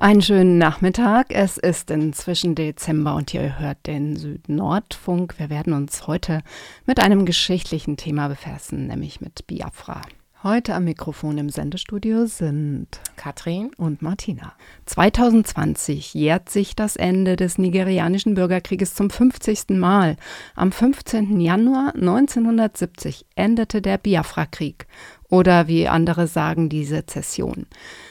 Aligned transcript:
Einen 0.00 0.22
schönen 0.22 0.58
Nachmittag. 0.58 1.26
Es 1.30 1.58
ist 1.58 1.90
inzwischen 1.90 2.54
Dezember 2.54 3.16
und 3.16 3.34
ihr 3.34 3.58
hört 3.58 3.88
den 3.88 4.14
Süd-Nord-Funk. 4.14 5.34
Wir 5.38 5.50
werden 5.50 5.72
uns 5.72 6.06
heute 6.06 6.42
mit 6.86 7.00
einem 7.00 7.26
geschichtlichen 7.26 7.96
Thema 7.96 8.28
befassen, 8.28 8.86
nämlich 8.86 9.20
mit 9.20 9.48
Biafra. 9.48 10.02
Heute 10.44 10.76
am 10.76 10.84
Mikrofon 10.84 11.36
im 11.36 11.50
Sendestudio 11.50 12.26
sind 12.26 12.86
Katrin 13.16 13.72
und 13.76 14.02
Martina. 14.02 14.52
2020 14.86 16.14
jährt 16.14 16.48
sich 16.48 16.76
das 16.76 16.94
Ende 16.94 17.34
des 17.34 17.58
nigerianischen 17.58 18.34
Bürgerkrieges 18.34 18.94
zum 18.94 19.10
50. 19.10 19.70
Mal. 19.70 20.14
Am 20.54 20.70
15. 20.70 21.40
Januar 21.40 21.92
1970 21.96 23.26
endete 23.34 23.82
der 23.82 23.98
Biafra-Krieg 23.98 24.86
oder 25.28 25.66
wie 25.66 25.88
andere 25.88 26.28
sagen 26.28 26.68
die 26.68 26.84
Sezession. 26.84 27.66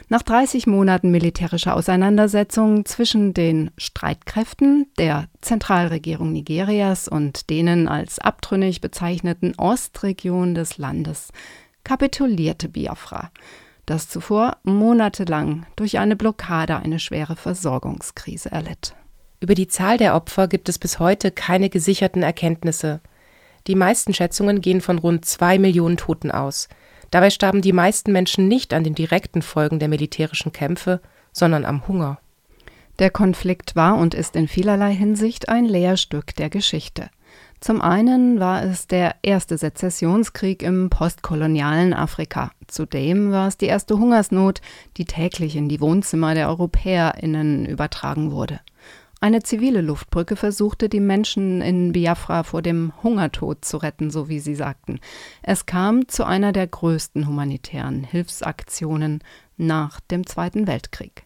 Nach 0.09 0.21
30 0.21 0.67
Monaten 0.67 1.11
militärischer 1.11 1.75
Auseinandersetzungen 1.75 2.85
zwischen 2.85 3.33
den 3.33 3.71
Streitkräften 3.77 4.87
der 4.97 5.27
Zentralregierung 5.41 6.31
Nigerias 6.31 7.09
und 7.09 7.49
denen 7.49 7.89
als 7.89 8.17
abtrünnig 8.17 8.79
bezeichneten 8.79 9.53
Ostregion 9.57 10.55
des 10.55 10.77
Landes 10.77 11.29
kapitulierte 11.83 12.67
Biafra, 12.69 13.31
das 13.85 14.09
zuvor 14.09 14.57
monatelang 14.63 15.65
durch 15.77 15.99
eine 15.99 16.17
Blockade 16.17 16.75
eine 16.77 16.99
schwere 16.99 17.37
Versorgungskrise 17.37 18.51
erlitt. 18.51 18.93
Über 19.39 19.55
die 19.55 19.67
Zahl 19.67 19.97
der 19.97 20.15
Opfer 20.15 20.47
gibt 20.47 20.67
es 20.67 20.79
bis 20.79 20.99
heute 20.99 21.31
keine 21.31 21.69
gesicherten 21.69 22.23
Erkenntnisse. 22.23 23.01
Die 23.67 23.75
meisten 23.75 24.13
Schätzungen 24.13 24.61
gehen 24.61 24.81
von 24.81 24.99
rund 24.99 25.25
zwei 25.25 25.59
Millionen 25.59 25.95
Toten 25.95 26.31
aus. 26.31 26.67
Dabei 27.11 27.29
starben 27.29 27.61
die 27.61 27.73
meisten 27.73 28.11
Menschen 28.11 28.47
nicht 28.47 28.73
an 28.73 28.83
den 28.83 28.95
direkten 28.95 29.41
Folgen 29.41 29.79
der 29.79 29.87
militärischen 29.87 30.51
Kämpfe, 30.51 31.01
sondern 31.31 31.65
am 31.65 31.87
Hunger. 31.87 32.19
Der 32.99 33.11
Konflikt 33.11 33.75
war 33.75 33.97
und 33.97 34.13
ist 34.13 34.35
in 34.35 34.47
vielerlei 34.47 34.93
Hinsicht 34.93 35.49
ein 35.49 35.65
Lehrstück 35.65 36.35
der 36.35 36.49
Geschichte. 36.49 37.09
Zum 37.59 37.81
einen 37.81 38.39
war 38.39 38.63
es 38.63 38.87
der 38.87 39.15
erste 39.23 39.57
Sezessionskrieg 39.57 40.61
im 40.61 40.89
postkolonialen 40.89 41.93
Afrika. 41.93 42.51
Zudem 42.67 43.31
war 43.31 43.47
es 43.47 43.57
die 43.57 43.65
erste 43.65 43.97
Hungersnot, 43.97 44.61
die 44.97 45.05
täglich 45.05 45.55
in 45.55 45.69
die 45.69 45.81
Wohnzimmer 45.81 46.35
der 46.35 46.49
EuropäerInnen 46.49 47.65
übertragen 47.65 48.31
wurde. 48.31 48.59
Eine 49.19 49.41
zivile 49.41 49.81
Luftbrücke 49.81 50.35
versuchte, 50.35 50.89
die 50.89 50.99
Menschen 50.99 51.61
in 51.61 51.91
Biafra 51.91 52.43
vor 52.43 52.61
dem 52.61 52.93
Hungertod 53.01 53.65
zu 53.65 53.77
retten, 53.77 54.11
so 54.11 54.29
wie 54.29 54.39
sie 54.39 54.53
sagten. 54.53 54.99
Es 55.41 55.65
kam 55.65 56.07
zu 56.07 56.23
einer 56.23 56.51
der 56.51 56.67
größten 56.67 57.27
humanitären 57.27 58.03
Hilfsaktionen 58.03 59.23
nach 59.57 59.99
dem 60.01 60.27
Zweiten 60.27 60.67
Weltkrieg. 60.67 61.25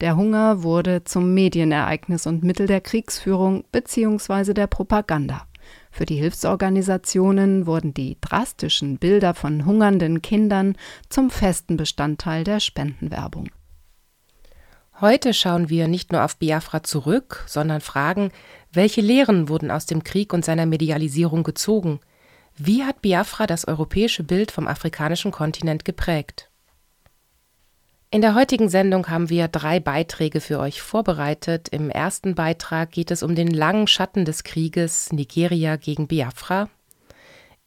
Der 0.00 0.16
Hunger 0.16 0.64
wurde 0.64 1.04
zum 1.04 1.32
Medienereignis 1.32 2.26
und 2.26 2.42
Mittel 2.42 2.66
der 2.66 2.80
Kriegsführung 2.80 3.64
bzw. 3.70 4.52
der 4.52 4.66
Propaganda. 4.66 5.46
Für 5.92 6.06
die 6.06 6.16
Hilfsorganisationen 6.16 7.66
wurden 7.66 7.94
die 7.94 8.18
drastischen 8.20 8.98
Bilder 8.98 9.32
von 9.32 9.64
hungernden 9.64 10.22
Kindern 10.22 10.76
zum 11.08 11.30
festen 11.30 11.76
Bestandteil 11.76 12.42
der 12.42 12.58
Spendenwerbung. 12.60 13.48
Heute 15.00 15.34
schauen 15.34 15.68
wir 15.68 15.88
nicht 15.88 16.12
nur 16.12 16.24
auf 16.24 16.38
Biafra 16.38 16.82
zurück, 16.82 17.44
sondern 17.46 17.82
fragen, 17.82 18.30
welche 18.72 19.02
Lehren 19.02 19.50
wurden 19.50 19.70
aus 19.70 19.84
dem 19.84 20.04
Krieg 20.04 20.32
und 20.32 20.42
seiner 20.42 20.64
Medialisierung 20.64 21.42
gezogen? 21.42 22.00
Wie 22.56 22.82
hat 22.82 23.02
Biafra 23.02 23.46
das 23.46 23.68
europäische 23.68 24.24
Bild 24.24 24.50
vom 24.50 24.66
afrikanischen 24.66 25.32
Kontinent 25.32 25.84
geprägt? 25.84 26.50
In 28.10 28.22
der 28.22 28.34
heutigen 28.34 28.70
Sendung 28.70 29.08
haben 29.08 29.28
wir 29.28 29.48
drei 29.48 29.80
Beiträge 29.80 30.40
für 30.40 30.58
euch 30.60 30.80
vorbereitet. 30.80 31.68
Im 31.68 31.90
ersten 31.90 32.34
Beitrag 32.34 32.92
geht 32.92 33.10
es 33.10 33.22
um 33.22 33.34
den 33.34 33.48
langen 33.48 33.88
Schatten 33.88 34.24
des 34.24 34.44
Krieges 34.44 35.12
Nigeria 35.12 35.76
gegen 35.76 36.06
Biafra. 36.06 36.70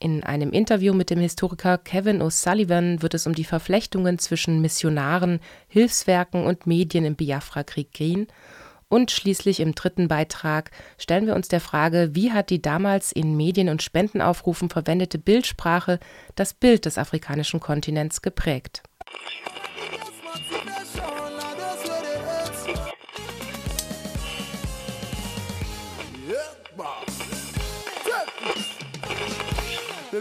In 0.02 0.24
einem 0.24 0.52
Interview 0.52 0.94
mit 0.94 1.10
dem 1.10 1.20
Historiker 1.20 1.78
Kevin 1.78 2.22
O'Sullivan 2.22 3.02
wird 3.02 3.14
es 3.16 3.28
um 3.28 3.36
die 3.36 3.44
Verflechtungen 3.44 4.18
zwischen 4.18 4.62
Missionaren, 4.62 5.42
Hilfswerken 5.68 6.46
und 6.46 6.66
Medien 6.66 7.04
im 7.04 7.18
Biafra-Krieg 7.18 7.92
gehen. 7.92 8.28
Und 8.88 9.12
schließlich 9.12 9.60
im 9.60 9.76
dritten 9.76 10.08
Beitrag 10.08 10.72
stellen 10.98 11.28
wir 11.28 11.36
uns 11.36 11.50
der 11.50 11.60
Frage, 11.60 12.12
wie 12.14 12.32
hat 12.32 12.50
die 12.50 12.62
damals 12.62 13.12
in 13.12 13.36
Medien 13.36 13.68
und 13.68 13.84
Spendenaufrufen 13.84 14.70
verwendete 14.70 15.20
Bildsprache 15.20 16.00
das 16.36 16.54
Bild 16.54 16.86
des 16.86 16.98
afrikanischen 16.98 17.60
Kontinents 17.60 18.22
geprägt. 18.22 18.84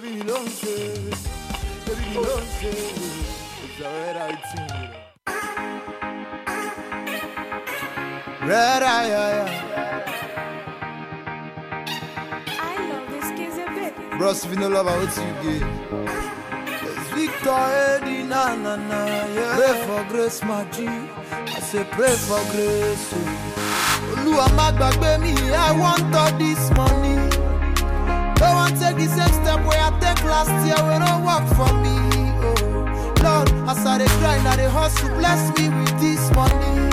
Baby, 0.00 0.14
you 0.14 0.22
don't 0.22 0.48
say, 0.48 0.94
baby, 1.84 2.04
you 2.10 2.22
don't 2.22 2.46
it's 2.62 3.80
a 3.80 3.82
red 3.82 4.16
eye. 4.16 4.38
Red 8.46 8.82
eye, 8.84 9.10
eye, 9.10 9.42
I 12.46 12.88
love 12.90 13.10
this 13.10 13.28
kid's 13.36 13.58
a 13.58 13.66
bit. 13.74 13.92
Bros, 14.18 14.44
if 14.44 14.50
you 14.52 14.58
no 14.60 14.68
love, 14.68 14.86
what 14.86 15.16
you 15.16 15.32
get? 15.42 15.66
It's 16.84 17.08
Victor 17.10 17.50
Eddie, 17.50 18.22
na 18.22 18.54
na 18.54 18.76
na, 18.76 19.04
yeah. 19.34 19.56
Pray 19.56 19.74
for 19.84 20.04
grace, 20.12 20.44
my 20.44 20.64
G. 20.70 20.86
I 20.86 21.58
say 21.58 21.84
pray 21.90 22.14
for 22.14 22.40
grace. 22.52 23.14
Olúwa 24.14 24.46
má 24.54 24.70
gbàgbé 24.70 25.18
mi, 25.18 25.34
I 25.34 25.72
want 25.72 26.14
all 26.14 26.30
this 26.38 26.70
money. 26.78 27.37
Don't 28.38 28.54
want 28.54 28.74
to 28.74 28.80
take 28.80 28.96
the 28.96 29.06
same 29.06 29.32
step 29.42 29.60
where 29.66 29.80
I 29.80 29.90
take 30.00 30.22
last 30.24 30.50
year 30.66 30.78
when 30.86 31.00
don't 31.02 31.24
work 31.26 31.44
for 31.58 31.70
me. 31.82 31.96
Oh, 32.42 33.14
Lord, 33.22 33.48
I 33.68 33.98
dey 33.98 34.06
grind, 34.20 34.46
I 34.46 34.56
dey 34.56 34.68
hustle, 34.70 35.08
bless 35.18 35.42
me 35.58 35.68
with 35.70 35.98
this 36.00 36.30
money. 36.34 36.88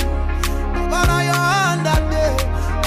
On 0.95 1.23
your 1.23 1.35
hand 1.35 1.85
that 1.85 2.01
day, 2.09 2.34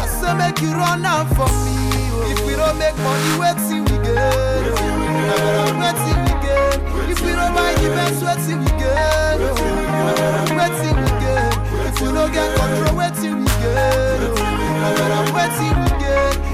I 0.02 0.06
say 0.06 0.34
make 0.34 0.60
you 0.60 0.72
run 0.72 1.04
out 1.04 1.28
for 1.36 1.46
me. 1.64 1.76
Oh. 2.10 2.32
If 2.32 2.38
we 2.46 2.56
don't 2.56 2.78
make 2.78 2.96
money, 2.98 3.30
wait 3.38 3.56
till 3.68 3.84
we 3.84 3.96
get. 4.02 4.16
Oh. 4.18 5.78
Wait 5.78 5.96
till 6.02 6.18
we 6.24 6.32
get. 6.42 6.78
If 7.12 7.20
we 7.22 7.30
don't 7.32 7.54
buy 7.54 7.74
best, 7.94 8.24
wait 8.24 8.38
till 8.48 8.58
we 8.58 8.70
get. 8.80 9.38
Oh. 9.38 10.56
Wait 10.56 10.72
till 10.82 10.96
we 10.98 11.10
get. 11.22 11.52
If 11.88 12.00
you 12.00 12.10
don't 12.12 12.32
get 12.32 12.48
control, 12.58 12.96
wait 12.96 13.14
till 13.20 13.36
we 13.36 13.44
get. 13.44 14.18
Oh. 14.34 15.36
Wait 15.36 15.50
till 15.60 15.74
we 15.78 15.88
get. 16.02 16.07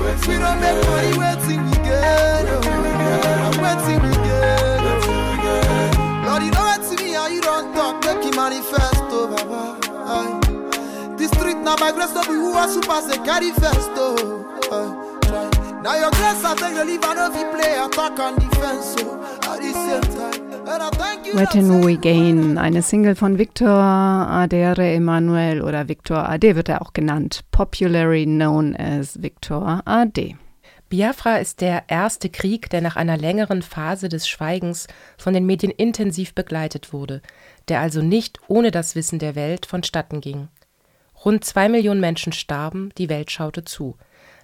We 0.04 0.37
don't 0.38 0.60
make 0.60 0.81
money, 0.87 1.12
wait 1.19 1.38
till 1.48 1.62
we 1.65 1.72
get. 1.82 2.44
Oh. 2.48 2.60
Wait 3.62 3.78
till 3.84 4.00
we 4.04 4.12
get. 4.25 4.81
Oh. 4.84 6.25
Lord, 6.26 6.42
you 6.42 6.50
know 6.50 6.60
what 6.60 6.82
to 6.82 7.03
me, 7.03 7.12
how 7.12 7.26
you 7.28 7.41
don't 7.41 7.75
talk, 7.75 8.04
make 8.04 8.25
it 8.26 8.37
manifest, 8.37 9.03
oh, 9.10 9.28
Baba. 9.28 9.78
Aye. 10.06 11.16
The 11.16 11.26
street 11.28 11.56
now 11.59 11.76
my 11.81 11.91
grace, 11.93 12.12
no 12.12 12.22
be 12.22 12.34
who 12.34 12.53
are 12.53 12.69
super, 12.69 13.00
say 13.00 13.17
first, 13.52 13.90
oh. 13.96 14.44
Aye. 14.70 15.81
Now 15.82 15.96
your 15.96 16.11
grace, 16.12 16.44
I 16.44 16.55
take 16.56 16.75
the 16.75 16.84
leave, 16.84 17.05
I 17.05 17.14
know 17.14 17.31
if 17.32 17.37
you 17.37 17.46
play 17.50 17.75
attack 17.78 18.19
and 18.19 18.38
defense, 18.38 18.87
so 18.96 19.17
the 19.56 19.73
same 19.73 20.13
to 21.53 21.87
We 21.87 21.97
Gain, 21.97 22.59
eine 22.59 22.82
Single 22.82 23.15
von 23.15 23.38
Victor 23.38 23.69
Adere 23.69 24.93
Emanuel 24.93 25.62
oder 25.62 25.88
Victor 25.88 26.29
Ade 26.29 26.56
wird 26.56 26.69
er 26.69 26.82
auch 26.82 26.93
genannt, 26.93 27.44
popularly 27.53 28.25
known 28.25 28.75
as 28.75 29.23
Victor 29.23 29.82
Ade. 29.85 30.37
Biafra 30.88 31.37
ist 31.37 31.61
der 31.61 31.85
erste 31.88 32.29
Krieg, 32.29 32.71
der 32.71 32.81
nach 32.81 32.97
einer 32.97 33.17
längeren 33.17 33.62
Phase 33.62 34.09
des 34.09 34.29
Schweigens 34.29 34.88
von 35.17 35.32
den 35.32 35.47
Medien 35.47 35.73
intensiv 35.73 36.35
begleitet 36.35 36.93
wurde, 36.93 37.23
der 37.69 37.81
also 37.81 38.03
nicht 38.03 38.41
ohne 38.49 38.71
das 38.71 38.97
Wissen 38.97 39.19
der 39.19 39.37
Welt 39.37 39.67
vonstatten 39.67 40.21
ging. 40.21 40.49
Rund 41.25 41.44
zwei 41.44 41.69
Millionen 41.69 42.00
Menschen 42.00 42.32
starben, 42.32 42.91
die 42.99 43.09
Welt 43.09 43.31
schaute 43.31 43.65
zu. 43.65 43.97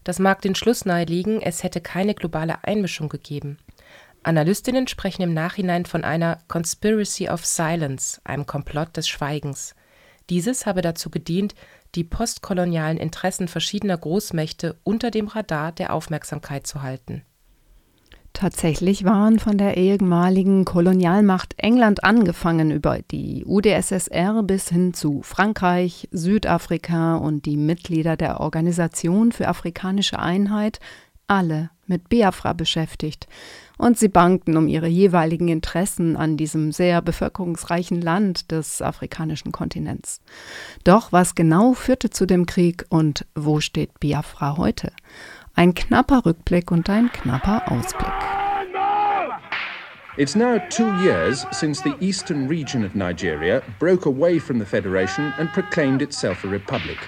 Das 0.04 0.18
mag 0.18 0.40
den 0.42 0.54
Schluss 0.54 0.84
naheliegen, 0.84 1.42
es 1.42 1.62
hätte 1.62 1.80
keine 1.80 2.14
globale 2.14 2.64
Einmischung 2.64 3.08
gegeben. 3.08 3.58
Analystinnen 4.22 4.86
sprechen 4.86 5.22
im 5.22 5.32
Nachhinein 5.32 5.86
von 5.86 6.04
einer 6.04 6.38
Conspiracy 6.48 7.28
of 7.28 7.46
Silence, 7.46 8.20
einem 8.24 8.46
Komplott 8.46 8.96
des 8.96 9.08
Schweigens. 9.08 9.74
Dieses 10.28 10.66
habe 10.66 10.82
dazu 10.82 11.10
gedient, 11.10 11.54
die 11.94 12.04
postkolonialen 12.04 12.98
Interessen 12.98 13.48
verschiedener 13.48 13.96
Großmächte 13.96 14.76
unter 14.84 15.10
dem 15.10 15.26
Radar 15.26 15.72
der 15.72 15.92
Aufmerksamkeit 15.92 16.66
zu 16.66 16.82
halten. 16.82 17.22
Tatsächlich 18.32 19.04
waren 19.04 19.40
von 19.40 19.58
der 19.58 19.76
ehemaligen 19.76 20.64
Kolonialmacht 20.64 21.54
England 21.56 22.04
angefangen 22.04 22.70
über 22.70 23.00
die 23.10 23.44
UdSSR 23.44 24.42
bis 24.44 24.68
hin 24.68 24.94
zu 24.94 25.22
Frankreich, 25.22 26.08
Südafrika 26.12 27.16
und 27.16 27.44
die 27.44 27.56
Mitglieder 27.56 28.16
der 28.16 28.40
Organisation 28.40 29.32
für 29.32 29.48
afrikanische 29.48 30.18
Einheit 30.18 30.78
alle 31.26 31.70
mit 31.86 32.08
Biafra 32.08 32.52
beschäftigt, 32.52 33.26
und 33.80 33.98
sie 33.98 34.08
bangten 34.08 34.56
um 34.56 34.68
ihre 34.68 34.86
jeweiligen 34.86 35.48
Interessen 35.48 36.16
an 36.16 36.36
diesem 36.36 36.70
sehr 36.70 37.00
bevölkerungsreichen 37.00 38.00
Land 38.00 38.52
des 38.52 38.82
afrikanischen 38.82 39.52
Kontinents. 39.52 40.20
Doch 40.84 41.12
was 41.12 41.34
genau 41.34 41.72
führte 41.72 42.10
zu 42.10 42.26
dem 42.26 42.46
Krieg 42.46 42.84
und 42.90 43.26
wo 43.34 43.60
steht 43.60 43.98
Biafra 43.98 44.56
heute? 44.58 44.92
Ein 45.54 45.74
knapper 45.74 46.24
Rückblick 46.26 46.70
und 46.70 46.88
ein 46.90 47.10
knapper 47.10 47.62
Ausblick. 47.72 48.12
It's 50.16 50.34
now 50.34 50.58
two 50.68 50.92
years 51.02 51.46
since 51.50 51.82
the 51.82 51.94
eastern 52.00 52.46
region 52.46 52.84
of 52.84 52.94
Nigeria 52.94 53.62
broke 53.78 54.06
away 54.06 54.38
from 54.38 54.58
the 54.58 54.66
Federation 54.66 55.32
and 55.38 55.50
proclaimed 55.52 56.02
itself 56.02 56.44
a 56.44 56.48
republic. 56.48 56.98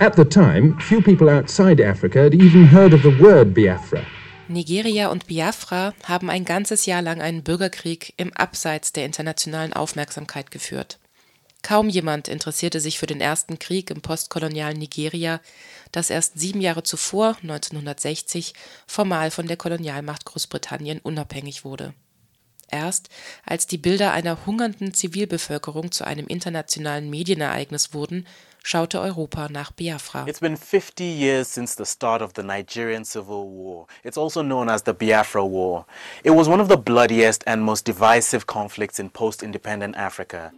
At 0.00 0.16
the 0.16 0.24
time, 0.24 0.78
few 0.80 1.02
people 1.02 1.28
outside 1.28 1.80
Africa 1.80 2.22
had 2.22 2.34
even 2.34 2.64
heard 2.64 2.94
of 2.94 3.02
the 3.02 3.16
word 3.20 3.52
Biafra. 3.54 4.04
Nigeria 4.48 5.08
und 5.08 5.26
Biafra 5.26 5.94
haben 6.04 6.28
ein 6.28 6.44
ganzes 6.44 6.86
Jahr 6.86 7.02
lang 7.02 7.22
einen 7.22 7.42
Bürgerkrieg 7.42 8.12
im 8.16 8.32
Abseits 8.32 8.92
der 8.92 9.06
internationalen 9.06 9.72
Aufmerksamkeit 9.72 10.50
geführt. 10.50 10.98
Kaum 11.62 11.88
jemand 11.88 12.28
interessierte 12.28 12.78
sich 12.78 12.98
für 12.98 13.06
den 13.06 13.22
ersten 13.22 13.58
Krieg 13.58 13.90
im 13.90 14.02
postkolonialen 14.02 14.78
Nigeria, 14.78 15.40
das 15.92 16.10
erst 16.10 16.38
sieben 16.38 16.60
Jahre 16.60 16.82
zuvor, 16.82 17.38
1960, 17.42 18.52
formal 18.86 19.30
von 19.30 19.46
der 19.46 19.56
Kolonialmacht 19.56 20.26
Großbritannien 20.26 20.98
unabhängig 20.98 21.64
wurde. 21.64 21.94
Erst 22.70 23.08
als 23.46 23.66
die 23.66 23.78
Bilder 23.78 24.12
einer 24.12 24.44
hungernden 24.44 24.92
Zivilbevölkerung 24.92 25.90
zu 25.90 26.04
einem 26.04 26.26
internationalen 26.26 27.08
Medienereignis 27.08 27.94
wurden, 27.94 28.26
schaute 28.64 29.00
Europa 29.00 29.48
nach 29.50 29.70
Biafra. 29.70 30.26
It's 30.26 30.40
been 30.40 30.56
50 30.56 31.04
years 31.04 31.52
since 31.52 31.76
the 31.76 31.84
start 31.84 32.22
of 32.22 32.32
the 32.34 32.42
Nigerian 32.42 33.04
Civil 33.04 33.46
War. 33.46 33.86
It's 34.02 34.18
also 34.18 34.42
known 34.42 34.68
as 34.68 34.82
the 34.84 34.94
Biafra 34.94 35.44
War. 35.44 35.86
It 36.24 36.32
was 36.32 36.48
one 36.48 36.60
of 36.60 36.68
the 36.68 36.76
bloodiest 36.76 37.46
and 37.46 37.62
most 37.62 37.86
divisive 37.86 38.46
conflicts 38.46 38.98
in 38.98 39.10
post-independent 39.10 39.96
Africa. 39.96 40.50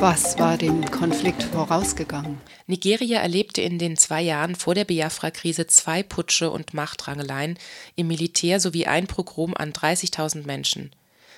Was 0.00 0.36
war 0.40 0.58
dem 0.58 0.84
Konflikt 0.90 1.44
vorausgegangen? 1.44 2.40
Nigeria 2.66 3.20
erlebte 3.20 3.62
in 3.62 3.78
den 3.78 3.96
zwei 3.96 4.20
Jahren 4.20 4.56
vor 4.56 4.74
der 4.74 4.84
Biafra-Krise 4.84 5.68
zwei 5.68 6.02
Putsche 6.02 6.50
und 6.50 6.74
Machtrangeleien 6.74 7.56
im 7.94 8.08
Militär 8.08 8.58
sowie 8.58 8.86
ein 8.86 9.06
Pogrom 9.06 9.54
an 9.56 9.72
30.000 9.72 10.44
Menschen. 10.44 10.90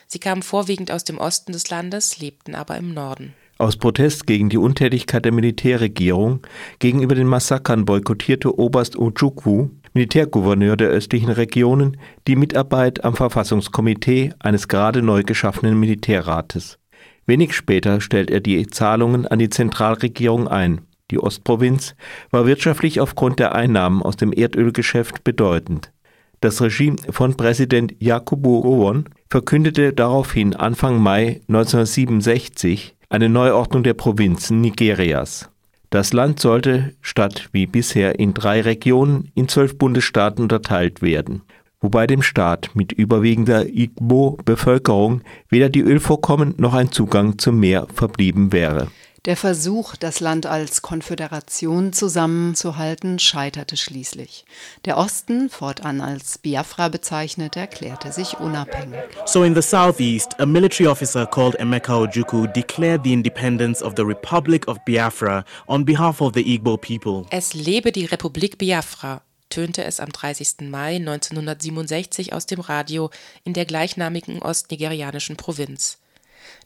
Sie 0.07 0.19
kamen 0.19 0.43
vorwiegend 0.43 0.91
aus 0.91 1.05
dem 1.05 1.19
Osten 1.19 1.53
des 1.53 1.69
Landes, 1.69 2.19
lebten 2.19 2.55
aber 2.55 2.79
im 2.79 2.95
Norden. 2.95 3.35
Aus 3.57 3.77
Protest 3.77 4.27
gegen 4.27 4.49
die 4.49 4.59
Untätigkeit 4.59 5.25
der 5.25 5.33
Militärregierung 5.33 6.41
gegenüber 6.81 7.15
den 7.15 7.29
Massakern 7.29 7.85
boykottierte 7.85 8.59
Oberst 8.59 8.97
Ojukwu, 8.97 9.71
Militärgouverneur 9.93 10.77
der 10.77 10.89
östlichen 10.89 11.31
Regionen, 11.31 11.97
die 12.27 12.35
Mitarbeit 12.35 13.05
am 13.05 13.15
Verfassungskomitee 13.15 14.33
eines 14.41 14.67
gerade 14.67 15.03
neu 15.03 15.23
geschaffenen 15.23 15.79
Militärrates. 15.79 16.81
Wenig 17.27 17.55
später 17.55 18.01
stellt 18.01 18.29
er 18.31 18.41
die 18.41 18.67
Zahlungen 18.67 19.27
an 19.27 19.39
die 19.39 19.51
Zentralregierung 19.51 20.49
ein. 20.49 20.81
Die 21.13 21.21
Ostprovinz 21.21 21.95
war 22.33 22.47
wirtschaftlich 22.47 23.01
aufgrund 23.01 23.39
der 23.39 23.55
Einnahmen 23.55 24.03
aus 24.03 24.17
dem 24.17 24.33
Erdölgeschäft 24.33 25.23
bedeutend. 25.23 25.93
Das 26.41 26.61
Regime 26.61 26.97
von 27.09 27.37
Präsident 27.37 27.95
Yakubu 28.01 28.63
Gowon 28.63 29.05
verkündete 29.31 29.93
daraufhin 29.93 30.55
Anfang 30.55 31.01
Mai 31.01 31.41
1967 31.49 32.94
eine 33.15 33.29
Neuordnung 33.29 33.85
der 33.85 33.95
Provinzen 33.95 34.61
Nigerias. 34.61 35.49
Das 35.91 36.13
Land 36.13 36.41
sollte 36.41 36.95
statt 37.01 37.49
wie 37.53 37.67
bisher 37.67 38.19
in 38.19 38.35
drei 38.35 38.61
Regionen 38.61 39.31
in 39.37 39.47
zwölf 39.47 39.79
Bundesstaaten 39.79 40.43
unterteilt 40.43 41.01
werden 41.01 41.43
wobei 41.85 42.07
dem 42.07 42.23
Staat 42.23 42.71
mit 42.73 42.93
überwiegender 42.93 43.67
Igbo-Bevölkerung 43.67 45.21
weder 45.51 45.69
die 45.69 45.83
Ölvorkommen 45.83 46.55
noch 46.57 46.73
ein 46.73 46.91
Zugang 46.91 47.39
zum 47.39 47.61
Meer 47.61 47.87
verblieben 47.95 48.53
wäre. 48.53 48.89
Der 49.25 49.39
Versuch, 49.39 49.97
das 49.97 50.21
Land 50.21 50.45
als 50.45 50.83
Konföderation 50.83 51.95
zusammenzuhalten, 51.95 53.19
scheiterte 53.19 53.79
schließlich. 53.79 54.45
Der 54.85 54.99
Osten, 54.99 55.49
fortan 55.49 56.03
als 56.03 56.37
Biafra 56.37 56.91
bezeichnet, 56.91 57.57
erklärte 57.57 58.13
sich 58.13 58.39
unabhängig. 58.39 59.01
So 59.25 59.43
in 59.43 59.55
the 59.55 59.63
southeast, 59.63 60.39
a 60.39 60.45
military 60.45 60.87
officer 60.87 61.25
called 61.25 61.59
Emeka 61.59 61.97
Ojukwu 61.97 62.49
declared 62.49 63.03
the 63.03 63.15
independence 63.15 63.83
of 63.83 63.95
the 63.97 64.03
Republic 64.03 64.69
of 64.69 64.77
Biafra 64.85 65.47
on 65.67 65.87
behalf 65.87 66.21
of 66.21 66.35
the 66.35 66.43
Igbo 66.43 66.77
people. 66.77 67.25
Es 67.31 67.55
lebe 67.55 67.93
die 67.93 68.05
Republik 68.05 68.59
Biafra 68.59 69.23
tönte 69.49 69.85
es 69.85 70.01
am 70.01 70.11
30. 70.11 70.69
Mai 70.69 70.97
1967 70.97 72.33
aus 72.33 72.47
dem 72.47 72.61
Radio 72.61 73.11
in 73.45 73.53
der 73.55 73.65
gleichnamigen 73.65 74.43
ostnigerianischen 74.43 75.37
Provinz. 75.37 75.99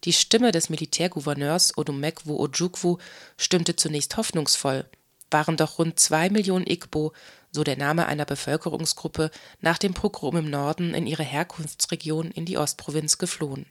Die 0.05 0.13
Stimme 0.13 0.53
des 0.53 0.69
Militärgouverneurs 0.71 1.77
Odumekwu 1.77 2.39
Ojukwu 2.39 2.99
stimmte 3.37 3.77
zunächst 3.77 4.17
hoffnungsvoll. 4.17 4.85
Waren 5.31 5.57
doch 5.57 5.79
rund 5.79 5.99
zwei 5.99 6.31
Millionen 6.31 6.67
Igbo, 6.67 7.13
so 7.51 7.65
der 7.65 7.77
Name 7.77 8.07
einer 8.07 8.25
Bevölkerungsgruppe, 8.25 9.31
nach 9.61 9.79
dem 9.79 9.95
Pogrom 9.95 10.37
im 10.37 10.51
Norden 10.51 10.95
in 10.95 11.07
ihre 11.07 11.23
Herkunftsregion 11.23 12.31
in 12.31 12.45
die 12.45 12.59
Ostprovinz 12.59 13.19
geflohen. 13.19 13.67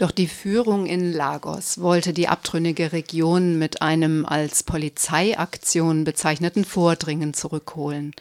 Doch 0.00 0.10
die 0.10 0.28
Führung 0.28 0.86
in 0.86 1.12
Lagos 1.12 1.78
wollte 1.78 2.14
die 2.14 2.26
abtrünnige 2.26 2.92
Region 2.92 3.58
mit 3.58 3.82
einem 3.82 4.24
als 4.24 4.62
Polizeiaktion 4.62 6.04
bezeichneten 6.04 6.64
Vordringen 6.64 7.34
zurückholen. 7.34 8.14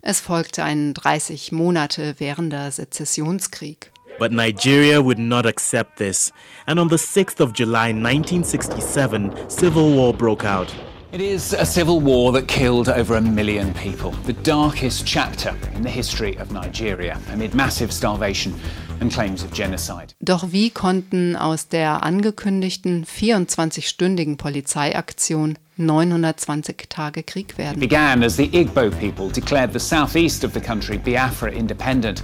Es 0.00 0.20
folgte 0.20 0.64
ein 0.64 0.94
30 0.94 1.52
Monate 1.52 2.14
währender 2.18 2.70
Sezessionskrieg. 2.70 3.92
But 4.20 4.32
Nigeria 4.32 5.00
would 5.00 5.18
not 5.18 5.46
accept 5.46 5.96
this, 5.96 6.30
and 6.66 6.78
on 6.78 6.88
the 6.88 6.96
6th 6.96 7.40
of 7.40 7.54
July 7.54 7.86
1967, 7.86 9.48
civil 9.48 9.92
war 9.94 10.12
broke 10.12 10.44
out. 10.44 10.70
It 11.12 11.20
is 11.20 11.52
a 11.54 11.66
civil 11.66 11.98
war 11.98 12.30
that 12.30 12.46
killed 12.46 12.88
over 12.88 13.16
a 13.16 13.20
million 13.20 13.74
people, 13.74 14.12
the 14.26 14.32
darkest 14.32 15.04
chapter 15.04 15.56
in 15.74 15.82
the 15.82 15.90
history 15.90 16.36
of 16.36 16.52
Nigeria, 16.52 17.18
amid 17.32 17.52
massive 17.52 17.92
starvation 17.92 18.54
and 19.00 19.12
claims 19.12 19.42
of 19.42 19.52
genocide. 19.52 20.14
Doch 20.20 20.52
wie 20.52 20.70
konnten 20.70 21.34
aus 21.34 21.66
der 21.66 22.04
angekündigten 22.04 23.04
24-stündigen 23.04 24.36
Polizeiaktion 24.36 25.58
920 25.78 26.88
Tage 26.88 27.24
Krieg 27.24 27.58
werden? 27.58 27.82
It 27.82 27.88
began 27.90 28.22
as 28.22 28.36
the 28.36 28.46
Igbo 28.52 28.96
people 29.00 29.28
declared 29.30 29.72
the 29.72 29.80
southeast 29.80 30.44
of 30.44 30.52
the 30.52 30.60
country 30.60 30.96
Biafra 30.96 31.50
independent. 31.50 32.22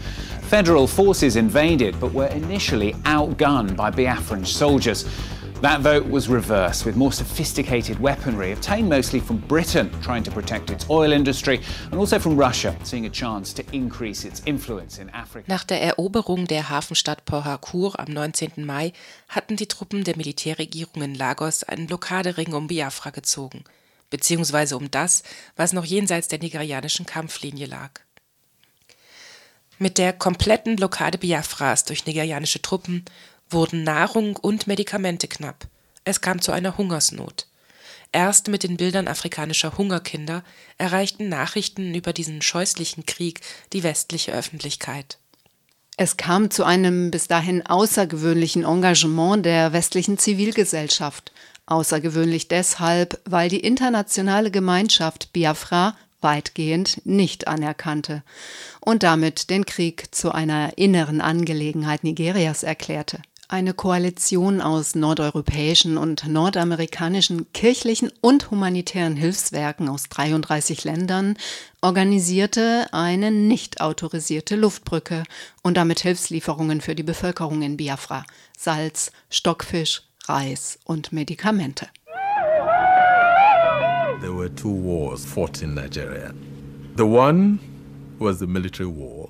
Federal 0.49 0.87
forces 0.87 1.35
invaded 1.35 1.99
but 1.99 2.13
were 2.15 2.29
initially 2.29 2.95
outgunned 3.03 3.75
by 3.77 3.91
Biafran 3.91 4.47
soldiers. 4.47 5.07
That 5.63 5.81
vote 5.81 6.07
was 6.11 6.29
reversed, 6.29 6.85
with 6.85 6.97
more 6.97 7.13
sophisticated 7.13 7.99
weaponry 7.99 8.53
obtained 8.53 8.91
mostly 8.91 9.21
from 9.21 9.39
Britain, 9.39 9.91
trying 10.03 10.23
to 10.25 10.31
protect 10.31 10.69
its 10.69 10.89
oil 10.91 11.13
industry, 11.13 11.61
and 11.91 11.95
also 11.95 12.19
from 12.19 12.37
Russia, 12.39 12.77
seeing 12.85 13.07
a 13.07 13.11
chance 13.11 13.55
to 13.55 13.63
increase 13.73 14.27
its 14.27 14.43
influence 14.45 14.99
in 14.99 15.09
Africa. 15.15 15.47
Nach 15.49 15.65
der 15.65 15.81
Eroberung 15.81 16.47
der 16.47 16.69
Hafenstadt 16.69 17.25
Port 17.25 17.47
Harcourt 17.47 17.99
am 17.99 18.13
19. 18.13 18.67
Mai 18.67 18.93
hatten 19.29 19.57
die 19.57 19.67
Truppen 19.67 20.05
der 20.05 20.19
Militärregierung 20.19 21.03
in 21.03 21.15
Lagos 21.15 21.65
einen 21.65 21.87
Blockadering 21.87 22.53
um 22.53 22.67
Biafra 22.67 23.09
gezogen, 23.09 23.65
beziehungsweise 24.11 24.77
um 24.77 24.91
das, 24.91 25.23
was 25.57 25.73
noch 25.73 25.87
jenseits 25.87 26.29
der 26.29 26.39
nigerianischen 26.39 27.07
Kampflinie 27.07 27.67
lag. 27.67 27.93
Mit 29.79 29.97
der 29.97 30.13
kompletten 30.13 30.77
Blockade 30.77 31.17
Biafras 31.17 31.85
durch 31.85 32.05
nigerianische 32.05 32.61
Truppen 32.61 33.07
wurden 33.51 33.85
Nahrung 33.85 34.37
und 34.37 34.67
Medikamente 34.67 35.29
knapp. 35.29 35.67
Es 36.05 36.21
kam 36.21 36.41
zu 36.41 36.53
einer 36.53 36.77
Hungersnot. 36.77 37.47
Erst 38.13 38.49
mit 38.49 38.63
den 38.63 38.77
Bildern 38.77 39.09
afrikanischer 39.09 39.77
Hungerkinder 39.77 40.43
erreichten 40.79 41.29
Nachrichten 41.29 41.95
über 41.95 42.13
diesen 42.13 42.41
scheußlichen 42.41 43.05
Krieg 43.07 43.41
die 43.73 43.83
westliche 43.83 44.33
Öffentlichkeit. 44.33 45.19
Es 45.99 46.17
kam 46.17 46.51
zu 46.51 46.65
einem 46.65 47.11
bis 47.11 47.27
dahin 47.27 47.65
außergewöhnlichen 47.65 48.65
Engagement 48.65 49.45
der 49.47 49.73
westlichen 49.73 50.19
Zivilgesellschaft. 50.19 51.33
Außergewöhnlich 51.67 52.49
deshalb, 52.49 53.21
weil 53.25 53.49
die 53.49 53.61
internationale 53.61 54.51
Gemeinschaft 54.51 55.33
Biafra 55.33 55.97
weitgehend 56.21 57.05
nicht 57.05 57.49
anerkannte 57.49 58.23
und 58.81 59.03
damit 59.03 59.51
den 59.51 59.67
Krieg 59.67 60.15
zu 60.15 60.33
einer 60.33 60.77
inneren 60.77 61.21
Angelegenheit 61.21 62.05
Nigerias 62.05 62.63
erklärte. 62.63 63.21
Eine 63.49 63.75
Koalition 63.75 64.61
aus 64.61 64.97
nordeuropäischen 64.97 65.99
und 65.99 66.27
nordamerikanischen 66.27 67.53
kirchlichen 67.53 68.11
und 68.21 68.51
humanitären 68.51 69.15
Hilfswerken 69.15 69.89
aus 69.89 70.09
33 70.09 70.83
Ländern 70.83 71.37
organisierte 71.81 72.89
eine 72.91 73.31
nicht 73.31 73.81
autorisierte 73.81 74.57
Luftbrücke 74.57 75.23
und 75.63 75.77
damit 75.77 76.01
Hilfslieferungen 76.01 76.81
für 76.81 76.97
die 76.97 77.05
Bevölkerung 77.05 77.63
in 77.63 77.77
Biafra, 77.77 78.25
Salz, 78.59 79.13
Stockfisch, 79.31 80.03
Reis 80.25 80.81
und 80.83 81.13
Medikamente. 81.13 81.87
There 84.21 84.37
were 84.37 84.53
two 84.53 84.73
wars 84.73 85.25
fought 85.25 85.63
in 85.63 85.75
Nigeria. 85.75 86.35
The 86.97 87.05
one 87.05 87.61
was 88.19 88.41
the 88.41 88.47
military 88.49 88.89
war. 88.89 89.29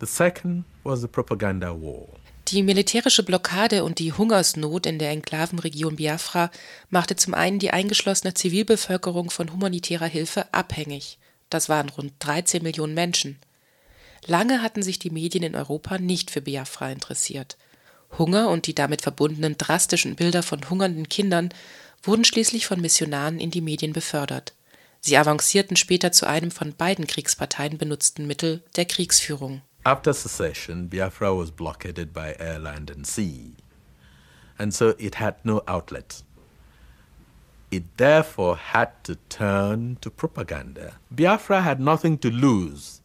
The 0.00 0.06
second 0.06 0.64
was 0.84 1.02
the 1.02 1.08
propaganda 1.08 1.70
war. 1.70 2.21
Die 2.52 2.62
militärische 2.62 3.22
Blockade 3.22 3.82
und 3.82 3.98
die 3.98 4.12
Hungersnot 4.12 4.84
in 4.84 4.98
der 4.98 5.08
Enklavenregion 5.08 5.96
Biafra 5.96 6.50
machte 6.90 7.16
zum 7.16 7.32
einen 7.32 7.58
die 7.58 7.70
eingeschlossene 7.70 8.34
Zivilbevölkerung 8.34 9.30
von 9.30 9.50
humanitärer 9.50 10.04
Hilfe 10.04 10.52
abhängig. 10.52 11.16
Das 11.48 11.70
waren 11.70 11.88
rund 11.88 12.12
13 12.18 12.62
Millionen 12.62 12.92
Menschen. 12.92 13.38
Lange 14.26 14.60
hatten 14.60 14.82
sich 14.82 14.98
die 14.98 15.08
Medien 15.08 15.44
in 15.44 15.56
Europa 15.56 15.96
nicht 15.96 16.30
für 16.30 16.42
Biafra 16.42 16.90
interessiert. 16.90 17.56
Hunger 18.18 18.50
und 18.50 18.66
die 18.66 18.74
damit 18.74 19.00
verbundenen 19.00 19.56
drastischen 19.56 20.14
Bilder 20.14 20.42
von 20.42 20.68
hungernden 20.68 21.08
Kindern 21.08 21.54
wurden 22.02 22.26
schließlich 22.26 22.66
von 22.66 22.82
Missionaren 22.82 23.40
in 23.40 23.50
die 23.50 23.62
Medien 23.62 23.94
befördert. 23.94 24.52
Sie 25.00 25.16
avancierten 25.16 25.76
später 25.78 26.12
zu 26.12 26.26
einem 26.26 26.50
von 26.50 26.76
beiden 26.76 27.06
Kriegsparteien 27.06 27.78
benutzten 27.78 28.26
Mittel 28.26 28.62
der 28.76 28.84
Kriegsführung. 28.84 29.62
After 29.84 30.12
secession, 30.12 30.86
Biafra 30.86 31.34
was 31.34 31.50
blockaded 31.50 32.14
by 32.14 32.36
air, 32.38 32.60
land, 32.60 32.88
and 32.88 33.04
sea, 33.04 33.54
and 34.56 34.72
so 34.72 34.94
it 34.96 35.16
had 35.16 35.34
no 35.44 35.62
outlet. 35.66 36.22
It 37.72 37.96
therefore 37.96 38.56
had 38.56 39.02
to 39.04 39.16
turn 39.28 39.96
to 40.00 40.10
propaganda. 40.10 40.98
Biafra 41.10 41.62
had 41.62 41.80
nothing 41.80 42.18
to 42.18 42.30
lose. 42.30 43.00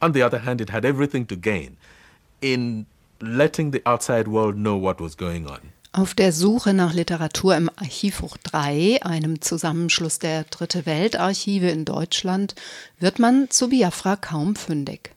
On 0.00 0.12
the 0.12 0.22
other 0.22 0.38
hand, 0.38 0.62
it 0.62 0.70
had 0.70 0.86
everything 0.86 1.26
to 1.26 1.36
gain 1.36 1.76
in 2.40 2.86
letting 3.20 3.72
the 3.72 3.82
outside 3.84 4.26
world 4.26 4.56
know 4.56 4.76
what 4.76 5.00
was 5.00 5.14
going 5.14 5.46
on. 5.46 5.72
Auf 5.92 6.14
der 6.14 6.32
Suche 6.32 6.72
nach 6.72 6.94
Literatur 6.94 7.54
im 7.54 7.68
Archivbuch 7.76 8.38
3, 8.38 9.02
einem 9.02 9.42
Zusammenschluss 9.42 10.18
der 10.18 10.44
Dritte 10.44 10.86
Weltarchive 10.86 11.68
in 11.68 11.84
Deutschland, 11.84 12.54
wird 12.98 13.18
man 13.18 13.50
zu 13.50 13.68
Biafra 13.68 14.16
kaum 14.16 14.56
fündig. 14.56 15.14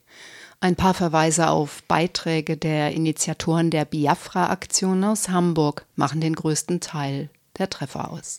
Ein 0.65 0.75
paar 0.75 0.95
Verweise 0.95 1.49
auf 1.49 1.83
Beiträge 1.83 2.57
der 2.57 2.91
Initiatoren 2.91 3.69
der 3.69 3.85
Biafra-Aktion 3.85 5.03
aus 5.03 5.29
Hamburg 5.29 5.85
machen 5.95 6.21
den 6.21 6.33
größten 6.33 6.79
Teil 6.79 7.29
der 7.59 7.69
Treffer 7.69 8.09
aus. 8.09 8.37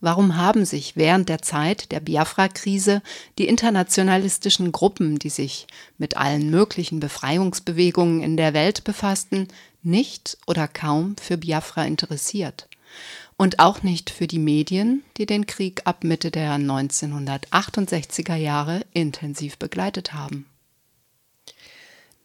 Warum 0.00 0.38
haben 0.38 0.64
sich 0.64 0.96
während 0.96 1.28
der 1.28 1.42
Zeit 1.42 1.92
der 1.92 2.00
Biafra-Krise 2.00 3.02
die 3.38 3.46
internationalistischen 3.46 4.72
Gruppen, 4.72 5.18
die 5.18 5.28
sich 5.28 5.66
mit 5.98 6.16
allen 6.16 6.48
möglichen 6.48 6.98
Befreiungsbewegungen 6.98 8.22
in 8.22 8.38
der 8.38 8.54
Welt 8.54 8.82
befassten, 8.84 9.46
nicht 9.82 10.38
oder 10.46 10.66
kaum 10.66 11.14
für 11.20 11.36
Biafra 11.36 11.84
interessiert? 11.84 12.68
Und 13.36 13.58
auch 13.58 13.82
nicht 13.82 14.08
für 14.08 14.26
die 14.26 14.38
Medien, 14.38 15.02
die 15.18 15.26
den 15.26 15.44
Krieg 15.44 15.82
ab 15.84 16.04
Mitte 16.04 16.30
der 16.30 16.56
1968er 16.56 18.36
Jahre 18.36 18.80
intensiv 18.94 19.58
begleitet 19.58 20.14
haben. 20.14 20.46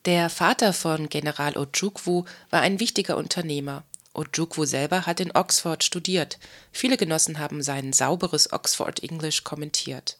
Der 0.06 0.30
Vater 0.30 0.72
von 0.72 1.10
General 1.10 1.58
Ojukwu 1.58 2.26
war 2.52 2.62
ein 2.62 2.80
wichtiger 2.80 3.18
Unternehmer. 3.18 3.84
Ojukwu 4.14 4.66
selber 4.66 5.08
hat 5.08 5.20
in 5.20 5.32
Oxford 5.34 5.84
studiert. 5.84 6.38
Viele 6.72 6.96
Genossen 6.96 7.40
haben 7.40 7.64
sein 7.64 7.92
sauberes 7.92 8.54
Oxford 8.54 9.02
English 9.02 9.44
kommentiert. 9.44 10.20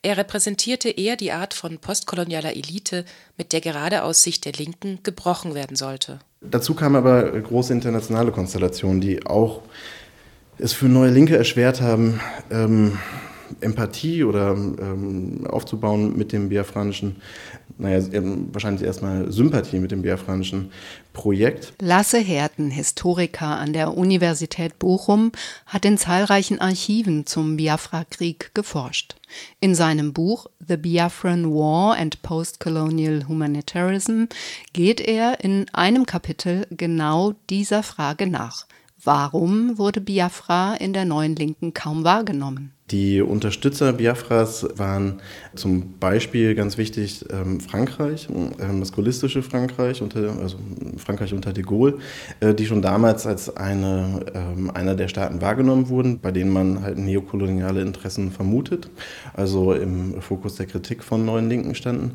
Er 0.00 0.16
repräsentierte 0.16 0.88
eher 0.88 1.16
die 1.16 1.32
Art 1.32 1.52
von 1.52 1.78
postkolonialer 1.78 2.56
Elite, 2.56 3.04
mit 3.36 3.52
der 3.52 3.60
gerade 3.60 4.04
aus 4.04 4.22
Sicht 4.22 4.46
der 4.46 4.52
Linken 4.52 5.00
gebrochen 5.02 5.54
werden 5.54 5.76
sollte. 5.76 6.20
Dazu 6.40 6.72
kamen 6.72 6.96
aber 6.96 7.38
große 7.38 7.74
internationale 7.74 8.32
Konstellationen, 8.32 9.02
die 9.02 9.26
auch 9.26 9.60
es 10.56 10.72
für 10.72 10.88
neue 10.88 11.10
Linke 11.10 11.36
erschwert 11.36 11.82
haben, 11.82 12.20
ähm, 12.50 12.98
Empathie 13.60 14.24
oder 14.24 14.52
ähm, 14.52 15.46
aufzubauen 15.48 16.16
mit 16.16 16.32
dem 16.32 16.48
biafranischen, 16.48 17.16
naja, 17.78 18.04
wahrscheinlich 18.52 18.82
erstmal 18.82 19.30
Sympathie 19.30 19.78
mit 19.78 19.92
dem 19.92 20.02
biafranischen 20.02 20.72
Projekt. 21.12 21.72
Lasse 21.80 22.18
Herten, 22.18 22.70
Historiker 22.70 23.58
an 23.58 23.72
der 23.72 23.96
Universität 23.96 24.78
Bochum, 24.78 25.32
hat 25.64 25.84
in 25.84 25.96
zahlreichen 25.96 26.60
Archiven 26.60 27.24
zum 27.24 27.56
Biafra-Krieg 27.56 28.50
geforscht. 28.54 29.14
In 29.60 29.74
seinem 29.74 30.12
Buch 30.12 30.46
The 30.66 30.76
Biafran 30.76 31.52
War 31.52 31.96
and 31.96 32.20
Postcolonial 32.22 33.28
Humanitarianism 33.28 34.24
geht 34.72 35.00
er 35.00 35.44
in 35.44 35.66
einem 35.72 36.04
Kapitel 36.04 36.66
genau 36.70 37.34
dieser 37.48 37.82
Frage 37.82 38.26
nach. 38.26 38.66
Warum 39.02 39.78
wurde 39.78 40.00
Biafra 40.00 40.74
in 40.74 40.92
der 40.92 41.04
neuen 41.04 41.36
Linken 41.36 41.72
kaum 41.72 42.02
wahrgenommen? 42.02 42.72
Die 42.90 43.20
Unterstützer 43.20 43.92
Biafras 43.92 44.66
waren 44.76 45.20
zum 45.54 45.98
Beispiel 45.98 46.54
ganz 46.54 46.78
wichtig 46.78 47.22
ähm, 47.30 47.60
Frankreich, 47.60 48.28
ähm, 48.30 48.80
das 48.80 48.92
gaullistische 48.92 49.42
Frankreich, 49.42 50.00
unter, 50.00 50.38
also 50.40 50.56
Frankreich 50.96 51.34
unter 51.34 51.52
de 51.52 51.64
Gaulle, 51.64 51.98
äh, 52.40 52.54
die 52.54 52.64
schon 52.64 52.80
damals 52.80 53.26
als 53.26 53.54
eine, 53.54 54.20
ähm, 54.32 54.70
einer 54.70 54.94
der 54.94 55.08
Staaten 55.08 55.42
wahrgenommen 55.42 55.90
wurden, 55.90 56.20
bei 56.20 56.30
denen 56.30 56.50
man 56.50 56.82
halt 56.82 56.96
neokoloniale 56.96 57.82
Interessen 57.82 58.32
vermutet, 58.32 58.88
also 59.34 59.74
im 59.74 60.22
Fokus 60.22 60.54
der 60.54 60.64
Kritik 60.64 61.04
von 61.04 61.26
neuen 61.26 61.50
Linken 61.50 61.74
standen. 61.74 62.12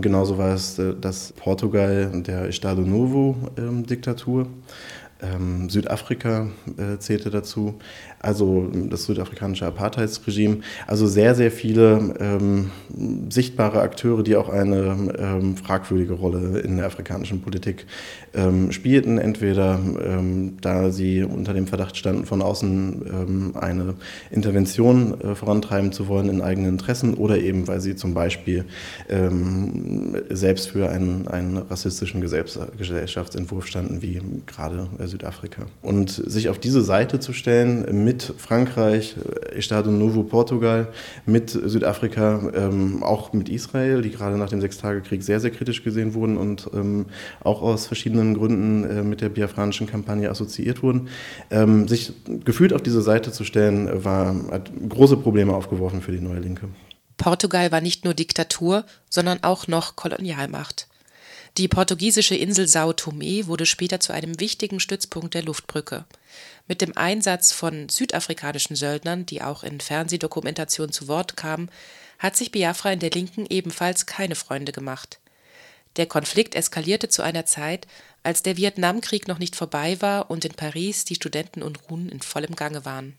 Genauso 0.00 0.38
war 0.38 0.54
es 0.54 0.78
äh, 0.78 0.94
das 0.98 1.32
Portugal 1.32 2.10
der 2.26 2.48
Estado 2.48 2.80
Novo-Diktatur. 2.80 4.46
Ähm, 5.22 5.68
Südafrika 5.68 6.48
äh, 6.76 6.98
zählte 6.98 7.30
dazu, 7.30 7.74
also 8.18 8.70
das 8.88 9.04
südafrikanische 9.04 9.66
Apartheidsregime. 9.66 10.58
Also 10.86 11.06
sehr, 11.06 11.34
sehr 11.34 11.50
viele 11.50 12.14
ähm, 12.20 12.70
sichtbare 13.28 13.80
Akteure, 13.80 14.22
die 14.22 14.36
auch 14.36 14.48
eine 14.48 15.14
ähm, 15.18 15.56
fragwürdige 15.56 16.14
Rolle 16.14 16.60
in 16.60 16.76
der 16.76 16.86
afrikanischen 16.86 17.42
Politik 17.42 17.86
ähm, 18.34 18.72
spielten. 18.72 19.18
Entweder 19.18 19.78
ähm, 20.02 20.56
da 20.60 20.90
sie 20.90 21.22
unter 21.22 21.54
dem 21.54 21.66
Verdacht 21.66 21.96
standen, 21.96 22.24
von 22.24 22.42
außen 22.42 23.02
ähm, 23.06 23.52
eine 23.56 23.94
Intervention 24.30 25.20
äh, 25.20 25.34
vorantreiben 25.34 25.92
zu 25.92 26.08
wollen 26.08 26.28
in 26.28 26.40
eigenen 26.40 26.70
Interessen 26.72 27.14
oder 27.14 27.38
eben, 27.38 27.68
weil 27.68 27.80
sie 27.80 27.96
zum 27.96 28.14
Beispiel 28.14 28.64
selbst 30.28 30.70
für 30.70 30.88
einen, 30.88 31.26
einen 31.28 31.56
rassistischen 31.56 32.20
Gesellschaftsentwurf 32.20 33.66
standen, 33.66 34.02
wie 34.02 34.20
gerade 34.46 34.88
äh, 34.98 35.06
Südafrika. 35.10 35.66
Und 35.82 36.10
sich 36.10 36.48
auf 36.48 36.58
diese 36.58 36.82
Seite 36.82 37.20
zu 37.20 37.32
stellen 37.32 38.04
mit 38.04 38.22
Frankreich, 38.38 39.16
Estado 39.54 39.90
Novo 39.90 40.22
Portugal, 40.22 40.88
mit 41.26 41.50
Südafrika, 41.50 42.50
ähm, 42.54 43.02
auch 43.02 43.32
mit 43.32 43.48
Israel, 43.48 44.00
die 44.00 44.10
gerade 44.10 44.38
nach 44.38 44.48
dem 44.48 44.60
Sechstagekrieg 44.60 45.22
sehr, 45.22 45.40
sehr 45.40 45.50
kritisch 45.50 45.84
gesehen 45.84 46.14
wurden 46.14 46.36
und 46.36 46.70
ähm, 46.72 47.06
auch 47.44 47.60
aus 47.60 47.86
verschiedenen 47.86 48.34
Gründen 48.34 48.84
äh, 48.84 49.02
mit 49.02 49.20
der 49.20 49.28
biafranischen 49.28 49.86
Kampagne 49.86 50.30
assoziiert 50.30 50.82
wurden. 50.82 51.08
Ähm, 51.50 51.88
sich 51.88 52.12
gefühlt 52.44 52.72
auf 52.72 52.82
diese 52.82 53.02
Seite 53.02 53.32
zu 53.32 53.44
stellen, 53.44 54.04
war, 54.04 54.34
hat 54.50 54.70
große 54.88 55.16
Probleme 55.18 55.54
aufgeworfen 55.54 56.00
für 56.00 56.12
die 56.12 56.20
neue 56.20 56.40
Linke. 56.40 56.68
Portugal 57.16 57.70
war 57.70 57.82
nicht 57.82 58.04
nur 58.06 58.14
Diktatur, 58.14 58.84
sondern 59.10 59.42
auch 59.42 59.68
noch 59.68 59.94
Kolonialmacht. 59.94 60.88
Die 61.58 61.66
portugiesische 61.68 62.36
Insel 62.36 62.68
Sao 62.68 62.92
Tome 62.92 63.46
wurde 63.46 63.66
später 63.66 63.98
zu 63.98 64.12
einem 64.12 64.38
wichtigen 64.38 64.78
Stützpunkt 64.78 65.34
der 65.34 65.42
Luftbrücke. 65.42 66.04
Mit 66.68 66.80
dem 66.80 66.96
Einsatz 66.96 67.52
von 67.52 67.88
südafrikanischen 67.88 68.76
Söldnern, 68.76 69.26
die 69.26 69.42
auch 69.42 69.64
in 69.64 69.80
Fernsehdokumentationen 69.80 70.92
zu 70.92 71.08
Wort 71.08 71.36
kamen, 71.36 71.70
hat 72.18 72.36
sich 72.36 72.52
Biafra 72.52 72.92
in 72.92 73.00
der 73.00 73.10
Linken 73.10 73.46
ebenfalls 73.48 74.06
keine 74.06 74.36
Freunde 74.36 74.70
gemacht. 74.70 75.18
Der 75.96 76.06
Konflikt 76.06 76.54
eskalierte 76.54 77.08
zu 77.08 77.22
einer 77.22 77.46
Zeit, 77.46 77.88
als 78.22 78.42
der 78.42 78.56
Vietnamkrieg 78.56 79.26
noch 79.26 79.38
nicht 79.38 79.56
vorbei 79.56 80.00
war 80.00 80.30
und 80.30 80.44
in 80.44 80.54
Paris 80.54 81.04
die 81.04 81.16
Studentenunruhen 81.16 82.08
in 82.10 82.20
vollem 82.20 82.54
Gange 82.54 82.84
waren. 82.84 83.16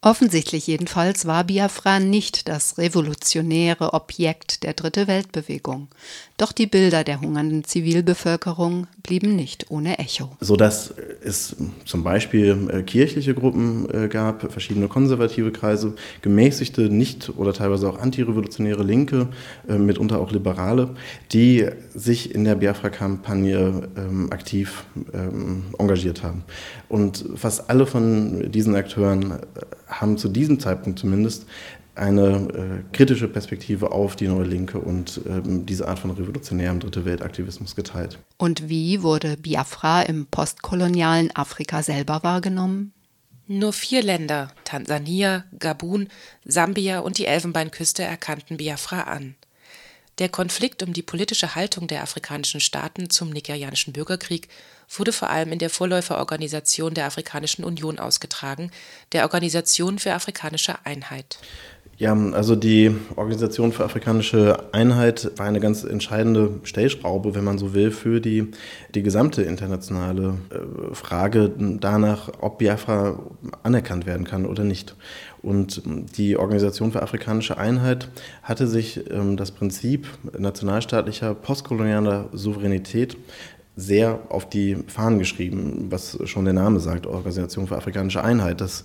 Offensichtlich 0.00 0.68
jedenfalls 0.68 1.26
war 1.26 1.42
Biafra 1.42 1.98
nicht 1.98 2.48
das 2.48 2.78
revolutionäre 2.78 3.94
Objekt 3.94 4.62
der 4.62 4.74
Dritte 4.74 5.08
Weltbewegung. 5.08 5.88
Doch 6.36 6.52
die 6.52 6.68
Bilder 6.68 7.02
der 7.02 7.20
hungernden 7.20 7.64
Zivilbevölkerung 7.64 8.86
blieben 9.02 9.34
nicht 9.34 9.72
ohne 9.72 9.98
Echo. 9.98 10.36
Sodass 10.38 10.94
es 11.24 11.56
zum 11.84 12.04
Beispiel 12.04 12.68
äh, 12.70 12.82
kirchliche 12.84 13.34
Gruppen 13.34 13.90
äh, 13.92 14.06
gab, 14.06 14.52
verschiedene 14.52 14.86
konservative 14.86 15.50
Kreise, 15.50 15.96
gemäßigte, 16.22 16.82
nicht 16.82 17.36
oder 17.36 17.52
teilweise 17.52 17.88
auch 17.88 17.98
antirevolutionäre 17.98 18.84
Linke, 18.84 19.26
äh, 19.68 19.78
mitunter 19.78 20.20
auch 20.20 20.30
Liberale, 20.30 20.90
die 21.32 21.68
sich 21.92 22.32
in 22.36 22.44
der 22.44 22.54
Biafra-Kampagne 22.54 23.88
ähm, 23.96 24.32
aktiv 24.32 24.84
ähm, 25.12 25.64
engagiert 25.76 26.22
haben. 26.22 26.44
Und 26.88 27.24
fast 27.34 27.68
alle 27.68 27.84
von 27.84 28.52
diesen 28.52 28.76
Akteuren 28.76 29.40
haben 29.88 30.18
zu 30.18 30.28
diesem 30.28 30.60
Zeitpunkt 30.60 30.98
zumindest 30.98 31.46
eine 31.98 32.82
äh, 32.92 32.96
kritische 32.96 33.28
Perspektive 33.28 33.90
auf 33.90 34.16
die 34.16 34.28
neue 34.28 34.44
Linke 34.44 34.78
und 34.78 35.20
ähm, 35.28 35.66
diese 35.66 35.88
Art 35.88 35.98
von 35.98 36.12
revolutionärem 36.12 36.80
Dritte 36.80 37.04
Weltaktivismus 37.04 37.74
geteilt. 37.74 38.18
Und 38.38 38.68
wie 38.68 39.02
wurde 39.02 39.36
Biafra 39.36 40.02
im 40.02 40.26
postkolonialen 40.26 41.34
Afrika 41.34 41.82
selber 41.82 42.20
wahrgenommen? 42.22 42.92
Nur 43.48 43.72
vier 43.72 44.02
Länder, 44.02 44.52
Tansania, 44.64 45.44
Gabun, 45.58 46.08
Sambia 46.44 47.00
und 47.00 47.18
die 47.18 47.26
Elfenbeinküste, 47.26 48.02
erkannten 48.02 48.58
Biafra 48.58 49.02
an. 49.02 49.34
Der 50.18 50.28
Konflikt 50.28 50.82
um 50.82 50.92
die 50.92 51.02
politische 51.02 51.54
Haltung 51.54 51.86
der 51.86 52.02
afrikanischen 52.02 52.60
Staaten 52.60 53.08
zum 53.08 53.30
nigerianischen 53.30 53.92
Bürgerkrieg 53.92 54.48
wurde 54.96 55.12
vor 55.12 55.30
allem 55.30 55.52
in 55.52 55.58
der 55.58 55.70
Vorläuferorganisation 55.70 56.94
der 56.94 57.06
Afrikanischen 57.06 57.62
Union 57.62 57.98
ausgetragen, 57.98 58.70
der 59.12 59.24
Organisation 59.24 59.98
für 59.98 60.14
afrikanische 60.14 60.74
Einheit. 60.84 61.38
Ja, 61.98 62.16
also 62.32 62.54
die 62.54 62.94
Organisation 63.16 63.72
für 63.72 63.84
afrikanische 63.84 64.72
Einheit 64.72 65.32
war 65.36 65.46
eine 65.46 65.58
ganz 65.58 65.82
entscheidende 65.82 66.60
Stellschraube, 66.62 67.34
wenn 67.34 67.42
man 67.42 67.58
so 67.58 67.74
will, 67.74 67.90
für 67.90 68.20
die, 68.20 68.52
die 68.94 69.02
gesamte 69.02 69.42
internationale 69.42 70.38
äh, 70.50 70.94
Frage 70.94 71.50
danach, 71.58 72.30
ob 72.40 72.58
Biafra 72.58 73.18
anerkannt 73.64 74.06
werden 74.06 74.24
kann 74.24 74.46
oder 74.46 74.62
nicht. 74.62 74.94
Und 75.42 75.82
die 76.16 76.36
Organisation 76.36 76.92
für 76.92 77.02
afrikanische 77.02 77.58
Einheit 77.58 78.08
hatte 78.42 78.66
sich 78.66 79.10
ähm, 79.10 79.36
das 79.36 79.50
Prinzip 79.50 80.06
nationalstaatlicher 80.36 81.34
postkolonialer 81.34 82.28
Souveränität 82.32 83.16
sehr 83.76 84.20
auf 84.28 84.48
die 84.48 84.76
Fahnen 84.88 85.20
geschrieben, 85.20 85.86
was 85.90 86.18
schon 86.24 86.44
der 86.44 86.54
Name 86.54 86.80
sagt, 86.80 87.06
Organisation 87.06 87.68
für 87.68 87.76
afrikanische 87.76 88.24
Einheit. 88.24 88.60
Das 88.60 88.82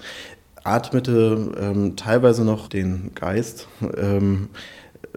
atmete 0.63 1.51
ähm, 1.59 1.95
teilweise 1.95 2.45
noch 2.45 2.67
den 2.67 3.11
Geist 3.15 3.67
ähm, 3.97 4.49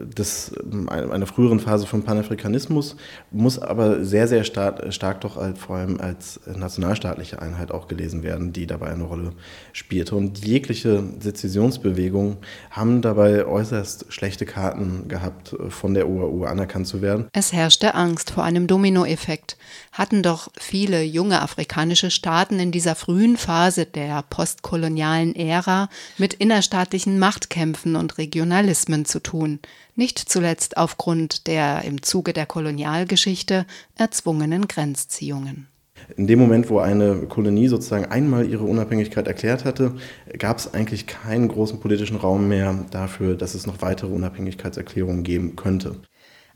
des, 0.00 0.52
einer 0.88 1.26
früheren 1.26 1.60
Phase 1.60 1.86
von 1.86 2.02
Panafrikanismus, 2.02 2.96
muss 3.30 3.58
aber 3.58 4.04
sehr, 4.04 4.28
sehr 4.28 4.44
stark, 4.44 4.92
stark 4.92 5.20
doch 5.22 5.36
als, 5.36 5.58
vor 5.58 5.76
allem 5.76 6.00
als 6.00 6.40
nationalstaatliche 6.46 7.40
Einheit 7.40 7.70
auch 7.70 7.88
gelesen 7.88 8.22
werden, 8.22 8.52
die 8.52 8.66
dabei 8.66 8.88
eine 8.88 9.04
Rolle 9.04 9.32
spielte. 9.72 10.16
Und 10.16 10.44
jegliche 10.44 11.02
Sezessionsbewegungen 11.20 12.38
haben 12.70 13.02
dabei 13.02 13.46
äußerst 13.46 14.12
schlechte 14.12 14.46
Karten 14.46 15.08
gehabt, 15.08 15.56
von 15.68 15.94
der 15.94 16.08
OAU 16.08 16.44
anerkannt 16.44 16.86
zu 16.86 17.02
werden. 17.02 17.26
Es 17.32 17.52
herrschte 17.52 17.94
Angst 17.94 18.30
vor 18.30 18.44
einem 18.44 18.66
Dominoeffekt. 18.66 19.56
Hatten 19.96 20.22
doch 20.22 20.48
viele 20.58 21.02
junge 21.02 21.40
afrikanische 21.40 22.10
Staaten 22.10 22.58
in 22.58 22.70
dieser 22.70 22.94
frühen 22.94 23.36
Phase 23.36 23.86
der 23.86 24.22
postkolonialen 24.28 25.34
Ära 25.34 25.88
mit 26.18 26.34
innerstaatlichen 26.34 27.18
Machtkämpfen 27.18 27.96
und 27.96 28.18
Regionalismen 28.18 29.06
zu 29.06 29.20
tun 29.20 29.58
nicht 29.96 30.18
zuletzt 30.18 30.76
aufgrund 30.76 31.46
der 31.46 31.82
im 31.84 32.02
Zuge 32.02 32.32
der 32.32 32.46
Kolonialgeschichte 32.46 33.66
erzwungenen 33.96 34.68
Grenzziehungen. 34.68 35.68
In 36.16 36.26
dem 36.26 36.38
Moment, 36.38 36.68
wo 36.68 36.78
eine 36.78 37.22
Kolonie 37.22 37.68
sozusagen 37.68 38.04
einmal 38.04 38.48
ihre 38.48 38.64
Unabhängigkeit 38.64 39.26
erklärt 39.26 39.64
hatte, 39.64 39.92
gab 40.38 40.58
es 40.58 40.72
eigentlich 40.74 41.06
keinen 41.06 41.48
großen 41.48 41.80
politischen 41.80 42.18
Raum 42.18 42.48
mehr 42.48 42.84
dafür, 42.90 43.34
dass 43.34 43.54
es 43.54 43.66
noch 43.66 43.80
weitere 43.80 44.12
Unabhängigkeitserklärungen 44.12 45.24
geben 45.24 45.56
könnte. 45.56 45.96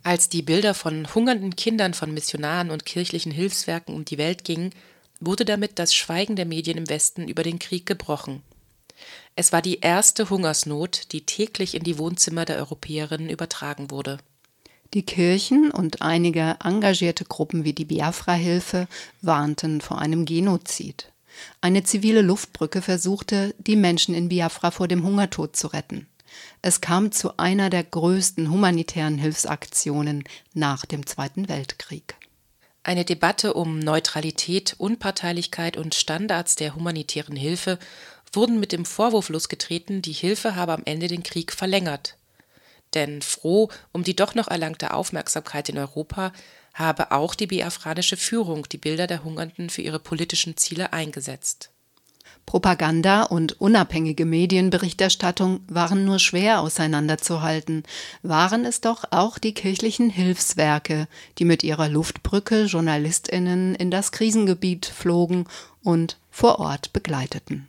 Als 0.03 0.29
die 0.29 0.43
Bilder 0.43 0.75
von 0.75 1.15
hungernden 1.15 1.57
Kindern 1.57 1.93
von 1.93 2.13
Missionaren 2.13 2.71
und 2.71 2.87
kirchlichen 2.87 3.33
Hilfswerken 3.33 3.95
um 3.95 4.05
die 4.05 4.19
Welt 4.19 4.45
gingen, 4.45 4.71
wurde 5.21 5.45
damit 5.45 5.79
das 5.79 5.95
Schweigen 5.95 6.37
der 6.37 6.47
Medien 6.47 6.79
im 6.79 6.89
Westen 6.89 7.29
über 7.29 7.43
den 7.43 7.59
Krieg 7.59 7.85
gebrochen. 7.85 8.43
Es 9.37 9.53
war 9.53 9.63
die 9.63 9.81
erste 9.81 10.31
Hungersnot, 10.31 11.13
die 11.13 11.25
täglich 11.27 11.75
in 11.75 11.83
die 11.83 11.99
Wohnzimmer 11.99 12.45
der 12.45 12.57
Europäerinnen 12.57 13.29
übertragen 13.29 13.91
wurde. 13.91 14.19
Die 14.93 15.05
Kirchen 15.05 15.71
und 15.71 16.03
einige 16.03 16.57
engagierte 16.65 17.25
Gruppen 17.25 17.65
wie 17.65 17.73
die 17.73 17.85
Biafra-Hilfe 17.85 18.89
warnten 19.21 19.81
vor 19.81 19.99
einem 19.99 20.25
Genozid. 20.25 21.13
Eine 21.61 21.85
zivile 21.85 22.23
Luftbrücke 22.23 22.83
versuchte, 22.83 23.55
die 23.59 23.77
Menschen 23.77 24.15
in 24.15 24.29
Biafra 24.29 24.71
vor 24.71 24.89
dem 24.89 25.05
Hungertod 25.05 25.55
zu 25.55 25.69
retten. 25.69 26.07
Es 26.63 26.81
kam 26.81 27.13
zu 27.13 27.39
einer 27.39 27.71
der 27.71 27.85
größten 27.85 28.51
humanitären 28.51 29.19
Hilfsaktionen 29.19 30.25
nach 30.55 30.87
dem 30.87 31.07
Zweiten 31.07 31.49
Weltkrieg. 31.49 32.17
Eine 32.83 33.05
Debatte 33.05 33.55
um 33.55 33.79
Neutralität, 33.79 34.75
Unparteilichkeit 34.79 35.77
und 35.77 35.95
Standards 35.95 36.55
der 36.57 36.75
humanitären 36.75 37.37
Hilfe 37.37 37.79
wurden 38.33 38.61
mit 38.61 38.73
dem 38.73 38.85
Vorwurf 38.85 39.29
losgetreten, 39.29 40.03
die 40.03 40.13
Hilfe 40.13 40.55
habe 40.55 40.73
am 40.73 40.83
Ende 40.85 41.09
den 41.09 41.23
Krieg 41.23 41.53
verlängert. 41.53 42.17
Denn 42.95 43.23
froh 43.23 43.69
um 43.93 44.03
die 44.03 44.17
doch 44.17 44.35
noch 44.35 44.49
erlangte 44.49 44.95
Aufmerksamkeit 44.95 45.69
in 45.69 45.79
Europa 45.79 46.33
habe 46.75 47.11
auch 47.11 47.35
die 47.35 47.47
biafranische 47.47 48.17
Führung 48.17 48.69
die 48.69 48.79
Bilder 48.79 49.07
der 49.07 49.25
Hungernden 49.25 49.71
für 49.71 49.83
ihre 49.83 49.99
politischen 49.99 50.57
Ziele 50.57 50.93
eingesetzt. 50.93 51.71
Propaganda 52.51 53.23
und 53.23 53.61
unabhängige 53.61 54.25
Medienberichterstattung 54.25 55.61
waren 55.69 56.05
nur 56.05 56.19
schwer 56.19 56.63
auseinanderzuhalten, 56.63 57.85
waren 58.25 58.65
es 58.65 58.81
doch 58.81 59.05
auch 59.13 59.39
die 59.39 59.55
kirchlichen 59.55 60.11
Hilfswerke, 60.11 61.07
die 61.39 61.45
mit 61.45 61.63
ihrer 61.63 61.89
Luftbrücke 61.89 62.65
Journalistinnen 62.65 63.77
in 63.77 63.93
das 63.93 64.11
Krisengebiet 64.11 64.87
flogen 64.87 65.47
und 65.85 66.19
vor 66.29 66.59
Ort 66.59 66.93
begleiteten. 66.93 67.69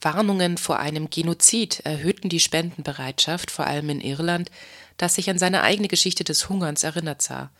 Warnungen 0.00 0.58
vor 0.58 0.80
einem 0.80 1.08
Genozid 1.08 1.78
erhöhten 1.84 2.28
die 2.28 2.40
Spendenbereitschaft, 2.40 3.52
vor 3.52 3.68
allem 3.68 3.88
in 3.90 4.00
Irland, 4.00 4.50
das 4.96 5.14
sich 5.14 5.30
an 5.30 5.38
seine 5.38 5.62
eigene 5.62 5.86
Geschichte 5.86 6.24
des 6.24 6.48
Hungerns 6.48 6.82
erinnert 6.82 7.22
sah, 7.22 7.50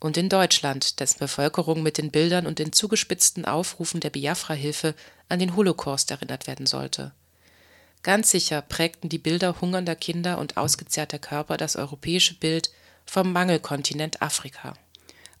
und 0.00 0.16
in 0.16 0.28
Deutschland, 0.28 0.98
dessen 0.98 1.18
Bevölkerung 1.18 1.82
mit 1.82 1.98
den 1.98 2.10
Bildern 2.10 2.46
und 2.46 2.58
den 2.58 2.72
zugespitzten 2.72 3.44
Aufrufen 3.44 4.00
der 4.00 4.10
Biafra-Hilfe 4.10 4.94
an 5.28 5.38
den 5.38 5.54
Holocaust 5.54 6.10
erinnert 6.10 6.46
werden 6.46 6.66
sollte. 6.66 7.12
Ganz 8.02 8.30
sicher 8.30 8.62
prägten 8.62 9.10
die 9.10 9.18
Bilder 9.18 9.60
hungernder 9.60 9.94
Kinder 9.94 10.38
und 10.38 10.56
ausgezehrter 10.56 11.18
Körper 11.18 11.58
das 11.58 11.76
europäische 11.76 12.34
Bild 12.34 12.70
vom 13.04 13.32
Mangelkontinent 13.32 14.22
Afrika. 14.22 14.74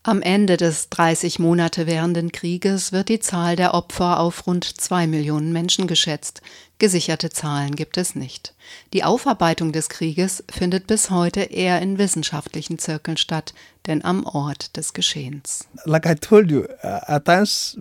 Am 0.02 0.22
Ende 0.22 0.56
des 0.56 0.88
30 0.88 1.38
Monate 1.40 1.86
währenden 1.86 2.32
Krieges 2.32 2.90
wird 2.90 3.10
die 3.10 3.20
Zahl 3.20 3.54
der 3.54 3.74
Opfer 3.74 4.18
auf 4.18 4.46
rund 4.46 4.64
zwei 4.64 5.06
Millionen 5.06 5.52
Menschen 5.52 5.86
geschätzt. 5.86 6.40
Gesicherte 6.78 7.28
Zahlen 7.28 7.76
gibt 7.76 7.98
es 7.98 8.14
nicht. 8.14 8.54
Die 8.94 9.04
Aufarbeitung 9.04 9.72
des 9.72 9.90
Krieges 9.90 10.42
findet 10.50 10.86
bis 10.86 11.10
heute 11.10 11.40
eher 11.40 11.82
in 11.82 11.98
wissenschaftlichen 11.98 12.78
Zirkeln 12.78 13.18
statt, 13.18 13.52
denn 13.90 14.04
am 14.04 14.24
Ort 14.24 14.76
des 14.76 14.92
Geschehens. 14.92 15.68
Like 15.84 16.06
I 16.06 16.14
told 16.14 16.50
you, 16.50 16.60
uh, 16.82 17.00
at 17.06 17.24
times 17.24 17.76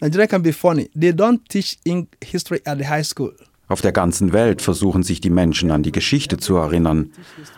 Nigeria 0.00 0.26
can 0.26 0.42
be 0.42 0.52
funny. 0.52 0.88
They 0.98 1.10
don't 1.10 1.40
teach 1.48 1.78
history 2.24 2.62
at 2.64 2.78
the 2.78 2.86
high 2.86 3.04
school. 3.04 3.34
Auf 3.68 3.80
der 3.80 3.92
ganzen 3.92 4.32
Welt 4.32 4.60
versuchen 4.60 5.02
sich 5.02 5.20
die 5.20 5.30
Menschen 5.30 5.70
an 5.70 5.82
die 5.82 5.92
Geschichte 5.92 6.36
zu 6.36 6.56
erinnern. 6.56 7.10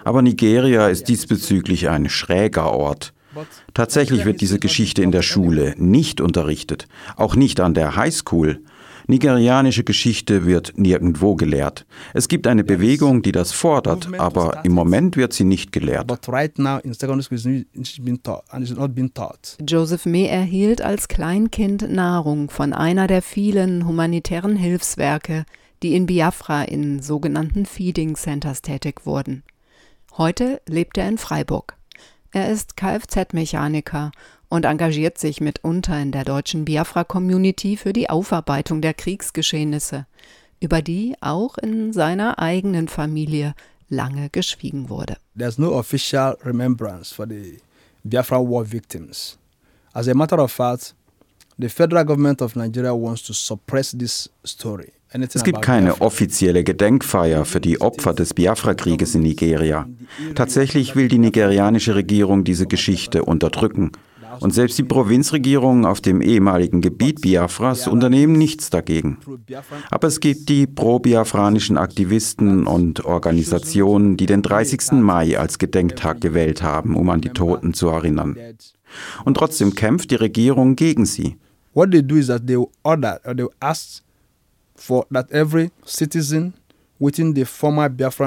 Aber 0.05 0.23
Nigeria 0.23 0.89
ist 0.89 1.09
diesbezüglich 1.09 1.89
ein 1.89 2.09
schräger 2.09 2.73
Ort. 2.73 3.13
Tatsächlich 3.75 4.25
wird 4.25 4.41
diese 4.41 4.61
Geschichte 4.61 5.03
in 5.03 5.11
der 5.11 5.23
Schule 5.23 5.75
nicht 5.77 6.21
unterrichtet, 6.21 6.87
auch 7.17 7.35
nicht 7.35 7.59
an 7.59 7.75
der 7.75 7.97
Highschool. 7.97 8.61
Nigerianische 9.07 9.85
Geschichte 9.85 10.47
wird 10.47 10.73
nirgendwo 10.77 11.35
gelehrt. 11.35 11.87
Es 12.15 12.29
gibt 12.29 12.47
eine 12.47 12.65
Bewegung, 12.65 13.23
die 13.23 13.33
das 13.33 13.53
fordert, 13.53 14.09
aber 14.19 14.65
im 14.65 14.73
Moment 14.73 15.17
wird 15.17 15.33
sie 15.33 15.45
nicht 15.45 15.73
gelehrt. 15.73 16.11
Joseph 19.67 20.07
May 20.07 20.27
erhielt 20.27 20.83
als 20.83 21.09
Kleinkind 21.09 21.91
Nahrung 21.91 22.51
von 22.51 22.73
einer 22.73 23.07
der 23.07 23.23
vielen 23.23 23.87
humanitären 23.87 24.57
Hilfswerke, 24.57 25.45
die 25.83 25.95
in 25.95 26.07
Biafra 26.07 26.63
in 26.63 27.03
sogenannten 27.03 27.67
Feeding 27.67 28.17
Centers 28.17 28.63
tätig 28.63 29.05
wurden. 29.05 29.43
Heute 30.17 30.63
lebt 30.67 30.97
er 30.97 31.09
in 31.09 31.19
Freiburg. 31.19 31.77
Er 32.31 32.51
ist 32.51 32.77
Kfz-Mechaniker 32.77 34.11
und 34.49 34.65
engagiert 34.65 35.19
sich 35.19 35.41
mitunter 35.41 36.01
in 36.01 36.13
der 36.13 36.25
deutschen 36.25 36.65
Biafra-Community 36.65 37.77
für 37.77 37.93
die 37.93 38.11
Aufarbeitung 38.11 38.81
der 38.81 38.95
Kriegsgeschehnisse. 38.95 40.07
über 40.65 40.81
die 40.81 41.15
auch 41.21 41.59
in 41.59 41.93
seiner 41.93 42.39
eigenen 42.39 42.89
Familie 42.89 43.55
lange 43.91 44.31
geschwiegen 44.31 44.89
wurde. 44.89 45.17
There's 45.39 45.59
no 45.59 45.79
official 45.79 46.37
remembrance 46.45 47.15
for 47.15 47.27
the 47.29 47.59
Biafra 48.03 48.39
war 48.39 48.65
victims. 48.71 49.39
As 49.93 50.09
a 50.09 50.15
matter 50.15 50.39
of 50.39 50.51
fact, 50.51 50.95
the 51.59 51.69
federal 51.69 52.05
government 52.05 52.41
of 52.41 52.57
Nigeria 52.57 52.93
wants 52.93 53.23
to 53.25 53.33
suppress 53.33 53.97
this 53.97 54.31
story. 54.45 54.93
Es 55.17 55.45
gibt 55.45 55.63
keine 55.63 56.01
offizielle 56.01 56.65
Gedenkfeier 56.65 57.45
für 57.45 57.61
die 57.61 57.81
Opfer 57.81 58.15
des 58.15 58.35
Biafra-Krieges 58.35 59.15
in 59.15 59.23
Nigeria. 59.23 59.87
Tatsächlich 60.35 60.97
will 60.97 61.07
die 61.07 61.19
nigerianische 61.19 61.95
Regierung 61.95 62.43
diese 62.43 62.67
Geschichte 62.67 63.25
unterdrücken. 63.25 63.93
Und 64.41 64.55
selbst 64.55 64.79
die 64.79 64.83
Provinzregierungen 64.85 65.85
auf 65.85 66.01
dem 66.01 66.21
ehemaligen 66.21 66.81
Gebiet 66.81 67.21
Biafras 67.21 67.89
unternehmen 67.89 68.35
nichts 68.35 68.71
dagegen. 68.71 69.19
Aber 69.91 70.09
es 70.09 70.21
gibt 70.21 70.49
die 70.49 70.67
pro-biafranischen 70.67 71.77
Aktivisten 71.77 72.67
und 72.67 73.05
Organisationen, 73.05 74.17
die 74.17 74.27
den 74.27 74.43
30. 74.43 74.93
Mai 74.93 75.39
als 75.39 75.59
Gedenktag 75.59 76.21
gewählt 76.21 76.63
haben, 76.63 76.97
um 76.97 77.11
an 77.11 77.21
die 77.21 77.31
Toten 77.31 77.75
zu 77.75 77.89
erinnern. 77.89 78.37
Und 79.25 79.37
trotzdem 79.37 79.75
kämpft 79.75 80.11
die 80.11 80.17
Regierung 80.17 80.77
gegen 80.77 81.07
sie. 81.07 81.37
What 81.73 81.91
they 81.91 82.03
do 82.03 82.17
is 82.17 82.29
that 82.29 82.47
they 82.47 82.57
order 82.85 83.21
or 83.25 83.35
they 83.35 83.47
ask 83.61 84.03
for 84.77 85.07
that 85.13 85.31
every 85.33 85.71
citizen 85.85 86.55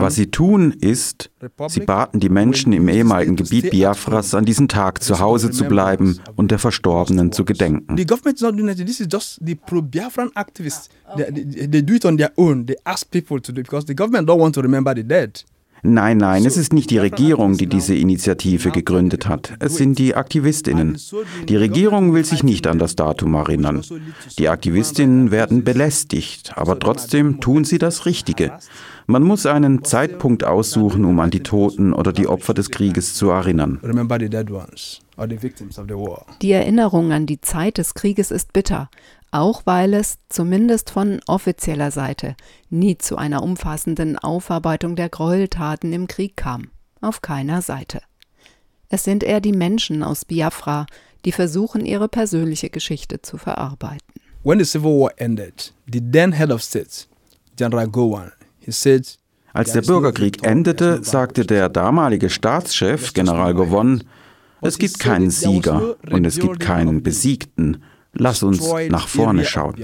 was 0.01 0.15
sie 0.15 0.27
tun, 0.27 0.71
ist, 0.71 1.29
sie 1.67 1.79
baten 1.81 2.19
die 2.19 2.29
Menschen 2.29 2.73
im 2.73 2.87
ehemaligen 2.87 3.35
Gebiet 3.35 3.71
Biafras, 3.71 4.33
an 4.33 4.45
diesem 4.45 4.67
Tag 4.67 5.03
zu 5.03 5.19
Hause 5.19 5.51
zu 5.51 5.65
bleiben 5.65 6.19
und 6.35 6.51
der 6.51 6.59
Verstorbenen 6.59 7.31
zu 7.31 7.45
gedenken. 7.45 7.95
They, 11.15 11.67
they 11.67 11.81
do 11.81 11.93
it 11.93 12.05
on 12.05 12.17
their 12.17 12.31
own. 12.35 12.65
They 12.65 12.75
ask 12.83 13.09
people 13.09 13.39
to 13.41 13.51
do 13.51 13.61
it 13.61 13.67
because 13.67 13.85
the 13.87 13.95
government 13.95 14.29
don't 14.29 14.39
want 14.39 14.55
to 14.55 14.61
remember 14.61 14.93
the 14.93 15.03
dead. 15.03 15.43
Nein, 15.83 16.17
nein, 16.17 16.45
es 16.45 16.57
ist 16.57 16.73
nicht 16.73 16.89
die 16.89 16.97
Regierung, 16.97 17.57
die 17.57 17.67
diese 17.67 17.95
Initiative 17.95 18.71
gegründet 18.71 19.27
hat. 19.27 19.53
Es 19.59 19.75
sind 19.75 19.99
die 19.99 20.15
Aktivistinnen. 20.15 20.97
Die 21.47 21.55
Regierung 21.55 22.13
will 22.13 22.25
sich 22.25 22.43
nicht 22.43 22.67
an 22.67 22.79
das 22.79 22.95
Datum 22.95 23.35
erinnern. 23.35 23.81
Die 24.39 24.49
Aktivistinnen 24.49 25.31
werden 25.31 25.63
belästigt, 25.63 26.53
aber 26.55 26.79
trotzdem 26.79 27.39
tun 27.39 27.63
sie 27.63 27.77
das 27.77 28.05
Richtige. 28.05 28.51
Man 29.09 29.23
muss 29.23 29.45
einen 29.45 29.85
Zeitpunkt 29.85 30.43
aussuchen, 30.43 31.05
um 31.05 31.19
an 31.21 31.29
die 31.29 31.39
Toten 31.39 31.93
oder 31.93 32.11
die 32.11 32.27
Opfer 32.27 32.53
des 32.53 32.71
Krieges 32.71 33.13
zu 33.13 33.29
erinnern. 33.29 33.79
Die 36.41 36.51
Erinnerung 36.51 37.11
an 37.13 37.25
die 37.25 37.41
Zeit 37.41 37.77
des 37.77 37.93
Krieges 37.93 38.31
ist 38.31 38.51
bitter, 38.51 38.89
auch 39.31 39.61
weil 39.65 39.93
es, 39.93 40.17
zumindest 40.29 40.89
von 40.89 41.19
offizieller 41.27 41.91
Seite, 41.91 42.35
nie 42.69 42.97
zu 42.97 43.17
einer 43.17 43.43
umfassenden 43.43 44.17
Aufarbeitung 44.17 44.95
der 44.95 45.09
Gräueltaten 45.09 45.93
im 45.93 46.07
Krieg 46.07 46.37
kam. 46.37 46.69
Auf 47.01 47.21
keiner 47.21 47.61
Seite. 47.61 48.01
Es 48.89 49.03
sind 49.03 49.23
eher 49.23 49.41
die 49.41 49.51
Menschen 49.51 50.01
aus 50.01 50.25
Biafra, 50.25 50.85
die 51.25 51.31
versuchen, 51.31 51.85
ihre 51.85 52.07
persönliche 52.07 52.69
Geschichte 52.69 53.21
zu 53.21 53.37
verarbeiten. 53.37 54.07
When 54.43 54.59
the 54.59 54.65
Civil 54.65 54.91
War 54.91 55.11
ended, 55.17 55.73
the 55.91 55.99
then 55.99 56.31
head 56.31 56.51
of 56.51 56.63
state, 56.63 57.05
General 57.57 57.87
Gowon, 57.87 58.31
he 58.59 58.71
said, 58.71 59.19
als 59.53 59.73
der 59.73 59.81
Bürgerkrieg 59.81 60.45
endete, 60.45 61.03
sagte 61.03 61.45
der 61.45 61.67
damalige 61.67 62.29
Staatschef 62.29 63.13
General 63.13 63.53
Gowon, 63.53 64.03
es 64.61 64.77
gibt 64.77 64.99
keinen 64.99 65.31
Sieger 65.31 65.95
und 66.09 66.25
es 66.25 66.39
gibt 66.39 66.59
keinen 66.59 67.03
Besiegten. 67.03 67.83
Lass 68.19 68.43
uns 68.43 68.61
nach 68.89 69.07
vorne 69.07 69.45
schauen. 69.45 69.75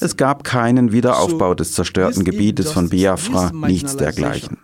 Es 0.00 0.16
gab 0.16 0.44
keinen 0.44 0.92
Wiederaufbau 0.92 1.54
des 1.54 1.72
zerstörten 1.72 2.24
Gebietes 2.24 2.72
von 2.72 2.88
Biafra, 2.88 3.52
nichts 3.52 3.96
dergleichen. 3.96 4.58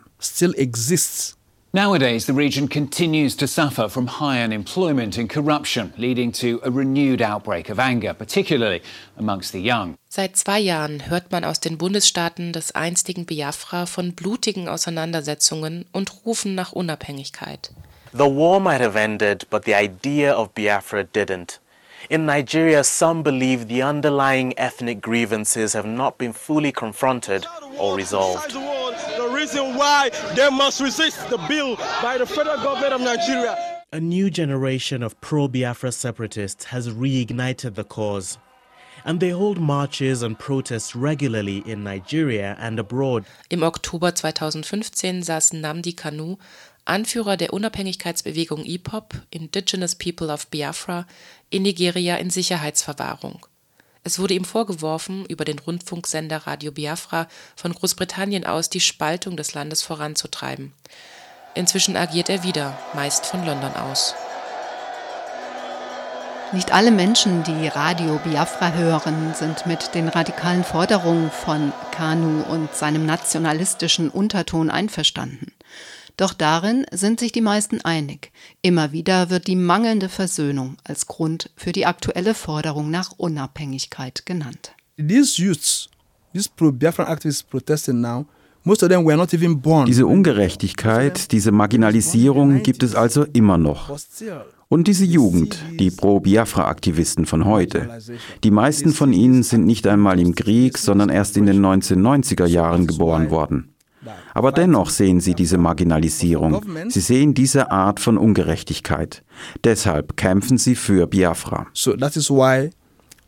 Nowadays, 1.73 2.25
the 2.25 2.33
region 2.33 2.67
continues 2.69 3.35
to 3.35 3.45
suffer 3.45 3.89
from 3.89 4.07
high 4.07 4.41
unemployment 4.41 5.17
and 5.17 5.29
corruption, 5.29 5.93
leading 5.97 6.31
to 6.31 6.59
a 6.63 6.71
renewed 6.71 7.21
outbreak 7.21 7.69
of 7.69 7.77
anger, 7.77 8.13
particularly 8.13 8.81
amongst 9.17 9.51
the 9.51 9.59
young. 9.59 9.95
Seit 10.09 10.37
zwei 10.37 10.59
Jahren 10.59 11.09
hört 11.09 11.31
man 11.31 11.43
aus 11.43 11.59
den 11.59 11.77
Bundesstaaten 11.77 12.53
des 12.53 12.73
einstigen 12.73 13.25
Biafra 13.25 13.85
von 13.85 14.13
blutigen 14.13 14.69
Auseinandersetzungen 14.69 15.85
und 15.91 16.25
Rufen 16.25 16.55
nach 16.55 16.71
Unabhängigkeit. 16.71 17.71
The 18.13 18.19
war 18.23 18.59
might 18.61 18.81
have 18.81 18.97
ended, 18.97 19.47
but 19.49 19.65
the 19.65 19.73
idea 19.73 20.33
of 20.35 20.53
Biafra 20.55 21.01
didn't. 21.01 21.59
In 22.09 22.25
Nigeria, 22.25 22.85
some 22.85 23.21
believe 23.21 23.67
the 23.67 23.81
underlying 23.81 24.57
ethnic 24.57 25.01
grievances 25.01 25.73
have 25.73 25.85
not 25.85 26.17
been 26.17 26.31
fully 26.31 26.71
confronted 26.71 27.45
or 27.77 27.97
resolved. 27.97 28.51
The 28.51 29.29
reason 29.29 29.75
why 29.75 30.11
they 30.33 30.49
must 30.49 30.79
resist 30.79 31.29
the 31.29 31.37
bill 31.49 31.75
by 32.01 32.17
the 32.17 32.25
federal 32.25 32.55
government 32.63 32.93
of 32.93 33.01
Nigeria. 33.01 33.83
A 33.91 33.99
new 33.99 34.29
generation 34.29 35.03
of 35.03 35.19
pro 35.19 35.49
Biafra 35.49 35.91
separatists 35.91 36.63
has 36.65 36.87
reignited 36.89 37.75
the 37.75 37.83
cause. 37.83 38.37
And 39.05 39.19
they 39.19 39.29
hold 39.29 39.59
marches 39.59 40.23
and 40.23 40.37
protests 40.39 40.95
regularly 40.95 41.57
in 41.65 41.83
Nigeria 41.83 42.55
and 42.59 42.79
abroad. 42.79 43.25
Im 43.49 43.63
Oktober 43.63 44.11
2015 44.11 45.21
saß 45.23 45.53
Namdi 45.53 45.93
Kanu 45.93 46.37
Anführer 46.87 47.37
der 47.37 47.53
Unabhängigkeitsbewegung 47.53 48.63
IPOP, 48.65 49.15
Indigenous 49.29 49.95
People 49.95 50.31
of 50.31 50.47
Biafra, 50.47 51.05
in 51.49 51.63
Nigeria 51.63 52.15
in 52.15 52.29
Sicherheitsverwahrung. 52.29 53.45
Es 54.03 54.19
wurde 54.19 54.35
ihm 54.35 54.45
vorgeworfen, 54.45 55.25
über 55.25 55.43
den 55.43 55.59
Rundfunksender 55.59 56.47
Radio 56.47 56.71
Biafra 56.71 57.27
von 57.57 57.73
Großbritannien 57.73 58.45
aus 58.45 58.69
die 58.69 58.79
Spaltung 58.79 59.35
des 59.35 59.53
Landes 59.53 59.83
voranzutreiben. 59.83 60.71
Inzwischen 61.55 61.97
agiert 61.97 62.29
er 62.29 62.43
wieder, 62.43 62.77
meist 62.93 63.25
von 63.25 63.45
London 63.45 63.73
aus. 63.73 64.15
Nicht 66.53 66.71
alle 66.71 66.91
Menschen, 66.91 67.43
die 67.43 67.67
Radio 67.67 68.17
Biafra 68.23 68.71
hören, 68.71 69.33
sind 69.33 69.65
mit 69.65 69.93
den 69.93 70.07
radikalen 70.07 70.63
Forderungen 70.63 71.29
von 71.31 71.73
Kanu 71.91 72.43
und 72.43 72.73
seinem 72.73 73.05
nationalistischen 73.05 74.09
Unterton 74.09 74.69
einverstanden. 74.69 75.51
Doch 76.17 76.33
darin 76.33 76.85
sind 76.91 77.19
sich 77.19 77.31
die 77.31 77.41
meisten 77.41 77.79
einig. 77.81 78.31
Immer 78.63 78.91
wieder 78.91 79.29
wird 79.29 79.45
die 79.45 79.55
mangelnde 79.55 80.09
Versöhnung 80.09 80.77
als 80.83 81.05
Grund 81.05 81.51
für 81.55 81.71
die 81.71 81.85
aktuelle 81.85 82.33
Forderung 82.33 82.89
nach 82.89 83.11
Unabhängigkeit 83.17 84.25
genannt. 84.25 84.73
These 84.97 85.39
youths, 85.39 85.89
these 86.33 86.49
pro-Biafran 86.55 87.05
activists 87.07 87.43
protesting 87.43 88.01
now, 88.01 88.25
diese 89.85 90.07
Ungerechtigkeit, 90.07 91.31
diese 91.31 91.51
Marginalisierung 91.53 92.63
gibt 92.63 92.83
es 92.83 92.95
also 92.95 93.23
immer 93.23 93.57
noch. 93.57 93.97
Und 94.67 94.87
diese 94.89 95.05
Jugend, 95.05 95.63
die 95.79 95.89
Pro-Biafra-Aktivisten 95.89 97.25
von 97.25 97.45
heute, 97.45 97.87
die 98.43 98.51
meisten 98.51 98.91
von 98.91 99.13
ihnen 99.13 99.43
sind 99.43 99.65
nicht 99.65 99.87
einmal 99.87 100.19
im 100.19 100.35
Krieg, 100.35 100.77
sondern 100.77 101.07
erst 101.07 101.37
in 101.37 101.45
den 101.45 101.65
1990er 101.65 102.45
Jahren 102.45 102.87
geboren 102.87 103.31
worden. 103.31 103.73
Aber 104.33 104.51
dennoch 104.51 104.89
sehen 104.89 105.19
sie 105.19 105.33
diese 105.33 105.57
Marginalisierung. 105.57 106.61
Sie 106.89 106.99
sehen 106.99 107.33
diese 107.33 107.71
Art 107.71 107.99
von 107.99 108.17
Ungerechtigkeit. 108.17 109.23
Deshalb 109.63 110.17
kämpfen 110.17 110.57
sie 110.57 110.75
für 110.75 111.07
Biafra. 111.07 111.67
So 111.73 111.95
that 111.95 112.15
is 112.15 112.29
why 112.29 112.71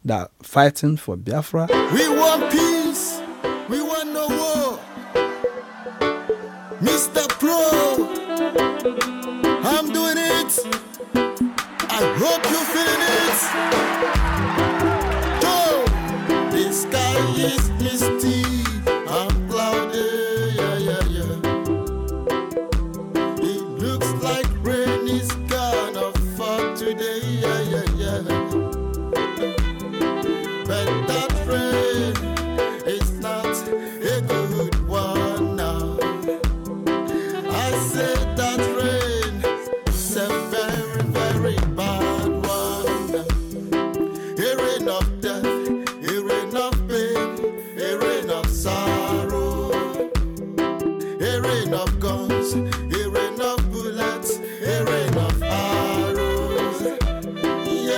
they 0.06 0.26
fighting 0.42 0.98
for 0.98 1.18
Biafra. 1.18 1.68
We 1.92 2.08
want 2.10 2.50
peace. 2.50 3.22
We 3.70 3.82
want 3.82 4.14
no 4.14 4.28
war. 4.30 4.80
Mr. 6.82 7.28
Pro, 7.40 8.08
I'm 9.64 9.92
doing 9.92 10.18
it. 10.18 10.60
I 11.90 12.02
hope 12.18 12.46
you 12.50 12.60
feeling 12.74 13.02
it. 13.26 13.40
Joe, 15.42 15.86
the 16.52 16.72
sky 16.72 17.16
is 17.38 17.70
misty. 17.82 18.59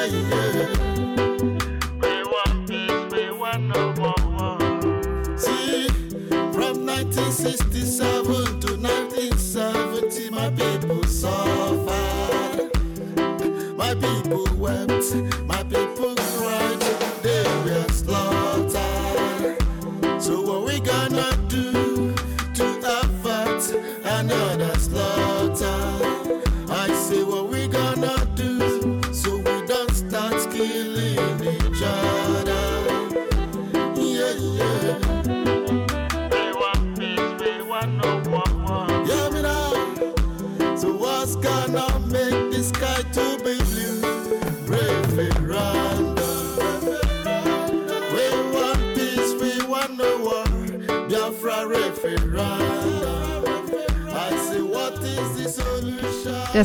yeah, 0.10 0.56
yeah. 0.56 0.71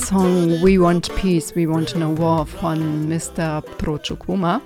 Song 0.07 0.63
We 0.63 0.81
Want 0.81 1.13
Peace, 1.17 1.57
We 1.57 1.69
Want 1.69 1.97
No 1.97 2.17
War 2.17 2.47
von 2.47 3.09
Mr. 3.09 3.61
Prochukwuma. 3.61 4.61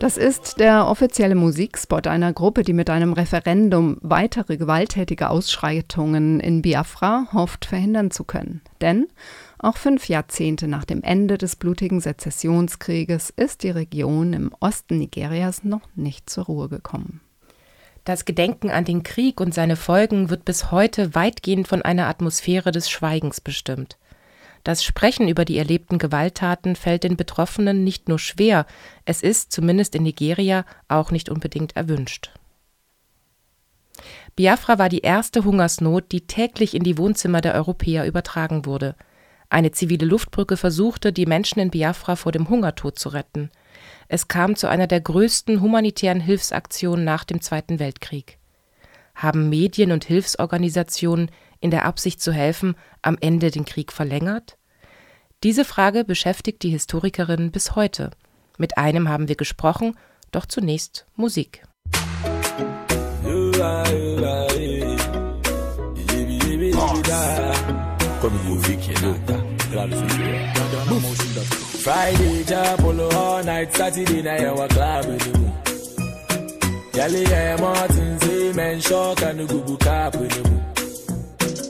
Das 0.00 0.16
ist 0.16 0.58
der 0.58 0.88
offizielle 0.88 1.36
Musikspot 1.36 2.08
einer 2.08 2.32
Gruppe, 2.32 2.64
die 2.64 2.72
mit 2.72 2.90
einem 2.90 3.12
Referendum 3.12 3.98
weitere 4.00 4.56
gewalttätige 4.56 5.30
Ausschreitungen 5.30 6.40
in 6.40 6.62
Biafra 6.62 7.28
hofft 7.32 7.64
verhindern 7.64 8.10
zu 8.10 8.24
können. 8.24 8.60
Denn 8.80 9.06
auch 9.60 9.76
fünf 9.76 10.08
Jahrzehnte 10.08 10.66
nach 10.66 10.84
dem 10.84 11.04
Ende 11.04 11.38
des 11.38 11.54
blutigen 11.54 12.00
Sezessionskrieges 12.00 13.30
ist 13.30 13.62
die 13.62 13.70
Region 13.70 14.32
im 14.32 14.50
Osten 14.58 14.98
Nigerias 14.98 15.62
noch 15.62 15.88
nicht 15.94 16.28
zur 16.28 16.46
Ruhe 16.46 16.68
gekommen. 16.68 17.20
Das 18.04 18.24
Gedenken 18.24 18.68
an 18.68 18.84
den 18.84 19.04
Krieg 19.04 19.40
und 19.40 19.54
seine 19.54 19.76
Folgen 19.76 20.28
wird 20.28 20.44
bis 20.44 20.72
heute 20.72 21.14
weitgehend 21.14 21.68
von 21.68 21.82
einer 21.82 22.08
Atmosphäre 22.08 22.72
des 22.72 22.90
Schweigens 22.90 23.40
bestimmt. 23.40 23.96
Das 24.64 24.84
Sprechen 24.84 25.28
über 25.28 25.44
die 25.44 25.58
erlebten 25.58 25.98
Gewalttaten 25.98 26.76
fällt 26.76 27.04
den 27.04 27.16
Betroffenen 27.16 27.82
nicht 27.82 28.08
nur 28.08 28.18
schwer, 28.18 28.66
es 29.04 29.22
ist, 29.22 29.50
zumindest 29.50 29.94
in 29.94 30.04
Nigeria, 30.04 30.64
auch 30.88 31.10
nicht 31.10 31.28
unbedingt 31.28 31.76
erwünscht. 31.76 32.30
Biafra 34.36 34.78
war 34.78 34.88
die 34.88 35.00
erste 35.00 35.44
Hungersnot, 35.44 36.12
die 36.12 36.26
täglich 36.26 36.74
in 36.74 36.84
die 36.84 36.96
Wohnzimmer 36.96 37.40
der 37.40 37.54
Europäer 37.54 38.06
übertragen 38.06 38.64
wurde. 38.64 38.94
Eine 39.50 39.72
zivile 39.72 40.06
Luftbrücke 40.06 40.56
versuchte, 40.56 41.12
die 41.12 41.26
Menschen 41.26 41.58
in 41.60 41.70
Biafra 41.70 42.16
vor 42.16 42.32
dem 42.32 42.48
Hungertod 42.48 42.98
zu 42.98 43.10
retten. 43.10 43.50
Es 44.08 44.28
kam 44.28 44.56
zu 44.56 44.68
einer 44.68 44.86
der 44.86 45.00
größten 45.00 45.60
humanitären 45.60 46.20
Hilfsaktionen 46.20 47.04
nach 47.04 47.24
dem 47.24 47.40
Zweiten 47.42 47.78
Weltkrieg. 47.78 48.38
Haben 49.22 49.48
Medien 49.48 49.92
und 49.92 50.04
Hilfsorganisationen 50.04 51.30
in 51.60 51.70
der 51.70 51.84
Absicht 51.84 52.20
zu 52.20 52.32
helfen 52.32 52.74
am 53.02 53.16
Ende 53.20 53.52
den 53.52 53.64
Krieg 53.64 53.92
verlängert? 53.92 54.58
Diese 55.44 55.64
Frage 55.64 56.04
beschäftigt 56.04 56.64
die 56.64 56.70
Historikerin 56.70 57.52
bis 57.52 57.76
heute. 57.76 58.10
Mit 58.58 58.78
einem 58.78 59.08
haben 59.08 59.28
wir 59.28 59.36
gesprochen, 59.36 59.96
doch 60.32 60.44
zunächst 60.46 61.06
Musik. 61.14 61.62
Friday, 71.84 72.44
Chapolo, 72.44 73.08
all 73.08 73.44
night, 73.44 73.72
Saturday, 73.72 74.22
night, 74.22 74.44
our 74.44 74.66
club. 74.66 75.61
Yali, 76.92 77.28
yeah, 77.28 77.56
Martin, 77.56 78.20
say, 78.20 78.52
man, 78.52 78.80
shock, 78.80 79.22
and 79.22 79.40
the 79.40 79.46
Google 79.46 79.76
cap 79.78 80.14
in 80.14 80.28
the 80.28 80.48
moon. 80.48 80.62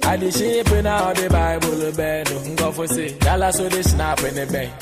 I 0.04 0.16
the 0.16 0.30
shape 0.32 0.68
in 0.72 0.87
all 0.87 1.14
the 1.14 1.28
Bible, 1.28 1.92
bed, 1.96 2.30
no, 2.30 2.54
go 2.56 2.72
for 2.72 2.88
say, 2.88 3.11
Yala, 3.18 3.52
so 3.52 3.68
they 3.68 3.82
snap 3.82 4.18
in 4.24 4.35
the 4.35 4.46
bank. 4.46 4.72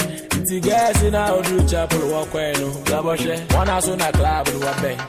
Ti 0.46 0.60
gas 0.60 1.02
in 1.02 1.14
our 1.14 1.42
do 1.42 1.68
chapel, 1.68 2.10
walk 2.10 2.32
away, 2.32 2.52
no, 2.58 2.70
Gaboshe, 2.88 3.52
one 3.54 3.66
house 3.68 3.88
on 3.88 4.00
a 4.00 4.10
club, 4.12 4.46
no, 4.48 4.56
a 4.56 4.72
bank. 4.82 5.00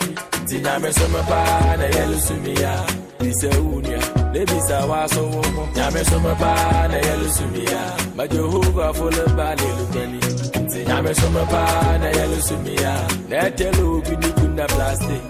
Ti 0.48 0.60
nyame 0.60 0.92
so 0.94 1.08
me 1.08 1.22
pa, 1.22 1.76
na 1.80 1.86
yellow 1.86 2.18
sumia, 2.18 2.74
Dise 3.20 3.50
unia, 3.50 4.00
lebisa 4.34 4.86
wa 4.90 5.06
so 5.08 5.24
wo, 5.28 5.42
nyame 5.76 6.04
so 6.04 6.20
me 6.20 6.34
pa, 6.36 6.88
na 6.92 6.98
yellow 6.98 7.30
sumia, 7.38 8.16
ma 8.18 8.28
Jehovah 8.28 8.94
full 8.94 9.08
of 9.08 9.36
body, 9.38 9.64
lukeni. 9.64 10.20
Ti 10.51 10.51
Nyame 10.92 11.14
soma 11.16 11.44
pa 11.52 11.64
na 12.02 12.08
yelo 12.18 12.38
sumia. 12.48 12.94
Netelo 13.30 14.02
bidi 14.06 14.30
kuna 14.38 14.66
plastic. 14.68 15.24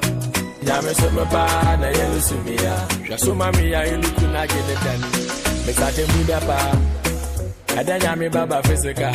Nyame 0.66 0.92
soma 1.00 1.24
pa 1.34 1.44
na 1.82 1.88
yelo 1.98 2.20
sumia. 2.28 2.74
Jasoma 3.10 3.48
mi 3.56 3.72
ya 3.72 3.82
yelo 3.90 4.10
kuna 4.18 4.42
gele 4.48 4.76
tani. 4.84 5.10
Mesate 5.66 6.04
muda 6.12 6.40
pa. 6.48 6.58
Ada 7.80 8.00
nyame 8.00 8.28
baba 8.30 8.58
fisika. 8.64 9.12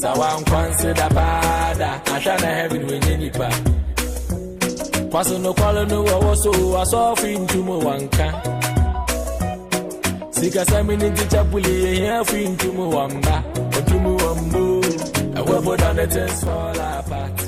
Sawa 0.00 0.40
nkwanse 0.40 0.94
da 0.94 1.08
bada. 1.10 1.90
Ashana 2.16 2.46
heaven 2.56 2.84
wenye 2.90 3.16
nipa. 3.16 3.48
Kwaso 5.10 5.38
no 5.38 5.52
kwalo 5.54 5.84
no 5.84 6.04
wawo 6.04 6.34
so 6.36 6.78
asofi 6.80 7.38
ntumo 7.38 7.76
Sika 7.80 8.32
sikasami 10.30 10.96
ni 10.96 11.10
tichapuli 11.10 11.84
yehiafu 11.84 12.36
ntumu 12.36 12.96
wamba 12.96 13.42
otumu 13.78 14.16
wambu 14.16 14.67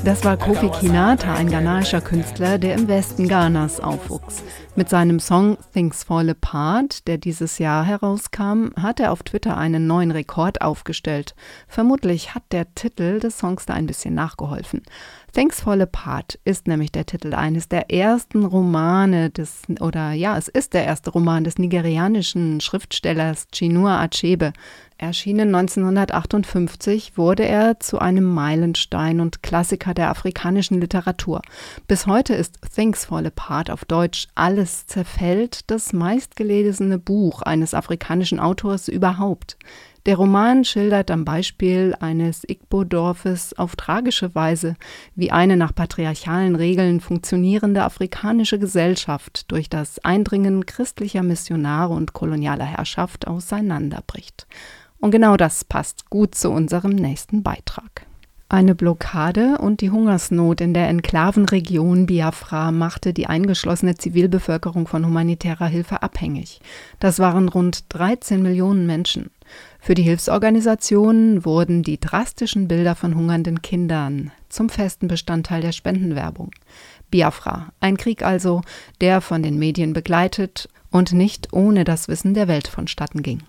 Das 0.04 0.24
war 0.24 0.36
Kofi 0.36 0.68
Kinata, 0.68 1.34
ein 1.34 1.50
ghanaischer 1.50 2.00
Künstler, 2.00 2.58
der 2.58 2.74
im 2.74 2.86
Westen 2.88 3.28
Ghanas 3.28 3.80
aufwuchs. 3.80 4.42
Mit 4.76 4.88
seinem 4.88 5.18
Song 5.18 5.58
Things 5.72 6.04
Fall 6.04 6.30
Apart, 6.30 7.08
der 7.08 7.18
dieses 7.18 7.58
Jahr 7.58 7.84
herauskam, 7.84 8.68
hat 8.80 9.00
er 9.00 9.10
auf 9.10 9.24
Twitter 9.24 9.56
einen 9.56 9.86
neuen 9.86 10.12
Rekord 10.12 10.62
aufgestellt. 10.62 11.34
Vermutlich 11.66 12.34
hat 12.34 12.44
der 12.52 12.72
Titel 12.74 13.18
des 13.18 13.38
Songs 13.38 13.66
da 13.66 13.74
ein 13.74 13.86
bisschen 13.86 14.14
nachgeholfen. 14.14 14.82
Things 15.32 15.60
Fall 15.60 15.80
Apart 15.80 16.40
ist 16.44 16.66
nämlich 16.66 16.90
der 16.90 17.06
Titel 17.06 17.34
eines 17.34 17.68
der 17.68 17.90
ersten 17.90 18.44
Romane 18.44 19.30
des, 19.30 19.62
oder 19.80 20.12
ja, 20.12 20.36
es 20.36 20.48
ist 20.48 20.74
der 20.74 20.84
erste 20.84 21.10
Roman 21.10 21.44
des 21.44 21.56
nigerianischen 21.56 22.60
Schriftstellers 22.60 23.46
Chinua 23.52 24.02
Achebe. 24.02 24.52
Erschienen 24.98 25.54
1958 25.54 27.16
wurde 27.16 27.44
er 27.44 27.80
zu 27.80 28.00
einem 28.00 28.24
Meilenstein 28.24 29.20
und 29.20 29.42
Klassiker 29.42 29.94
der 29.94 30.10
afrikanischen 30.10 30.80
Literatur. 30.80 31.40
Bis 31.86 32.06
heute 32.06 32.34
ist 32.34 32.58
Things 32.74 33.06
Fall 33.06 33.26
Apart 33.26 33.70
auf 33.70 33.84
Deutsch 33.84 34.26
Alles 34.34 34.86
zerfällt 34.86 35.70
das 35.70 35.92
meistgelesene 35.92 36.98
Buch 36.98 37.40
eines 37.42 37.72
afrikanischen 37.72 38.40
Autors 38.40 38.88
überhaupt. 38.88 39.56
Der 40.06 40.16
Roman 40.16 40.64
schildert 40.64 41.10
am 41.10 41.26
Beispiel 41.26 41.94
eines 42.00 42.48
Igbo-Dorfes 42.48 43.58
auf 43.58 43.76
tragische 43.76 44.34
Weise, 44.34 44.76
wie 45.14 45.30
eine 45.30 45.58
nach 45.58 45.74
patriarchalen 45.74 46.56
Regeln 46.56 47.00
funktionierende 47.00 47.84
afrikanische 47.84 48.58
Gesellschaft 48.58 49.50
durch 49.52 49.68
das 49.68 49.98
Eindringen 50.02 50.64
christlicher 50.64 51.22
Missionare 51.22 51.92
und 51.92 52.14
kolonialer 52.14 52.64
Herrschaft 52.64 53.26
auseinanderbricht. 53.26 54.46
Und 55.00 55.10
genau 55.10 55.36
das 55.36 55.64
passt 55.64 56.08
gut 56.08 56.34
zu 56.34 56.50
unserem 56.50 56.92
nächsten 56.92 57.42
Beitrag. 57.42 58.06
Eine 58.48 58.74
Blockade 58.74 59.58
und 59.58 59.80
die 59.80 59.90
Hungersnot 59.90 60.60
in 60.60 60.74
der 60.74 60.88
Enklavenregion 60.88 62.06
Biafra 62.06 62.72
machte 62.72 63.12
die 63.12 63.26
eingeschlossene 63.26 63.94
Zivilbevölkerung 63.94 64.88
von 64.88 65.06
humanitärer 65.06 65.66
Hilfe 65.66 66.02
abhängig. 66.02 66.60
Das 66.98 67.20
waren 67.20 67.48
rund 67.48 67.84
13 67.90 68.42
Millionen 68.42 68.86
Menschen. 68.86 69.30
Für 69.80 69.94
die 69.94 70.02
Hilfsorganisationen 70.02 71.44
wurden 71.44 71.82
die 71.82 71.98
drastischen 71.98 72.68
Bilder 72.68 72.94
von 72.94 73.14
hungernden 73.14 73.62
Kindern 73.62 74.30
zum 74.50 74.68
festen 74.68 75.08
Bestandteil 75.08 75.62
der 75.62 75.72
Spendenwerbung. 75.72 76.50
Biafra, 77.10 77.72
ein 77.80 77.96
Krieg 77.96 78.22
also, 78.22 78.60
der 79.00 79.20
von 79.20 79.42
den 79.42 79.58
Medien 79.58 79.94
begleitet 79.94 80.68
und 80.90 81.12
nicht 81.12 81.52
ohne 81.52 81.84
das 81.84 82.08
Wissen 82.08 82.34
der 82.34 82.46
Welt 82.46 82.68
vonstatten 82.68 83.22
ging. 83.22 83.42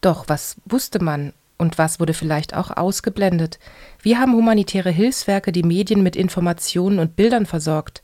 Doch 0.00 0.28
was 0.28 0.56
wusste 0.64 1.02
man 1.02 1.32
und 1.58 1.78
was 1.78 2.00
wurde 2.00 2.12
vielleicht 2.12 2.54
auch 2.54 2.76
ausgeblendet? 2.76 3.58
Wie 4.02 4.16
haben 4.16 4.34
humanitäre 4.34 4.90
Hilfswerke 4.90 5.52
die 5.52 5.62
Medien 5.62 6.02
mit 6.02 6.16
Informationen 6.16 6.98
und 6.98 7.14
Bildern 7.14 7.46
versorgt? 7.46 8.02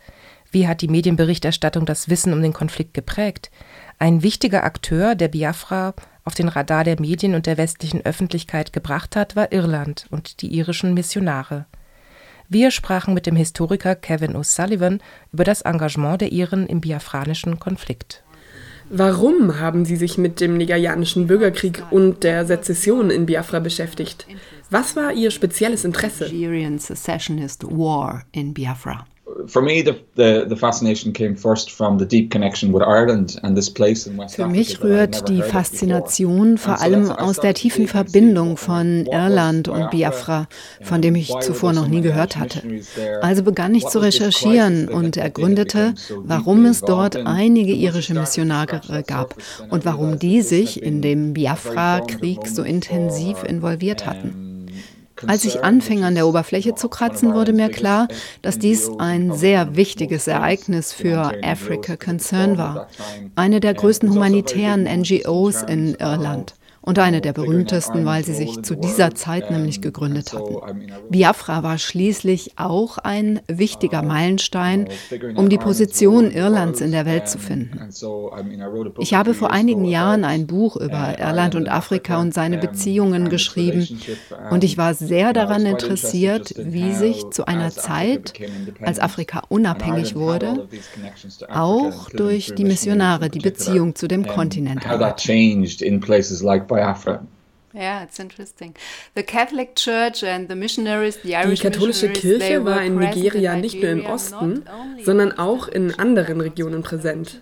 Wie 0.52 0.66
hat 0.66 0.80
die 0.80 0.88
Medienberichterstattung 0.88 1.86
das 1.86 2.08
Wissen 2.08 2.32
um 2.32 2.40
den 2.40 2.52
Konflikt 2.52 2.94
geprägt? 2.94 3.50
Ein 3.98 4.22
wichtiger 4.22 4.64
Akteur, 4.64 5.14
der 5.14 5.28
Biafra 5.28 5.94
auf 6.30 6.34
den 6.36 6.48
Radar 6.48 6.84
der 6.84 7.00
Medien 7.00 7.34
und 7.34 7.46
der 7.46 7.58
westlichen 7.58 8.06
Öffentlichkeit 8.06 8.72
gebracht 8.72 9.16
hat, 9.16 9.34
war 9.34 9.50
Irland 9.50 10.06
und 10.10 10.42
die 10.42 10.54
irischen 10.54 10.94
Missionare. 10.94 11.66
Wir 12.48 12.70
sprachen 12.70 13.14
mit 13.14 13.26
dem 13.26 13.34
Historiker 13.34 13.96
Kevin 13.96 14.36
O'Sullivan 14.36 15.00
über 15.32 15.42
das 15.42 15.62
Engagement 15.62 16.20
der 16.20 16.30
Iren 16.30 16.68
im 16.68 16.80
biafranischen 16.80 17.58
Konflikt. 17.58 18.22
Warum 18.90 19.58
haben 19.58 19.84
Sie 19.84 19.96
sich 19.96 20.18
mit 20.18 20.40
dem 20.40 20.56
nigerianischen 20.56 21.26
Bürgerkrieg 21.26 21.82
und 21.90 22.22
der 22.22 22.46
Sezession 22.46 23.10
in 23.10 23.26
Biafra 23.26 23.58
beschäftigt? 23.58 24.28
Was 24.70 24.94
war 24.94 25.12
Ihr 25.12 25.32
spezielles 25.32 25.84
Interesse? 25.84 26.26
Nigerian 26.26 26.78
Secessionist 26.78 27.64
War 27.64 28.22
in 28.30 28.54
Biafra 28.54 29.04
for 29.46 29.62
me, 29.62 29.82
the, 29.82 29.98
the, 30.14 30.46
the 30.48 30.56
fascination 30.56 31.12
came 31.12 31.36
first 31.36 31.70
from 31.70 31.98
the 31.98 32.06
deep 32.06 32.30
connection 32.30 32.72
with 32.72 32.82
Ireland 32.82 33.38
and 33.42 33.56
this 33.56 33.70
place 33.70 34.06
in 34.06 34.16
West 34.16 34.36
Für 34.36 34.46
mich 34.46 34.82
rührt 34.82 35.28
die 35.28 35.42
Faszination 35.42 36.58
vor 36.58 36.80
allem 36.80 37.10
aus 37.10 37.38
der 37.38 37.54
tiefen 37.54 37.86
Verbindung 37.86 38.56
von 38.56 39.06
Irland 39.06 39.68
und 39.68 39.90
Biafra, 39.90 40.48
von 40.82 41.02
dem 41.02 41.14
ich 41.14 41.32
zuvor 41.40 41.72
noch 41.72 41.88
nie 41.88 42.00
gehört 42.00 42.36
hatte. 42.36 42.62
Also 43.22 43.42
begann 43.42 43.74
ich 43.74 43.86
zu 43.86 43.98
recherchieren 44.00 44.88
und 44.88 45.16
ergründete, 45.16 45.94
warum 46.22 46.64
es 46.66 46.80
dort 46.80 47.16
einige 47.16 47.72
irische 47.72 48.14
Missionare 48.14 48.80
gab 49.06 49.34
und 49.70 49.84
warum 49.84 50.18
die 50.18 50.42
sich 50.42 50.82
in 50.82 51.02
dem 51.02 51.32
Biafra-Krieg 51.34 52.46
so 52.46 52.62
intensiv 52.62 53.42
involviert 53.44 54.06
hatten. 54.06 54.49
Als 55.26 55.44
ich 55.44 55.62
anfing, 55.62 56.04
an 56.04 56.14
der 56.14 56.26
Oberfläche 56.26 56.74
zu 56.74 56.88
kratzen, 56.88 57.34
wurde 57.34 57.52
mir 57.52 57.68
klar, 57.68 58.08
dass 58.42 58.58
dies 58.58 58.90
ein 58.98 59.32
sehr 59.32 59.76
wichtiges 59.76 60.26
Ereignis 60.26 60.92
für 60.92 61.32
Africa 61.42 61.96
Concern 61.96 62.58
war, 62.58 62.88
eine 63.36 63.60
der 63.60 63.74
größten 63.74 64.10
humanitären 64.10 64.84
NGOs 64.84 65.62
in 65.62 65.94
Irland 65.94 66.54
und 66.82 66.98
eine 66.98 67.20
der 67.20 67.32
berühmtesten, 67.32 68.04
weil 68.06 68.24
sie 68.24 68.34
sich 68.34 68.62
zu 68.62 68.74
dieser 68.74 69.14
Zeit 69.14 69.50
nämlich 69.50 69.80
gegründet 69.82 70.32
hatten. 70.32 70.56
Biafra 71.10 71.62
war 71.62 71.78
schließlich 71.78 72.52
auch 72.56 72.98
ein 72.98 73.40
wichtiger 73.46 74.02
Meilenstein, 74.02 74.88
um 75.36 75.48
die 75.48 75.58
Position 75.58 76.30
Irlands 76.30 76.80
in 76.80 76.92
der 76.92 77.06
Welt 77.06 77.28
zu 77.28 77.38
finden. 77.38 77.78
Ich 78.98 79.14
habe 79.14 79.34
vor 79.34 79.50
einigen 79.50 79.84
Jahren 79.84 80.24
ein 80.24 80.46
Buch 80.46 80.76
über 80.76 81.18
Irland 81.18 81.54
und 81.54 81.68
Afrika 81.68 82.20
und 82.20 82.32
seine 82.34 82.58
Beziehungen 82.58 83.28
geschrieben 83.28 84.00
und 84.50 84.64
ich 84.64 84.78
war 84.78 84.94
sehr 84.94 85.32
daran 85.32 85.66
interessiert, 85.66 86.54
wie 86.56 86.92
sich 86.92 87.28
zu 87.30 87.46
einer 87.46 87.70
Zeit, 87.70 88.32
als 88.80 88.98
Afrika 88.98 89.42
unabhängig 89.48 90.14
wurde, 90.16 90.66
auch 91.52 92.08
durch 92.10 92.54
die 92.54 92.64
Missionare 92.64 93.28
die 93.30 93.40
Beziehung 93.40 93.94
zu 93.94 94.08
dem 94.08 94.26
Kontinent 94.26 94.70
änderte. 94.70 94.88
Biafra. 96.70 97.20
Yeah, 97.72 98.02
it's 98.02 98.18
interesting. 98.18 98.74
The 99.14 99.22
Catholic 99.22 99.76
Church 99.76 100.24
and 100.24 100.48
the 100.48 100.56
missionaries, 100.56 101.18
the 101.22 101.36
Irish 101.36 101.60
Die 101.60 101.68
katholische 101.68 102.08
Kirche 102.08 102.64
war 102.64 102.82
in 102.82 102.96
Nigeria 102.96 103.54
nicht 103.54 103.80
nur 103.80 103.90
im 103.90 104.06
Osten, 104.06 104.64
sondern 105.04 105.38
auch 105.38 105.68
in 105.68 105.94
anderen 105.96 106.40
Regionen 106.40 106.82
präsent. 106.82 107.40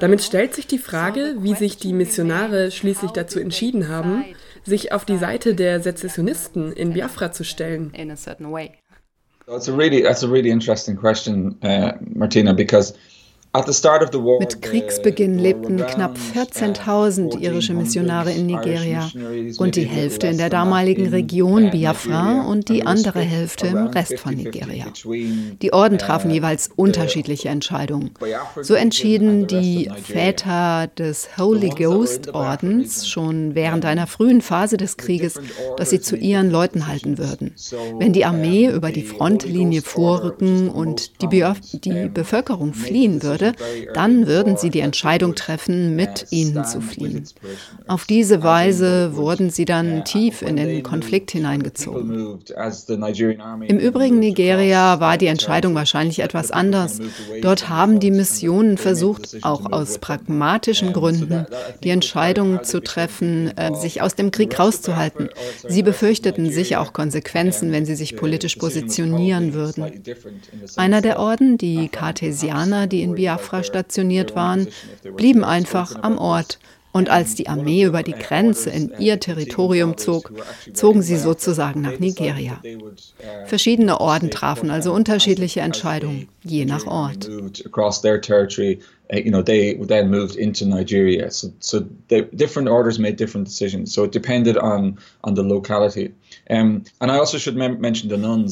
Damit 0.00 0.22
stellt 0.22 0.54
sich 0.54 0.66
die 0.66 0.78
Frage, 0.78 1.36
wie 1.40 1.54
sich 1.54 1.76
die 1.76 1.92
Missionare 1.92 2.72
schließlich 2.72 3.12
dazu 3.12 3.38
entschieden 3.38 3.88
haben, 3.88 4.24
sich 4.64 4.92
auf 4.92 5.04
die 5.04 5.18
Seite 5.18 5.54
der 5.54 5.80
Sezessionisten 5.80 6.72
in 6.72 6.92
Biafra 6.92 7.30
zu 7.30 7.44
stellen. 7.44 7.92
That's 9.46 9.68
a 9.68 9.72
really, 9.72 10.02
that's 10.02 10.22
a 10.22 10.28
really 10.28 10.50
interesting 10.50 10.96
question, 10.96 11.56
uh, 11.64 11.92
Martina, 12.14 12.52
because 12.52 12.94
mit 13.52 14.62
Kriegsbeginn 14.62 15.36
lebten 15.36 15.78
knapp 15.78 16.16
14.000 16.36 17.40
irische 17.40 17.74
Missionare 17.74 18.30
in 18.30 18.46
Nigeria 18.46 19.10
und 19.58 19.74
die 19.74 19.86
Hälfte 19.86 20.28
in 20.28 20.38
der 20.38 20.50
damaligen 20.50 21.08
Region 21.08 21.70
Biafra 21.70 22.42
und 22.42 22.68
die 22.68 22.86
andere 22.86 23.18
Hälfte 23.18 23.66
im 23.66 23.88
Rest 23.88 24.20
von 24.20 24.36
Nigeria. 24.36 24.86
Die 25.60 25.72
Orden 25.72 25.98
trafen 25.98 26.30
jeweils 26.30 26.70
unterschiedliche 26.76 27.48
Entscheidungen. 27.48 28.12
So 28.60 28.74
entschieden 28.74 29.48
die 29.48 29.90
Väter 30.00 30.86
des 30.86 31.36
Holy 31.36 31.70
Ghost 31.70 32.32
Ordens 32.32 33.08
schon 33.08 33.56
während 33.56 33.84
einer 33.84 34.06
frühen 34.06 34.42
Phase 34.42 34.76
des 34.76 34.96
Krieges, 34.96 35.40
dass 35.76 35.90
sie 35.90 36.00
zu 36.00 36.14
ihren 36.14 36.52
Leuten 36.52 36.86
halten 36.86 37.18
würden. 37.18 37.56
Wenn 37.98 38.12
die 38.12 38.24
Armee 38.24 38.68
über 38.68 38.92
die 38.92 39.02
Frontlinie 39.02 39.82
vorrücken 39.82 40.68
und 40.68 41.20
die, 41.20 41.26
Be 41.26 41.52
die 41.72 42.08
Bevölkerung 42.08 42.74
fliehen 42.74 43.24
würde, 43.24 43.39
würde, 43.40 43.54
dann 43.94 44.26
würden 44.26 44.56
sie 44.56 44.70
die 44.70 44.80
Entscheidung 44.80 45.34
treffen, 45.34 45.96
mit 45.96 46.26
ihnen 46.30 46.64
zu 46.64 46.80
fliehen. 46.80 47.24
Auf 47.86 48.04
diese 48.04 48.42
Weise 48.42 49.16
wurden 49.16 49.50
sie 49.50 49.64
dann 49.64 50.04
tief 50.04 50.42
in 50.42 50.56
den 50.56 50.82
Konflikt 50.82 51.30
hineingezogen. 51.30 52.40
Im 53.66 53.78
übrigen 53.78 54.18
Nigeria 54.18 55.00
war 55.00 55.18
die 55.18 55.26
Entscheidung 55.26 55.74
wahrscheinlich 55.74 56.20
etwas 56.20 56.50
anders. 56.50 57.00
Dort 57.42 57.68
haben 57.68 58.00
die 58.00 58.10
Missionen 58.10 58.78
versucht, 58.78 59.38
auch 59.42 59.72
aus 59.72 59.98
pragmatischen 59.98 60.92
Gründen, 60.92 61.46
die 61.82 61.90
Entscheidung 61.90 62.62
zu 62.64 62.80
treffen, 62.80 63.56
äh, 63.56 63.74
sich 63.74 64.02
aus 64.02 64.14
dem 64.14 64.30
Krieg 64.30 64.58
rauszuhalten. 64.58 65.28
Sie 65.66 65.82
befürchteten 65.82 66.50
sicher 66.50 66.80
auch 66.80 66.92
Konsequenzen, 66.92 67.72
wenn 67.72 67.86
sie 67.86 67.94
sich 67.94 68.16
politisch 68.16 68.56
positionieren 68.56 69.54
würden. 69.54 70.02
Einer 70.76 71.00
der 71.00 71.18
Orden, 71.18 71.58
die 71.58 71.88
Cartesianer, 71.88 72.86
die 72.86 73.02
in 73.02 73.14
Biafra 73.14 73.29
Biafra 73.30 73.62
stationiert 73.62 74.34
waren, 74.34 74.68
blieben 75.16 75.44
einfach 75.44 76.02
am 76.02 76.18
Ort. 76.18 76.58
Und 76.92 77.08
als 77.08 77.36
die 77.36 77.46
Armee 77.48 77.84
über 77.84 78.02
die 78.02 78.14
Grenze 78.14 78.68
in 78.70 78.90
ihr 78.98 79.20
Territorium 79.20 79.96
zog, 79.96 80.32
zogen 80.72 81.02
sie 81.02 81.16
sozusagen 81.16 81.82
nach 81.82 82.00
Nigeria. 82.00 82.60
Verschiedene 83.46 84.00
Orden 84.00 84.32
trafen 84.32 84.70
also 84.70 84.92
unterschiedliche 84.92 85.60
Entscheidungen, 85.60 86.26
je 86.42 86.64
nach 86.64 86.86
Ort. 86.86 87.30
you 89.12 89.30
know, 89.30 89.42
they 89.42 89.74
then 89.74 90.08
moved 90.08 90.36
into 90.36 90.64
Nigeria. 90.64 91.30
So, 91.30 91.52
so 91.58 91.80
the 92.08 92.28
different 92.34 92.68
orders 92.68 92.98
made 92.98 93.16
different 93.16 93.46
decisions. 93.46 93.92
So 93.92 94.04
it 94.04 94.12
depended 94.12 94.56
on 94.56 94.98
on 95.24 95.34
the 95.34 95.42
locality. 95.42 96.12
Also 96.50 97.36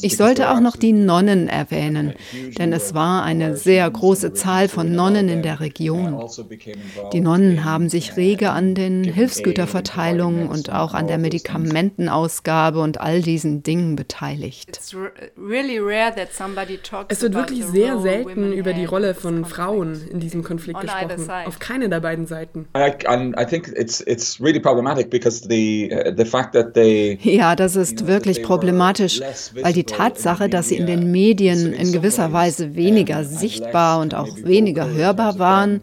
ich 0.01 0.17
sollte 0.17 0.51
auch 0.51 0.59
noch 0.59 0.75
die 0.75 0.93
Nonnen 0.93 1.49
erwähnen, 1.49 2.13
denn 2.57 2.71
es 2.71 2.93
war 2.93 3.23
eine 3.23 3.57
sehr 3.57 3.89
große 3.89 4.33
Zahl 4.33 4.69
von 4.69 4.93
Nonnen 4.93 5.27
in 5.27 5.41
der 5.41 5.59
Region. 5.59 6.23
Die 7.11 7.19
Nonnen 7.19 7.65
haben 7.65 7.89
sich 7.89 8.15
rege 8.15 8.51
an 8.51 8.75
den 8.75 9.03
Hilfsgüterverteilungen 9.03 10.47
und 10.47 10.71
auch 10.71 10.93
an 10.93 11.07
der 11.07 11.17
Medikamentenausgabe 11.17 12.79
und 12.79 13.01
all 13.01 13.21
diesen 13.21 13.63
Dingen 13.63 13.95
beteiligt. 13.95 14.79
Es 14.79 14.93
wird 14.93 15.13
wirklich 17.33 17.65
sehr 17.65 17.99
selten 17.99 18.53
über 18.53 18.73
die 18.73 18.85
Rolle 18.85 19.13
von 19.13 19.45
Frauen 19.45 19.99
in 20.09 20.19
diesem 20.19 20.43
Konflikt 20.43 20.81
gesprochen, 20.81 21.29
auf 21.45 21.59
keine 21.59 21.89
der 21.89 21.99
beiden 21.99 22.27
Seiten. 22.27 22.67
Ja, 27.21 27.55
das 27.55 27.75
ist 27.75 27.88
ist 27.89 28.07
wirklich 28.07 28.43
problematisch, 28.43 29.21
weil 29.61 29.73
die 29.73 29.83
Tatsache, 29.83 30.49
dass 30.49 30.69
sie 30.69 30.75
in 30.75 30.85
den 30.85 31.11
Medien 31.11 31.73
in 31.73 31.91
gewisser 31.91 32.31
Weise 32.33 32.75
weniger 32.75 33.23
sichtbar 33.23 33.99
und 33.99 34.13
auch 34.15 34.27
weniger 34.43 34.89
hörbar 34.89 35.39
waren, 35.39 35.81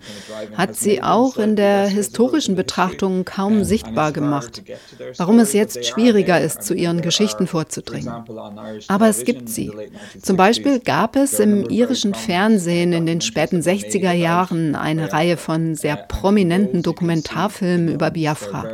hat 0.55 0.77
sie 0.77 1.03
auch 1.03 1.37
in 1.37 1.57
der 1.57 1.87
historischen 1.87 2.55
Betrachtung 2.55 3.25
kaum 3.25 3.65
sichtbar 3.65 4.13
gemacht. 4.13 4.63
Warum 5.17 5.39
es 5.39 5.53
jetzt 5.53 5.85
schwieriger 5.85 6.41
ist, 6.41 6.63
zu 6.63 6.75
ihren 6.75 7.03
Geschichten 7.03 7.47
vorzudringen. 7.47 8.13
Aber 8.89 9.09
es 9.09 9.25
gibt 9.25 9.49
sie. 9.49 9.73
Zum 10.23 10.37
Beispiel 10.37 10.81
gab 10.81 11.17
es 11.17 11.39
im 11.41 11.69
irischen 11.69 12.15
Fernsehen 12.15 12.93
in 12.93 13.07
den 13.07 13.21
späten 13.21 13.61
60er 13.61 14.13
Jahren 14.13 14.75
eine 14.75 15.13
Reihe 15.13 15.37
von 15.37 15.75
sehr 15.75 15.97
prominenten 15.97 16.83
Dokumentarfilmen 16.83 17.89
über 17.89 18.11
Biafra. 18.11 18.67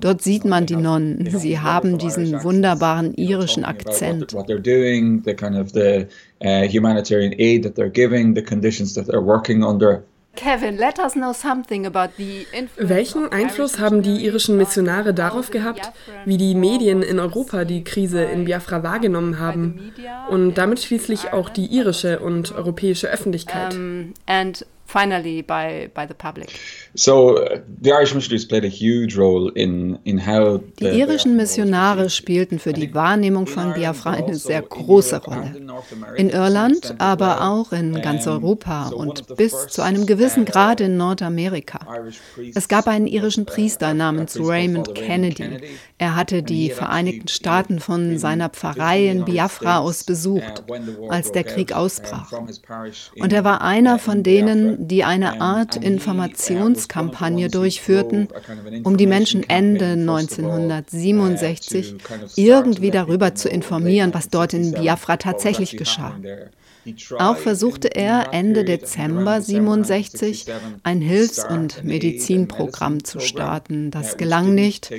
Dort 0.00 0.22
sieht 0.22 0.44
man 0.44 0.66
die 0.66 0.76
Nonnen. 0.76 1.28
Sie 1.38 1.58
haben 1.58 1.98
diesen 1.98 2.42
wunderbaren 2.42 2.71
wunderbaren 2.72 3.14
irischen 3.14 3.64
Akzent. 3.64 4.32
What 4.32 4.46
they're 4.46 4.58
doing, 4.58 5.22
the 5.24 5.34
kind 5.34 5.56
of 5.56 5.72
the 5.72 6.06
uh, 6.44 6.68
humanitarian 6.68 7.34
aid 7.38 7.64
that 7.64 7.74
they're 7.74 7.90
giving, 7.90 8.34
the 8.34 8.42
conditions 8.42 8.94
that 8.94 9.06
they're 9.06 9.24
working 9.24 9.62
under. 9.64 10.04
Kevin, 10.34 10.78
let 10.78 10.98
us 10.98 11.12
know 11.12 11.34
something 11.34 11.84
about 11.84 12.16
the 12.16 12.46
Welchen 12.78 13.30
Einfluss 13.30 13.78
haben 13.78 14.00
die 14.00 14.24
irischen 14.24 14.56
Missionare 14.56 15.12
darauf 15.12 15.50
gehabt, 15.50 15.92
wie 16.24 16.38
die 16.38 16.54
Medien 16.54 17.02
in 17.02 17.18
Europa 17.18 17.66
die 17.66 17.84
Krise 17.84 18.22
in 18.22 18.46
Biafra 18.46 18.82
wahrgenommen 18.82 19.38
haben 19.38 19.92
und 20.30 20.54
damit 20.54 20.80
schließlich 20.80 21.34
auch 21.34 21.50
die 21.50 21.66
irische 21.66 22.18
und 22.20 22.52
europäische 22.52 23.08
Öffentlichkeit? 23.08 23.76
Finally 24.92 25.42
by 25.42 25.90
by 25.94 26.06
the 26.06 26.14
public. 26.14 26.50
So 26.94 27.38
uh, 27.38 27.60
the 27.80 27.92
Irish 27.92 28.14
missionaries 28.14 28.44
played 28.44 28.64
a 28.64 28.74
huge 28.82 29.16
role 29.16 29.50
in 29.54 29.98
in 30.04 30.18
how 30.18 30.60
die 30.78 31.00
irischen 31.00 31.36
Missionare 31.36 32.10
spielten 32.10 32.58
für 32.58 32.72
die 32.72 32.94
Wahrnehmung 32.94 33.46
von 33.46 33.72
Biafra 33.72 34.10
eine 34.10 34.34
sehr 34.34 34.62
große 34.62 35.22
Rolle. 35.24 35.54
In 36.16 36.28
Irland, 36.28 36.94
aber 36.98 37.40
auch 37.40 37.72
in 37.72 38.00
ganz 38.02 38.26
Europa 38.26 38.88
und 38.88 39.36
bis 39.36 39.68
zu 39.68 39.82
einem 39.82 40.06
gewissen 40.06 40.44
Grad 40.44 40.80
in 40.80 40.96
Nordamerika. 40.96 41.80
Es 42.54 42.68
gab 42.68 42.86
einen 42.86 43.06
irischen 43.06 43.46
Priester 43.46 43.94
namens 43.94 44.38
Raymond 44.38 44.94
Kennedy. 44.94 45.60
Er 45.98 46.16
hatte 46.16 46.42
die 46.42 46.70
Vereinigten 46.70 47.28
Staaten 47.28 47.80
von 47.80 48.18
seiner 48.18 48.50
Pfarrei 48.50 49.08
in 49.08 49.24
Biafra 49.24 49.78
aus 49.78 50.04
besucht, 50.04 50.64
als 51.08 51.32
der 51.32 51.44
Krieg 51.44 51.72
ausbrach. 51.72 52.32
Und 53.18 53.32
er 53.32 53.44
war 53.44 53.62
einer 53.62 53.98
von 53.98 54.22
denen, 54.22 54.81
die 54.88 55.04
eine 55.04 55.40
Art 55.40 55.76
Informationskampagne 55.76 57.48
durchführten, 57.48 58.28
um 58.82 58.96
die 58.96 59.06
Menschen 59.06 59.48
Ende 59.48 59.92
1967 59.92 61.94
irgendwie 62.36 62.90
darüber 62.90 63.34
zu 63.34 63.48
informieren, 63.48 64.12
was 64.12 64.28
dort 64.28 64.52
in 64.54 64.72
Biafra 64.72 65.16
tatsächlich 65.16 65.76
geschah. 65.76 66.16
Auch 67.18 67.36
versuchte 67.36 67.94
er 67.94 68.32
Ende 68.32 68.64
Dezember 68.64 69.40
67 69.40 70.46
ein 70.82 71.00
Hilfs- 71.00 71.44
und 71.44 71.84
Medizinprogramm 71.84 73.04
zu 73.04 73.20
starten. 73.20 73.90
Das 73.90 74.16
gelang 74.16 74.54
nicht, 74.54 74.90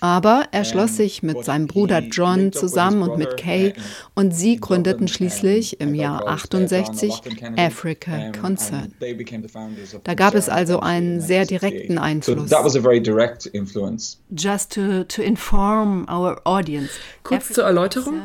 aber 0.00 0.44
er 0.52 0.64
schloss 0.64 0.96
sich 0.96 1.22
mit 1.22 1.44
seinem 1.44 1.66
Bruder 1.66 2.00
John 2.00 2.52
zusammen 2.52 3.02
und 3.02 3.18
mit 3.18 3.36
Kay 3.36 3.74
und 4.14 4.32
sie 4.34 4.56
gründeten 4.56 5.08
schließlich 5.08 5.80
im 5.80 5.94
Jahr 5.94 6.26
68 6.28 7.22
Africa 7.56 8.32
Concern. 8.40 8.92
Da 10.04 10.14
gab 10.14 10.34
es 10.34 10.48
also 10.48 10.80
einen 10.80 11.20
sehr 11.20 11.44
direkten 11.44 11.98
Einfluss. 11.98 12.50
Just 14.36 14.72
to, 14.74 15.04
to 15.04 15.22
inform 15.22 16.06
our 16.08 16.40
audience. 16.44 16.90
Kurz 17.22 17.52
zur 17.52 17.64
Erläuterung. 17.64 18.20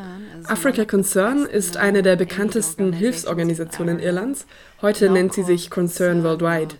Africa 0.45 0.85
Concern 0.85 1.45
ist 1.45 1.77
eine 1.77 2.03
der 2.03 2.15
bekanntesten 2.15 2.93
Hilfsorganisationen 3.07 3.99
Irlands. 3.99 4.45
Heute 4.81 5.09
nennt 5.09 5.33
sie 5.33 5.43
sich 5.43 5.69
Concern 5.69 6.23
Worldwide. 6.23 6.75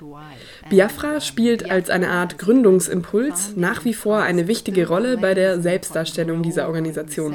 Biafra 0.69 1.21
spielt 1.21 1.71
als 1.71 1.89
eine 1.89 2.09
Art 2.09 2.37
Gründungsimpuls 2.37 3.53
nach 3.55 3.85
wie 3.85 3.93
vor 3.93 4.19
eine 4.19 4.47
wichtige 4.49 4.87
Rolle 4.87 5.17
bei 5.17 5.33
der 5.33 5.61
Selbstdarstellung 5.61 6.43
dieser 6.43 6.67
Organisation. 6.67 7.33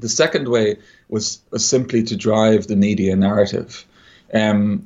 The 0.00 0.06
second 0.06 0.48
way 0.48 0.78
was, 1.08 1.42
was 1.50 1.68
simply 1.68 2.04
to 2.04 2.14
drive 2.14 2.68
the 2.68 2.76
media 2.76 3.16
narrative. 3.16 3.84
Der 4.30 4.78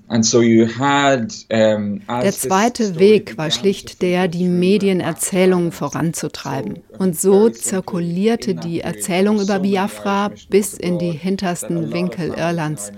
zweite 2.30 2.98
Weg 2.98 3.36
war 3.36 3.50
schlicht 3.50 4.00
der, 4.00 4.28
die 4.28 4.46
Medienerzählung 4.46 5.72
voranzutreiben. 5.72 6.78
Und 6.98 7.18
so 7.18 7.48
zirkulierte 7.48 8.54
die 8.54 8.82
Erzählung 8.82 9.40
über 9.40 9.58
Biafra 9.58 10.30
bis 10.48 10.74
in 10.74 11.00
die 11.00 11.10
hintersten 11.10 11.92
Winkel 11.92 12.34
Irlands. 12.36 12.92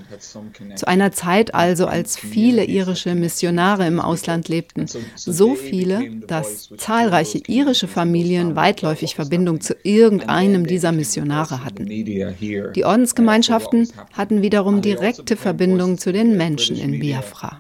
Zu 0.75 0.87
einer 0.87 1.13
Zeit 1.13 1.55
also, 1.55 1.87
als 1.87 2.19
viele 2.19 2.65
irische 2.65 3.15
Missionare 3.15 3.87
im 3.87 3.99
Ausland 3.99 4.49
lebten. 4.49 4.85
So 5.17 5.55
viele, 5.55 6.11
dass 6.27 6.69
zahlreiche 6.77 7.39
irische 7.47 7.89
Familien 7.89 8.55
weitläufig 8.55 9.15
Verbindung 9.15 9.63
zu 9.63 9.75
irgendeinem 9.83 10.67
dieser 10.67 10.93
Missionare 10.93 11.65
hatten. 11.65 11.87
Die 11.87 12.85
Ordensgemeinschaften 12.85 13.89
hatten 14.13 14.43
wiederum 14.43 14.83
direkte 14.83 15.37
Verbindung 15.37 15.97
zu 15.97 16.13
den 16.13 16.34
Menschen 16.37 16.77
in 16.77 17.01
Biafra. 17.01 17.59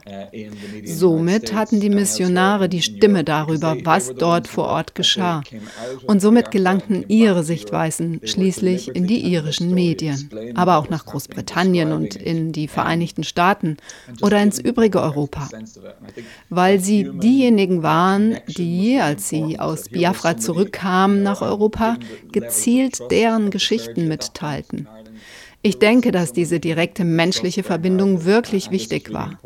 Somit 0.84 1.54
hatten 1.54 1.80
die 1.80 1.90
Missionare 1.90 2.68
die 2.68 2.82
Stimme 2.82 3.24
darüber, 3.24 3.76
was 3.84 4.14
dort 4.14 4.48
vor 4.48 4.66
Ort 4.66 4.94
geschah. 4.94 5.42
Und 6.06 6.20
somit 6.20 6.50
gelangten 6.50 7.04
ihre 7.08 7.42
Sichtweisen 7.44 8.20
schließlich 8.24 8.94
in 8.94 9.06
die 9.06 9.20
irischen 9.32 9.72
Medien, 9.74 10.30
aber 10.54 10.78
auch 10.78 10.88
nach 10.90 11.06
Großbritannien 11.06 11.92
und 11.92 12.16
in 12.16 12.52
die 12.52 12.68
Vereinigten 12.68 13.24
Staaten 13.24 13.76
oder 14.22 14.42
ins 14.42 14.58
übrige 14.58 15.00
Europa. 15.00 15.48
Weil 16.50 16.80
sie 16.80 17.10
diejenigen 17.12 17.82
waren, 17.82 18.38
die, 18.46 18.98
als 19.00 19.28
sie 19.28 19.58
aus 19.58 19.88
Biafra 19.88 20.36
zurückkamen 20.36 21.22
nach 21.22 21.42
Europa, 21.42 21.96
gezielt 22.32 22.98
deren 23.10 23.50
Geschichten 23.50 24.08
mitteilten. 24.08 24.88
Ich 25.66 25.78
denke, 25.78 26.12
dass 26.12 26.34
diese 26.34 26.60
direkte 26.60 27.04
menschliche 27.04 27.62
Verbindung 27.62 28.26
wirklich 28.26 28.70
wichtig 28.70 29.14
war. 29.14 29.40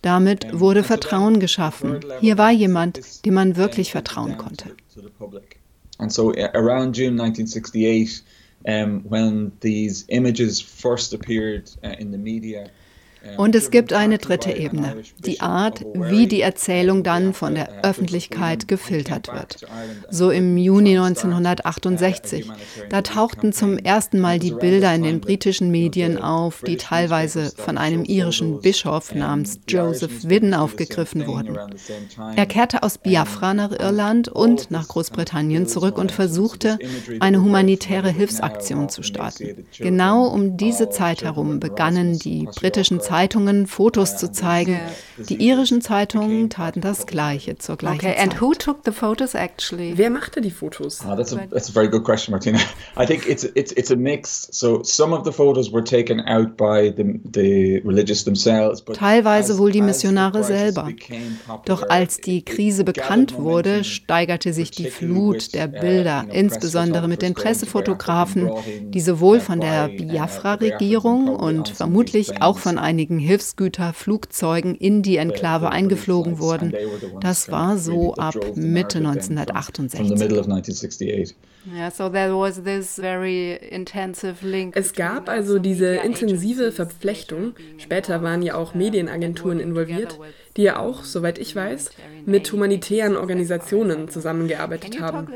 Damit 0.00 0.46
wurde 0.52 0.84
Vertrauen 0.84 1.40
geschaffen. 1.40 1.98
Hier 2.20 2.38
war 2.38 2.52
jemand, 2.52 3.24
dem 3.26 3.34
man 3.34 3.56
wirklich 3.56 3.90
vertrauen 3.90 4.38
konnte. 4.38 4.76
And 5.98 6.12
so 6.12 6.30
around 6.54 6.96
June 6.96 7.20
1968, 7.20 8.22
um, 8.64 9.04
when 9.08 9.50
these 9.60 10.04
images 10.06 10.60
first 10.60 11.12
appeared 11.12 11.76
uh, 11.82 11.98
in 11.98 12.12
the 12.12 12.18
media, 12.18 12.70
und 13.36 13.54
es 13.54 13.70
gibt 13.70 13.92
eine 13.92 14.18
dritte 14.18 14.52
Ebene, 14.52 14.96
die 15.18 15.40
Art, 15.40 15.84
wie 15.94 16.26
die 16.26 16.40
Erzählung 16.40 17.02
dann 17.02 17.34
von 17.34 17.54
der 17.54 17.84
Öffentlichkeit 17.84 18.68
gefiltert 18.68 19.28
wird. 19.32 19.66
So 20.10 20.30
im 20.30 20.56
Juni 20.56 20.96
1968. 20.98 22.50
Da 22.88 23.02
tauchten 23.02 23.52
zum 23.52 23.78
ersten 23.78 24.20
Mal 24.20 24.38
die 24.38 24.52
Bilder 24.52 24.94
in 24.94 25.02
den 25.02 25.20
britischen 25.20 25.70
Medien 25.70 26.18
auf, 26.18 26.62
die 26.62 26.76
teilweise 26.76 27.52
von 27.56 27.78
einem 27.78 28.04
irischen 28.04 28.60
Bischof 28.60 29.14
namens 29.14 29.60
Joseph 29.68 30.28
Widden 30.28 30.54
aufgegriffen 30.54 31.26
wurden. 31.26 31.58
Er 32.36 32.46
kehrte 32.46 32.82
aus 32.82 32.98
Biafra 32.98 33.54
nach 33.54 33.72
Irland 33.72 34.28
und 34.28 34.70
nach 34.70 34.88
Großbritannien 34.88 35.66
zurück 35.66 35.98
und 35.98 36.12
versuchte, 36.12 36.78
eine 37.20 37.42
humanitäre 37.42 38.10
Hilfsaktion 38.10 38.88
zu 38.88 39.02
starten. 39.02 39.66
Genau 39.78 40.26
um 40.26 40.56
diese 40.56 40.90
Zeit 40.90 41.22
herum 41.22 41.60
begannen 41.60 42.18
die 42.18 42.48
britischen 42.54 43.00
Zeitungen 43.00 43.15
Zeitungen 43.16 43.66
Fotos 43.66 44.18
zu 44.18 44.30
zeigen. 44.30 44.78
Die 45.16 45.36
irischen 45.36 45.80
Zeitungen 45.80 46.50
taten 46.50 46.82
das 46.82 47.06
Gleiche 47.06 47.56
zur 47.56 47.78
gleichen 47.78 48.00
okay, 48.00 48.14
Zeit. 48.14 48.22
And 48.22 48.42
who 48.42 48.52
took 48.52 48.80
the 48.84 48.92
photos 48.92 49.34
actually? 49.34 49.94
Wer 49.96 50.10
machte 50.10 50.42
die 50.42 50.50
Fotos? 50.50 51.00
Oh, 51.02 51.16
that's, 51.16 51.32
a, 51.32 51.38
that's 51.50 51.70
a 51.70 51.72
very 51.72 51.88
good 51.88 52.04
question, 52.04 52.32
Martina. 52.32 52.58
I 52.94 53.06
think 53.06 53.26
it's 53.26 53.44
it's 53.54 53.72
it's 53.72 53.90
a 53.90 53.96
mix. 53.96 54.48
So 54.52 54.82
some 54.82 55.14
of 55.14 55.24
the 55.24 55.32
photos 55.32 55.72
were 55.72 55.82
taken 55.82 56.20
out 56.28 56.58
by 56.58 56.92
the 56.94 57.18
the 57.24 57.80
religious 57.86 58.24
themselves. 58.24 58.84
Teilweise 58.84 59.56
wohl 59.56 59.72
die 59.72 59.80
Missionare 59.80 60.44
selber. 60.44 60.90
Doch 61.64 61.88
als 61.88 62.18
die 62.18 62.44
Krise 62.44 62.84
bekannt 62.84 63.38
wurde, 63.38 63.84
steigerte 63.84 64.52
sich 64.52 64.72
die 64.72 64.90
Flut 64.90 65.54
der 65.54 65.68
Bilder, 65.68 66.26
insbesondere 66.30 67.08
mit 67.08 67.22
den 67.22 67.32
Pressefotografen, 67.32 68.50
die 68.90 69.00
sowohl 69.00 69.40
von 69.40 69.60
der 69.60 69.88
Biafra-Regierung 69.88 71.28
und 71.28 71.70
vermutlich 71.70 72.42
auch 72.42 72.58
von 72.58 72.76
einigen 72.96 73.16
einigen 73.16 73.18
Hilfsgüterflugzeugen 73.18 74.74
in 74.74 75.02
die 75.02 75.18
Enklave 75.18 75.68
eingeflogen 75.70 76.38
wurden. 76.38 76.72
Das 77.20 77.50
war 77.50 77.76
so 77.76 78.14
ab 78.14 78.34
Mitte 78.54 78.98
1968. 78.98 80.00
Es 84.72 84.92
gab 84.94 85.28
also 85.28 85.58
diese 85.58 85.86
intensive 85.96 86.72
Verflechtung. 86.72 87.54
Später 87.76 88.22
waren 88.22 88.40
ja 88.40 88.54
auch 88.54 88.74
Medienagenturen 88.74 89.60
involviert, 89.60 90.18
die 90.56 90.62
ja 90.62 90.78
auch, 90.78 91.04
soweit 91.04 91.38
ich 91.38 91.54
weiß, 91.54 91.90
mit 92.24 92.50
humanitären 92.50 93.16
Organisationen 93.16 94.08
zusammengearbeitet 94.08 95.00
haben. 95.00 95.28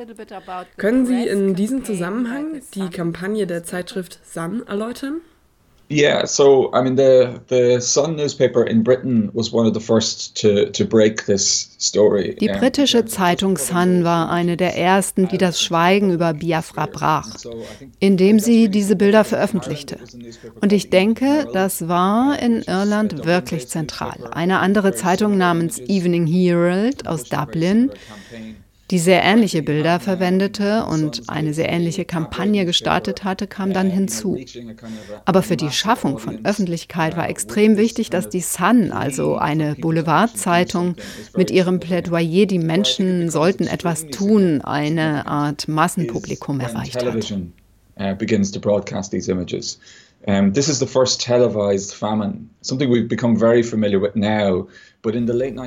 Können 0.78 1.04
Sie 1.04 1.26
in 1.26 1.54
diesem 1.54 1.84
Zusammenhang 1.84 2.62
die 2.74 2.88
Kampagne 2.88 3.46
der 3.46 3.64
Zeitschrift 3.64 4.18
Sun 4.24 4.66
erläutern? 4.66 5.20
Yeah, 5.90 6.24
so 6.24 6.70
I 6.72 6.82
mean 6.82 6.94
the 6.94 7.40
the 7.48 7.80
Sun 7.80 8.14
newspaper 8.14 8.62
in 8.62 8.84
Britain 8.84 9.28
was 9.34 9.52
one 9.52 9.66
of 9.66 9.74
the 9.74 9.80
first 9.80 10.36
to 10.40 10.70
to 10.70 10.84
break 10.84 11.26
this 11.26 11.74
story. 11.78 12.36
Die 12.40 12.46
britische 12.46 13.06
Zeitung 13.06 13.58
Sun 13.58 14.04
war 14.04 14.30
eine 14.30 14.56
der 14.56 14.78
ersten, 14.78 15.26
die 15.26 15.36
das 15.36 15.60
Schweigen 15.60 16.12
über 16.12 16.32
Biafra 16.32 16.86
brach, 16.86 17.34
indem 17.98 18.38
sie 18.38 18.68
diese 18.68 18.94
Bilder 18.94 19.24
veröffentlichte. 19.24 19.98
Und 20.60 20.72
ich 20.72 20.90
denke, 20.90 21.48
das 21.52 21.88
war 21.88 22.40
in 22.40 22.62
Irland 22.62 23.24
wirklich 23.26 23.66
zentral. 23.66 24.30
Eine 24.30 24.60
andere 24.60 24.94
Zeitung 24.94 25.36
namens 25.38 25.80
Evening 25.80 26.24
Herald 26.28 27.08
aus 27.08 27.24
Dublin 27.24 27.90
die 28.90 28.98
sehr 28.98 29.22
ähnliche 29.22 29.62
Bilder 29.62 30.00
verwendete 30.00 30.84
und 30.84 31.28
eine 31.28 31.54
sehr 31.54 31.70
ähnliche 31.70 32.04
Kampagne 32.04 32.64
gestartet 32.64 33.24
hatte, 33.24 33.46
kam 33.46 33.72
dann 33.72 33.88
hinzu. 33.88 34.36
Aber 35.24 35.42
für 35.42 35.56
die 35.56 35.70
Schaffung 35.70 36.18
von 36.18 36.44
Öffentlichkeit 36.44 37.16
war 37.16 37.28
extrem 37.28 37.76
wichtig, 37.76 38.10
dass 38.10 38.28
die 38.28 38.40
Sun, 38.40 38.90
also 38.92 39.36
eine 39.36 39.76
Boulevardzeitung, 39.76 40.96
mit 41.36 41.50
ihrem 41.50 41.78
Plädoyer, 41.78 42.46
die 42.46 42.58
Menschen 42.58 43.30
sollten 43.30 43.66
etwas 43.66 44.06
tun, 44.08 44.60
eine 44.62 45.26
Art 45.26 45.68
Massenpublikum 45.68 46.60
erreicht 46.60 47.02
hat. 47.04 47.32
Um, 50.26 50.52
this 50.52 50.68
is 50.68 50.78
the 50.78 50.86
first 50.86 51.18
televised 51.18 51.94
famine, 51.94 52.50
something 52.60 52.90
we've 52.90 53.08
become 53.08 53.36
very 53.36 53.62
familiar 53.62 53.98
with 53.98 54.14
now. 54.14 54.68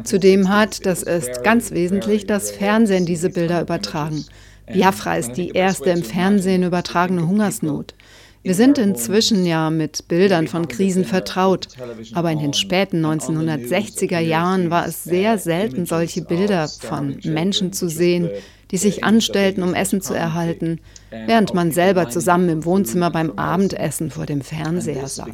Zudem 0.04 0.50
hat, 0.50 0.86
das 0.86 1.04
ist 1.04 1.44
ganz 1.44 1.72
wesentlich, 1.72 2.28
das 2.28 2.52
Fernsehen 2.52 3.06
diese 3.06 3.30
Bilder 3.30 3.62
übertragen. 3.62 4.26
Biafra 4.72 5.18
ist 5.18 5.34
die 5.34 5.50
erste 5.50 5.90
im 5.90 6.04
Fernsehen 6.04 6.64
übertragene 6.64 7.28
Hungersnot. 7.28 7.96
Wir 8.44 8.56
sind 8.56 8.78
inzwischen 8.78 9.46
ja 9.46 9.70
mit 9.70 10.08
Bildern 10.10 10.48
von 10.48 10.68
Krisen 10.68 11.06
vertraut, 11.06 11.70
aber 12.14 12.30
in 12.32 12.40
den 12.40 12.54
späten 12.54 13.04
1960er 13.04 14.20
Jahren 14.20 14.70
war 14.70 14.86
es 14.86 15.04
sehr 15.04 15.38
selten, 15.38 15.86
solche 15.86 16.22
Bilder 16.22 16.68
von 16.68 17.18
Menschen 17.24 17.72
zu 17.72 17.88
sehen, 17.88 18.30
die 18.74 18.80
sich 18.80 19.04
anstellten, 19.04 19.62
um 19.62 19.76
Essen 19.76 20.02
zu 20.02 20.16
erhalten, 20.16 20.80
während 21.12 21.54
man 21.54 21.72
selber 21.72 22.10
zusammen 22.10 22.50
im 22.50 22.66
Wohnzimmer 22.66 23.12
beim 23.12 23.34
Abendessen 23.34 24.10
vor 24.10 24.26
dem 24.26 24.42
Fernseher 24.42 25.08
saß. 25.08 25.30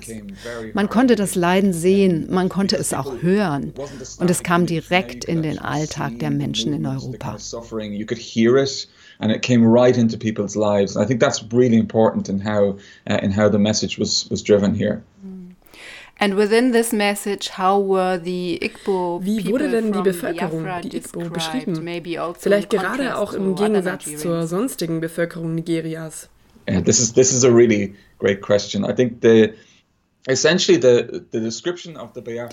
Man 0.74 0.90
konnte 0.90 1.16
das 1.16 1.36
Leiden 1.36 1.72
sehen, 1.72 2.28
man 2.30 2.50
konnte 2.50 2.76
es 2.76 2.94
auch 2.94 3.22
hören 3.22 3.74
und 4.20 4.30
es 4.30 4.44
kam 4.44 4.66
direkt 4.66 5.24
in 5.24 5.42
den 5.42 5.58
Alltag 5.58 6.20
der 6.20 6.32
Menschen 6.32 6.74
in 6.74 6.86
Europa. 6.86 7.38
and 9.22 9.34
it 9.34 9.42
came 9.42 9.66
right 9.66 9.98
into 9.98 10.18
people's 10.18 10.56
lives. 10.56 10.96
I 10.96 11.06
think 11.06 11.20
that's 11.20 11.44
really 11.52 11.78
important 11.78 12.30
in 12.30 12.40
how 12.40 12.78
uh, 13.10 13.20
in 13.22 13.32
how 13.32 13.50
the 13.50 13.60
message 13.60 14.00
was 14.00 14.30
was 14.30 14.42
driven 14.42 14.74
here. 14.74 15.04
And 16.22 16.36
within 16.36 16.74
this 16.74 16.92
message, 16.92 17.52
how 17.58 17.80
were 17.80 18.20
the 18.22 18.60
Igbo 18.62 19.22
Wie 19.24 19.46
wurde 19.50 19.72
denn 19.72 19.94
die 19.94 20.02
Bevölkerung, 20.02 20.66
die 20.84 20.98
Igbo, 20.98 21.30
beschrieben? 21.30 21.78
Also 22.18 22.36
Vielleicht 22.40 22.70
gerade 22.70 23.18
auch 23.18 23.34
im 23.34 23.56
Gegensatz 23.56 24.18
zur 24.18 24.46
sonstigen 24.46 25.00
Bevölkerung 25.00 25.56
Nigerias. 25.56 26.28
Yeah, 26.70 26.82
this 26.82 27.00
is 27.00 27.14
this 27.14 27.32
is 27.32 27.44
a 27.44 27.50
really 27.50 27.96
great 28.20 28.42
question. 28.42 28.84
I 28.84 28.94
think 28.94 29.22
the 29.22 29.54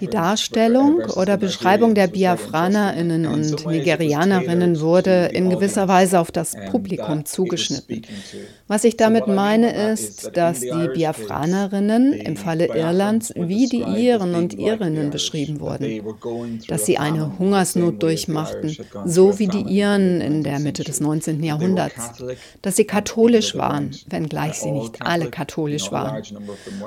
die 0.01 0.07
Darstellung 0.07 1.01
oder 1.15 1.37
Beschreibung 1.37 1.95
der 1.95 2.07
Biafranerinnen 2.07 3.27
und 3.27 3.67
Nigerianerinnen 3.67 4.81
wurde 4.81 5.27
in 5.33 5.51
gewisser 5.51 5.87
Weise 5.87 6.19
auf 6.19 6.31
das 6.31 6.57
Publikum 6.71 7.27
zugeschnitten. 7.27 8.03
Was 8.67 8.85
ich 8.85 8.97
damit 8.97 9.27
meine, 9.27 9.93
ist, 9.93 10.37
dass 10.37 10.61
die 10.61 10.89
Biafranerinnen 10.95 12.15
im 12.15 12.37
Falle 12.37 12.75
Irlands 12.75 13.35
wie 13.37 13.67
die 13.67 13.83
Iren 13.83 14.35
und 14.35 14.55
Irinnen 14.55 15.11
beschrieben 15.11 15.61
wurden, 15.61 16.03
dass 16.69 16.87
sie 16.87 16.97
eine 16.97 17.39
Hungersnot 17.39 18.03
durchmachten, 18.03 18.75
so 19.05 19.39
wie 19.39 19.49
die 19.49 19.63
Iren 19.63 20.23
in 20.23 20.43
der 20.43 20.61
Mitte 20.61 20.83
des 20.83 21.01
19. 21.01 21.43
Jahrhunderts, 21.43 22.13
dass 22.63 22.77
sie 22.77 22.85
katholisch 22.85 23.55
waren, 23.55 23.91
wenngleich 24.09 24.55
sie 24.55 24.71
nicht 24.71 25.03
alle 25.03 25.31
katholisch 25.31 25.93
waren. 25.93 26.23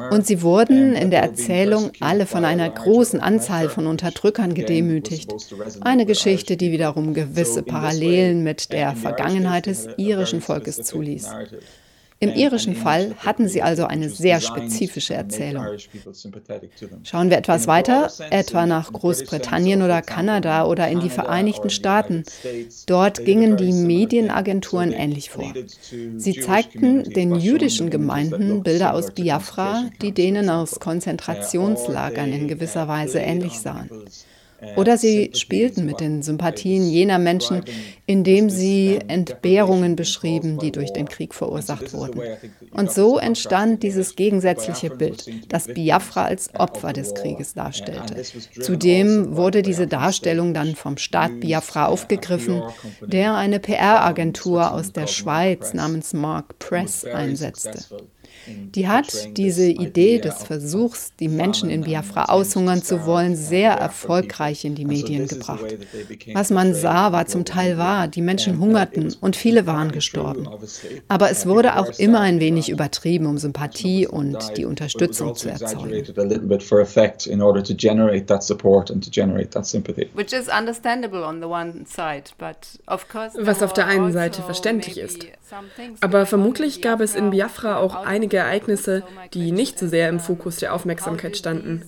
Und 0.09 0.25
sie 0.25 0.41
wurden 0.41 0.78
werden 0.79 0.95
in 0.95 1.11
der 1.11 1.21
Erzählung 1.21 1.91
alle 1.99 2.25
von 2.25 2.45
einer 2.45 2.69
großen 2.69 3.19
Anzahl 3.19 3.69
von 3.69 3.87
Unterdrückern 3.87 4.53
gedemütigt. 4.53 5.33
Eine 5.81 6.05
Geschichte, 6.05 6.57
die 6.57 6.71
wiederum 6.71 7.13
gewisse 7.13 7.63
Parallelen 7.63 8.43
mit 8.43 8.71
der 8.71 8.95
Vergangenheit 8.95 9.65
des 9.65 9.87
irischen 9.97 10.41
Volkes 10.41 10.77
zuließ. 10.77 11.29
Im 12.21 12.33
irischen 12.33 12.75
Fall 12.75 13.15
hatten 13.19 13.47
sie 13.47 13.61
also 13.61 13.85
eine 13.85 14.09
sehr 14.09 14.41
spezifische 14.41 15.13
Erzählung. 15.13 15.65
Schauen 17.03 17.29
wir 17.29 17.37
etwas 17.37 17.67
weiter, 17.67 18.11
etwa 18.29 18.65
nach 18.65 18.91
Großbritannien 18.91 19.81
oder 19.81 20.01
Kanada 20.01 20.65
oder 20.65 20.89
in 20.89 20.99
die 20.99 21.09
Vereinigten 21.09 21.69
Staaten. 21.69 22.23
Dort 22.87 23.23
gingen 23.23 23.55
die 23.55 23.71
Medienagenturen 23.71 24.91
ähnlich 24.91 25.29
vor. 25.29 25.53
Sie 26.17 26.39
zeigten 26.39 27.05
den 27.05 27.35
jüdischen 27.35 27.89
Gemeinden 27.89 28.63
Bilder 28.63 28.93
aus 28.93 29.11
Biafra, 29.11 29.89
die 30.01 30.11
denen 30.11 30.49
aus 30.49 30.79
Konzentrationslagern 30.81 32.33
in 32.33 32.47
gewisser 32.49 32.89
Weise 32.89 33.19
ähnlich 33.19 33.59
sahen. 33.59 33.89
Oder 34.75 34.97
sie 34.97 35.31
spielten 35.33 35.85
mit 35.85 35.99
den 35.99 36.21
Sympathien 36.21 36.89
jener 36.89 37.19
Menschen, 37.19 37.63
indem 38.05 38.49
sie 38.49 38.99
Entbehrungen 39.07 39.95
beschrieben, 39.95 40.57
die 40.59 40.71
durch 40.71 40.91
den 40.91 41.07
Krieg 41.07 41.33
verursacht 41.33 41.93
wurden. 41.93 42.21
Und 42.71 42.91
so 42.91 43.17
entstand 43.17 43.83
dieses 43.83 44.15
gegensätzliche 44.15 44.89
Bild, 44.89 45.29
das 45.49 45.67
Biafra 45.67 46.25
als 46.25 46.53
Opfer 46.55 46.93
des 46.93 47.13
Krieges 47.13 47.53
darstellte. 47.53 48.21
Zudem 48.59 49.35
wurde 49.35 49.61
diese 49.61 49.87
Darstellung 49.87 50.53
dann 50.53 50.75
vom 50.75 50.97
Staat 50.97 51.39
Biafra 51.39 51.87
aufgegriffen, 51.87 52.63
der 53.01 53.35
eine 53.35 53.59
PR-Agentur 53.59 54.73
aus 54.73 54.91
der 54.91 55.07
Schweiz 55.07 55.73
namens 55.73 56.13
Mark 56.13 56.59
Press 56.59 57.05
einsetzte. 57.05 57.79
Die 58.47 58.87
hat 58.87 59.37
diese 59.37 59.67
Idee 59.67 60.19
des 60.19 60.43
Versuchs, 60.43 61.11
die 61.19 61.27
Menschen 61.27 61.69
in 61.69 61.81
Biafra 61.81 62.25
aushungern 62.25 62.81
zu 62.81 63.05
wollen, 63.05 63.35
sehr 63.35 63.73
erfolgreich 63.73 64.65
in 64.65 64.75
die 64.75 64.85
Medien 64.85 65.27
gebracht. 65.27 65.77
Was 66.33 66.49
man 66.49 66.73
sah, 66.73 67.11
war 67.11 67.27
zum 67.27 67.45
Teil 67.45 67.77
wahr. 67.77 68.07
Die 68.07 68.21
Menschen 68.21 68.59
hungerten 68.59 69.13
und 69.21 69.35
viele 69.35 69.67
waren 69.67 69.91
gestorben. 69.91 70.47
Aber 71.07 71.29
es 71.29 71.45
wurde 71.45 71.77
auch 71.77 71.89
immer 71.99 72.21
ein 72.21 72.39
wenig 72.39 72.69
übertrieben, 72.69 73.25
um 73.25 73.37
Sympathie 73.37 74.07
und 74.07 74.37
die 74.57 74.65
Unterstützung 74.65 75.35
zu 75.35 75.49
erzeugen. 75.49 75.91
Was 83.41 83.63
auf 83.63 83.73
der 83.73 83.87
einen 83.87 84.11
Seite 84.11 84.41
verständlich 84.41 84.97
ist. 84.97 85.25
Aber 86.01 86.25
vermutlich 86.25 86.81
gab 86.81 87.01
es 87.01 87.15
in 87.15 87.31
Biafra 87.31 87.77
auch 87.77 87.95
einige 87.95 88.28
Ereignisse, 88.37 89.03
die 89.33 89.51
nicht 89.51 89.79
so 89.79 89.87
sehr 89.87 90.09
im 90.09 90.19
Fokus 90.19 90.57
der 90.57 90.73
Aufmerksamkeit 90.73 91.37
standen. 91.37 91.83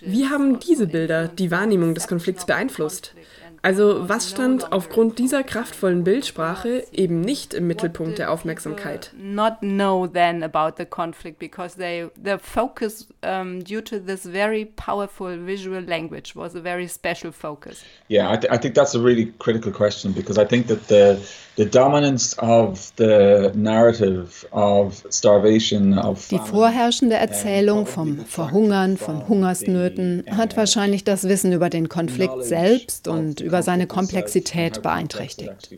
Wie 0.00 0.26
haben 0.26 0.60
diese 0.60 0.86
Bilder 0.86 1.28
die 1.28 1.50
Wahrnehmung 1.50 1.94
des 1.94 2.08
Konflikts 2.08 2.46
beeinflusst? 2.46 3.14
Also 3.62 4.08
was 4.08 4.30
stand 4.30 4.72
aufgrund 4.72 5.18
dieser 5.18 5.42
kraftvollen 5.42 6.02
Bildsprache 6.02 6.84
eben 6.92 7.20
nicht 7.20 7.52
im 7.52 7.66
Mittelpunkt 7.66 8.18
der 8.18 8.30
Aufmerksamkeit? 8.30 9.12
Not 9.18 9.60
know 9.60 10.06
then 10.06 10.42
about 10.42 10.76
the 10.78 10.86
conflict 10.86 11.38
because 11.38 11.76
they 11.76 12.08
the 12.22 12.38
focus 12.38 13.08
um, 13.22 13.62
due 13.62 13.82
to 13.82 13.98
this 13.98 14.24
very 14.24 14.64
powerful 14.64 15.36
visual 15.44 15.82
language 15.82 16.34
was 16.34 16.54
a 16.56 16.62
very 16.62 16.88
special 16.88 17.32
focus. 17.32 17.84
Yeah, 18.08 18.32
I, 18.32 18.38
th 18.38 18.50
I 18.50 18.56
think 18.56 18.74
that's 18.74 18.94
a 18.94 19.00
really 19.00 19.32
critical 19.38 19.72
question 19.72 20.12
because 20.12 20.40
I 20.40 20.46
think 20.46 20.68
that 20.68 20.88
the 20.88 21.18
the 21.60 21.66
dominance 21.66 22.34
of 22.38 22.90
the 22.96 23.52
narrative 23.54 24.46
of 24.50 25.04
starvation 25.10 25.98
of 25.98 26.26
Die 26.28 26.38
vorherrschende 26.38 27.16
Erzählung 27.16 27.84
vom 27.84 28.24
Verhungern, 28.24 28.96
von 28.96 29.28
Hungersnöten 29.28 30.24
hat 30.30 30.56
wahrscheinlich 30.56 31.04
das 31.04 31.24
Wissen 31.24 31.52
über 31.52 31.68
den 31.68 31.90
Konflikt 31.90 32.44
selbst 32.44 33.08
und 33.08 33.42
über 33.42 33.62
seine 33.62 33.86
Komplexität 33.86 34.80
beeinträchtigt. 34.80 35.76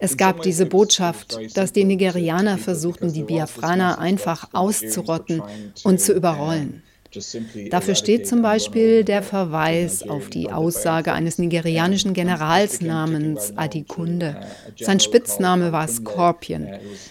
Es 0.00 0.16
gab 0.16 0.42
diese 0.42 0.66
Botschaft, 0.66 1.38
dass 1.54 1.72
die 1.72 1.84
Nigerianer 1.84 2.58
versuchten, 2.58 3.12
die 3.12 3.22
Biafraner 3.22 4.00
einfach 4.00 4.48
auszurotten 4.52 5.40
und 5.84 6.00
zu 6.00 6.14
überrollen. 6.14 6.82
Dafür 7.70 7.94
steht 7.96 8.28
zum 8.28 8.42
Beispiel 8.42 9.02
der 9.02 9.22
Verweis 9.22 10.08
auf 10.08 10.28
die 10.28 10.50
Aussage 10.50 11.12
eines 11.12 11.38
nigerianischen 11.38 12.14
Generals 12.14 12.80
namens 12.80 13.52
Adikunde. 13.56 14.40
Sein 14.78 15.00
Spitzname 15.00 15.72
war 15.72 15.88
Scorpion, 15.88 16.68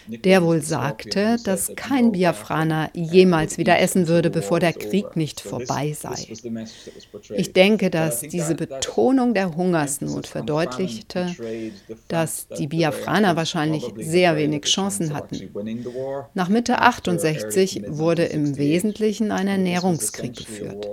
der 0.07 0.43
wohl 0.43 0.61
sagte, 0.61 1.37
dass 1.43 1.73
kein 1.75 2.13
Biafraner 2.13 2.89
jemals 2.93 3.57
wieder 3.57 3.79
essen 3.79 4.07
würde, 4.07 4.29
bevor 4.29 4.59
der 4.59 4.73
Krieg 4.73 5.17
nicht 5.17 5.41
vorbei 5.41 5.93
sei. 5.99 6.15
Ich 7.35 7.51
denke, 7.51 7.89
dass 7.89 8.21
diese 8.21 8.55
Betonung 8.55 9.33
der 9.33 9.55
Hungersnot 9.55 10.27
verdeutlichte, 10.27 11.35
dass 12.07 12.47
die 12.47 12.67
Biafraner 12.67 13.35
wahrscheinlich 13.35 13.83
sehr 13.97 14.37
wenig 14.37 14.63
Chancen 14.63 15.13
hatten. 15.13 15.49
Nach 16.33 16.47
Mitte 16.47 16.79
68 16.79 17.83
wurde 17.87 18.23
im 18.23 18.57
Wesentlichen 18.57 19.31
eine 19.31 19.51
Ernährung 19.51 19.88
Ernährungskrieg 19.89 20.35
geführt. 20.35 20.87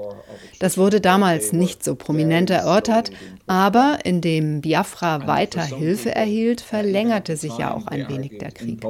Das 0.58 0.78
wurde 0.78 1.00
damals 1.00 1.52
nicht 1.52 1.84
so 1.84 1.94
prominent 1.94 2.50
erörtert, 2.50 3.10
aber 3.46 3.98
indem 4.04 4.60
Biafra 4.60 5.26
weiter 5.26 5.64
Hilfe 5.64 6.14
erhielt, 6.14 6.60
verlängerte 6.60 7.36
sich 7.36 7.56
ja 7.58 7.74
auch 7.74 7.86
ein 7.86 8.08
wenig 8.08 8.38
der 8.38 8.52
Krieg. 8.52 8.84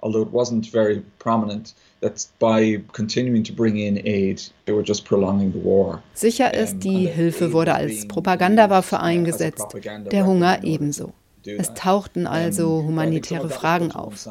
Although 0.00 0.22
it 0.22 0.32
wasn't 0.32 0.70
very 0.70 1.02
prominent, 1.18 1.74
that 2.00 2.28
by 2.38 2.84
continuing 2.92 3.42
to 3.42 3.52
bring 3.52 3.76
in 3.76 3.96
aid, 4.04 4.52
they 4.66 4.74
were 4.74 4.84
just 4.84 5.04
prolonging 5.04 5.52
the 5.52 5.64
war. 5.64 6.02
Sicher 6.14 6.52
ist, 6.52 6.80
die 6.84 7.06
Hilfe 7.08 7.52
wurde 7.52 7.74
als 7.74 8.06
Propagandawaffe 8.06 9.00
eingesetzt, 9.00 9.66
der 10.12 10.26
Hunger 10.26 10.62
ebenso. 10.62 11.12
Es 11.46 11.74
tauchten 11.74 12.26
also 12.26 12.82
humanitäre 12.82 13.48
Fragen 13.48 13.92
auf. 13.92 14.28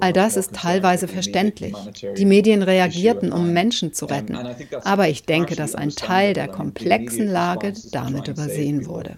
All 0.00 0.12
das 0.12 0.36
ist 0.36 0.54
teilweise 0.54 1.08
verständlich. 1.08 1.74
Die 2.16 2.24
Medien 2.24 2.62
reagierten, 2.62 3.32
um 3.32 3.52
Menschen 3.52 3.92
zu 3.92 4.06
retten. 4.06 4.36
Aber 4.84 5.08
ich 5.08 5.24
denke, 5.24 5.56
dass 5.56 5.74
ein 5.74 5.90
Teil 5.90 6.34
der 6.34 6.48
komplexen 6.48 7.28
Lage 7.28 7.72
damit 7.92 8.28
übersehen 8.28 8.86
wurde. 8.86 9.16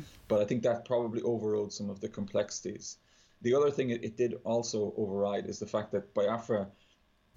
The 3.40 3.54
other 3.54 3.70
thing 3.70 3.90
it 3.90 4.18
did 4.18 4.44
also 4.44 4.92
override 4.96 5.46
is 5.46 5.60
the 5.60 5.66
fact 5.66 5.92
that 5.92 6.12
Biafra 6.12 6.72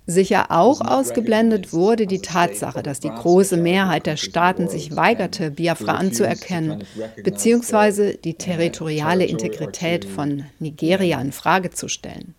Sicher 0.07 0.47
auch 0.49 0.81
ausgeblendet 0.81 1.73
wurde 1.73 2.07
die 2.07 2.21
Tatsache, 2.21 2.81
dass 2.81 2.99
die 2.99 3.09
große 3.09 3.55
Mehrheit 3.55 4.07
der 4.07 4.17
Staaten 4.17 4.67
sich 4.67 4.95
weigerte, 4.95 5.51
Biafra 5.51 5.93
anzuerkennen, 5.93 6.83
beziehungsweise 7.23 8.15
die 8.15 8.33
territoriale 8.33 9.25
Integrität 9.25 10.05
von 10.05 10.45
Nigeria 10.59 11.21
in 11.21 11.31
Frage 11.31 11.69
zu 11.69 11.87
stellen. 11.87 12.33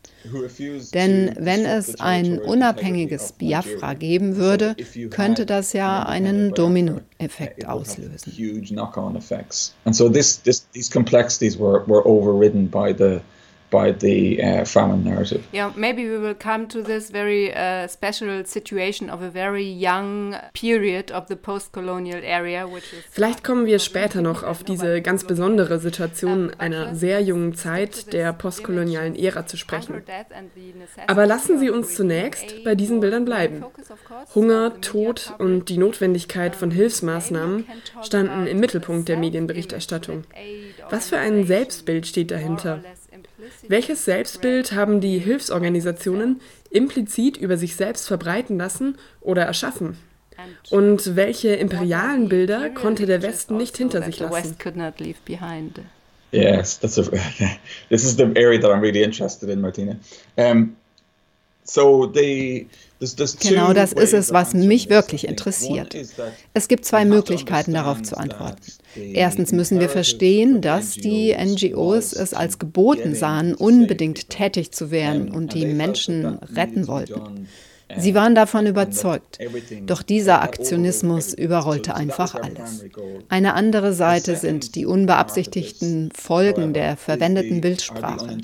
Denn 0.95 1.35
wenn 1.39 1.65
es 1.65 2.01
ein 2.01 2.39
unabhängiges 2.39 3.33
Biafra 3.33 3.95
geben 3.95 4.37
würde, 4.37 4.77
könnte 5.11 5.47
das 5.47 5.73
ja 5.73 6.03
einen 6.03 6.55
Dominoeffekt 6.55 7.67
auslösen. 7.67 8.33
By 13.73 13.95
the 13.99 14.39
uh, 14.39 14.65
famine 14.67 15.03
narrative. 15.03 15.41
Yeah, 15.51 15.73
maybe 15.75 16.03
we 16.03 16.19
will 16.19 16.35
come 16.35 16.69
to 16.69 16.83
this 16.83 17.11
very 17.11 17.53
uh, 17.55 17.89
special 17.89 18.45
situation 18.45 19.09
of 19.09 19.23
a 19.23 19.31
very 19.31 19.65
young 19.65 20.37
period 20.53 21.11
of 21.11 21.29
the 21.29 21.37
post-colonial 21.37 22.21
area, 22.23 22.67
which 22.67 22.93
is 22.93 23.03
Vielleicht 23.11 23.43
kommen 23.43 23.65
wir 23.65 23.79
später 23.79 24.21
noch 24.21 24.43
auf 24.43 24.63
diese 24.63 25.01
ganz 25.01 25.25
besondere 25.25 25.79
Situation 25.79 26.53
einer 26.59 26.95
sehr 26.95 27.23
jungen 27.23 27.55
Zeit 27.55 28.13
der 28.13 28.35
postkolonialen 28.35 29.17
Ära 29.17 29.47
zu 29.47 29.57
sprechen. 29.57 30.03
Aber 31.07 31.27
lassen 31.27 31.59
Sie 31.59 31.71
uns 31.71 31.95
zunächst 31.95 32.65
bei 32.65 32.75
diesen 32.75 33.01
Bildern 33.01 33.25
bleiben. 33.25 33.65
Hunger, 34.35 34.81
Tod 34.83 35.33
und 35.39 35.71
die 35.71 35.79
Notwendigkeit 35.79 36.55
von 36.57 36.71
Hilfsmaßnahmen 36.71 37.65
standen 38.03 38.47
im 38.47 38.61
Mittelpunkt 38.61 39.09
der 39.09 39.17
Medienberichterstattung. 39.17 40.25
Was 40.91 41.09
für 41.09 41.17
ein 41.17 41.47
Selbstbild 41.47 42.07
steht 42.07 42.31
dahinter? 42.31 42.81
Welches 43.69 44.05
Selbstbild 44.05 44.73
haben 44.73 45.01
die 45.01 45.19
Hilfsorganisationen 45.19 46.41
implizit 46.71 47.37
über 47.37 47.57
sich 47.57 47.77
selbst 47.77 48.09
verbreiten 48.09 48.59
lassen 48.59 48.97
oder 49.21 49.43
erschaffen? 49.43 49.97
Und 50.71 51.15
welche 51.17 51.55
imperialen 51.55 52.29
Bilder 52.29 52.71
konnte 52.71 53.07
der 53.07 53.23
Westen 53.23 53.57
nicht 53.57 53.77
hinter 53.77 54.03
sich 54.03 54.19
lassen? 54.19 54.57
Yes, 56.33 56.81
that's 56.81 56.99
a, 56.99 57.03
this 57.91 58.05
is 58.05 58.17
the 58.17 58.25
area 58.37 58.59
that 58.59 58.71
I'm 58.71 58.81
really 58.81 59.03
interested 59.03 59.51
in, 59.51 59.61
Martina. 59.61 59.97
Um, 60.37 60.77
so 61.65 62.11
the 62.13 62.67
Genau 63.41 63.73
das 63.73 63.93
ist 63.93 64.13
es, 64.15 64.33
was 64.33 64.55
mich 64.55 64.89
wirklich 64.89 65.27
interessiert. 65.27 65.97
Es 66.55 66.69
gibt 66.69 66.85
zwei 66.85 67.05
Möglichkeiten, 67.05 67.73
darauf 67.75 68.01
zu 68.03 68.17
antworten. 68.17 68.63
Erstens 68.95 69.51
müssen 69.51 69.81
wir 69.81 69.89
verstehen, 69.89 70.61
dass 70.61 70.93
die 70.93 71.35
NGOs 71.35 72.13
es 72.13 72.33
als 72.33 72.61
geboten 72.61 73.17
sahen, 73.17 73.55
unbedingt 73.55 74.31
tätig 74.31 74.71
zu 74.71 74.93
werden 74.93 75.33
und 75.33 75.55
die 75.55 75.67
Menschen 75.67 76.39
retten 76.55 76.87
wollten. 76.87 77.49
Sie 77.97 78.15
waren 78.15 78.35
davon 78.35 78.67
überzeugt. 78.67 79.39
Doch 79.87 80.03
dieser 80.03 80.43
Aktionismus 80.43 81.35
überrollte 81.35 81.95
einfach 81.95 82.35
alles. 82.35 82.85
Eine 83.29 83.55
andere 83.55 83.93
Seite 83.93 84.37
sind 84.37 84.75
die 84.75 84.87
unbeabsichtigten 84.87 86.11
Folgen 86.15 86.73
der 86.73 86.97
verwendeten 86.97 87.61
Bildsprache. 87.61 88.39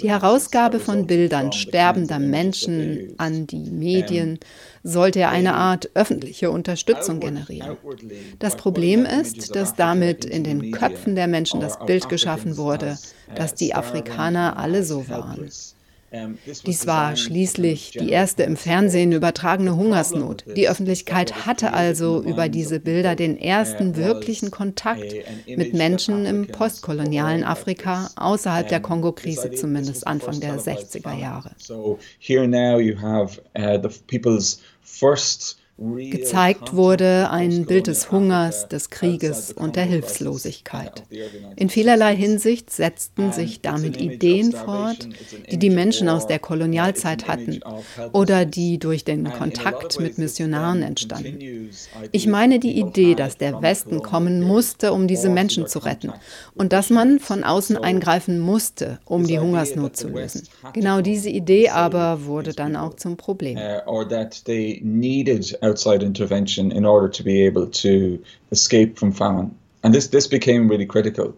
Die 0.00 0.10
Herausgabe 0.10 0.80
von 0.80 1.06
Bildern 1.06 1.52
sterbender 1.52 2.18
Menschen 2.18 3.14
an 3.18 3.46
die 3.46 3.70
Medien 3.70 4.38
sollte 4.82 5.20
ja 5.20 5.30
eine 5.30 5.54
Art 5.54 5.90
öffentliche 5.94 6.50
Unterstützung 6.50 7.18
generieren. 7.20 7.76
Das 8.38 8.56
Problem 8.56 9.04
ist, 9.04 9.56
dass 9.56 9.74
damit 9.74 10.24
in 10.24 10.44
den 10.44 10.70
Köpfen 10.70 11.16
der 11.16 11.26
Menschen 11.26 11.60
das 11.60 11.78
Bild 11.86 12.08
geschaffen 12.08 12.56
wurde, 12.56 12.96
dass 13.34 13.54
die 13.54 13.74
Afrikaner 13.74 14.56
alle 14.56 14.84
so 14.84 15.08
waren. 15.08 15.50
Dies 16.66 16.86
war 16.86 17.16
schließlich 17.16 17.92
die 17.92 18.10
erste 18.10 18.44
im 18.44 18.56
Fernsehen 18.56 19.12
übertragene 19.12 19.76
Hungersnot. 19.76 20.44
Die 20.56 20.68
Öffentlichkeit 20.68 21.46
hatte 21.46 21.72
also 21.72 22.22
über 22.22 22.48
diese 22.48 22.80
Bilder 22.80 23.16
den 23.16 23.38
ersten 23.38 23.96
wirklichen 23.96 24.50
Kontakt 24.50 25.14
mit 25.46 25.74
Menschen 25.74 26.24
im 26.24 26.46
postkolonialen 26.46 27.44
Afrika, 27.44 28.10
außerhalb 28.16 28.68
der 28.68 28.80
Kongo-Krise 28.80 29.50
zumindest 29.52 30.06
Anfang 30.06 30.40
der 30.40 30.58
60er 30.58 31.18
Jahre. 31.18 31.50
So 31.58 31.98
here 32.18 32.46
now 32.46 32.78
you 32.78 32.96
have 33.00 33.40
uh, 33.58 33.78
the 33.80 33.88
people's 34.06 34.60
first 34.82 35.58
Gezeigt 35.78 36.74
wurde 36.74 37.28
ein 37.30 37.66
Bild 37.66 37.86
des 37.86 38.10
Hungers, 38.10 38.66
des 38.66 38.88
Krieges 38.88 39.52
und 39.52 39.76
der 39.76 39.84
Hilflosigkeit. 39.84 41.02
In 41.54 41.68
vielerlei 41.68 42.16
Hinsicht 42.16 42.70
setzten 42.70 43.30
sich 43.30 43.60
damit 43.60 44.00
Ideen 44.00 44.52
fort, 44.52 45.06
die 45.50 45.58
die 45.58 45.68
Menschen 45.68 46.08
aus 46.08 46.26
der 46.26 46.38
Kolonialzeit 46.38 47.28
hatten 47.28 47.60
oder 48.12 48.46
die 48.46 48.78
durch 48.78 49.04
den 49.04 49.30
Kontakt 49.30 50.00
mit 50.00 50.16
Missionaren 50.16 50.80
entstanden. 50.80 51.70
Ich 52.10 52.26
meine 52.26 52.58
die 52.58 52.80
Idee, 52.80 53.14
dass 53.14 53.36
der 53.36 53.60
Westen 53.60 54.00
kommen 54.00 54.40
musste, 54.40 54.94
um 54.94 55.06
diese 55.06 55.28
Menschen 55.28 55.66
zu 55.66 55.80
retten 55.80 56.10
und 56.54 56.72
dass 56.72 56.88
man 56.88 57.18
von 57.18 57.44
außen 57.44 57.76
eingreifen 57.76 58.38
musste, 58.40 58.98
um 59.04 59.26
die 59.26 59.38
Hungersnot 59.38 59.94
zu 59.94 60.08
lösen. 60.08 60.44
Genau 60.72 61.02
diese 61.02 61.28
Idee 61.28 61.68
aber 61.68 62.24
wurde 62.24 62.54
dann 62.54 62.76
auch 62.76 62.94
zum 62.94 63.18
Problem. 63.18 63.58
Outside 65.66 66.04
intervention 66.04 66.70
in 66.70 66.84
order 66.84 67.08
to 67.08 67.22
be 67.24 67.42
able 67.42 67.66
to 67.82 68.22
escape 68.52 68.96
from 69.00 69.10
famine. 69.10 69.50
And 69.82 69.92
this, 69.92 70.06
this 70.06 70.28
became 70.28 70.68
really 70.68 70.86
critical. 70.86 71.36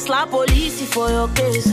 Slap 0.00 0.30
police 0.30 0.92
for 0.92 1.08
your 1.10 1.28
case. 1.28 1.72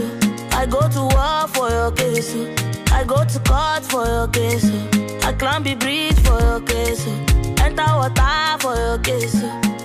I 0.52 0.68
go 0.68 0.82
to 0.96 1.02
war 1.16 1.48
for 1.48 1.70
your 1.70 1.92
case. 1.92 2.67
I 2.98 3.04
go 3.04 3.24
to 3.24 3.40
court 3.42 3.86
for 3.86 4.06
your 4.08 4.28
case. 4.30 4.72
I 5.24 5.32
climb 5.34 5.64
the 5.64 5.76
bridge 5.76 6.20
for 6.26 6.42
your 6.42 6.62
case. 6.62 7.06
Enter 7.64 7.86
water 7.96 8.58
for 8.60 8.76
your 8.76 8.98
case. 8.98 9.44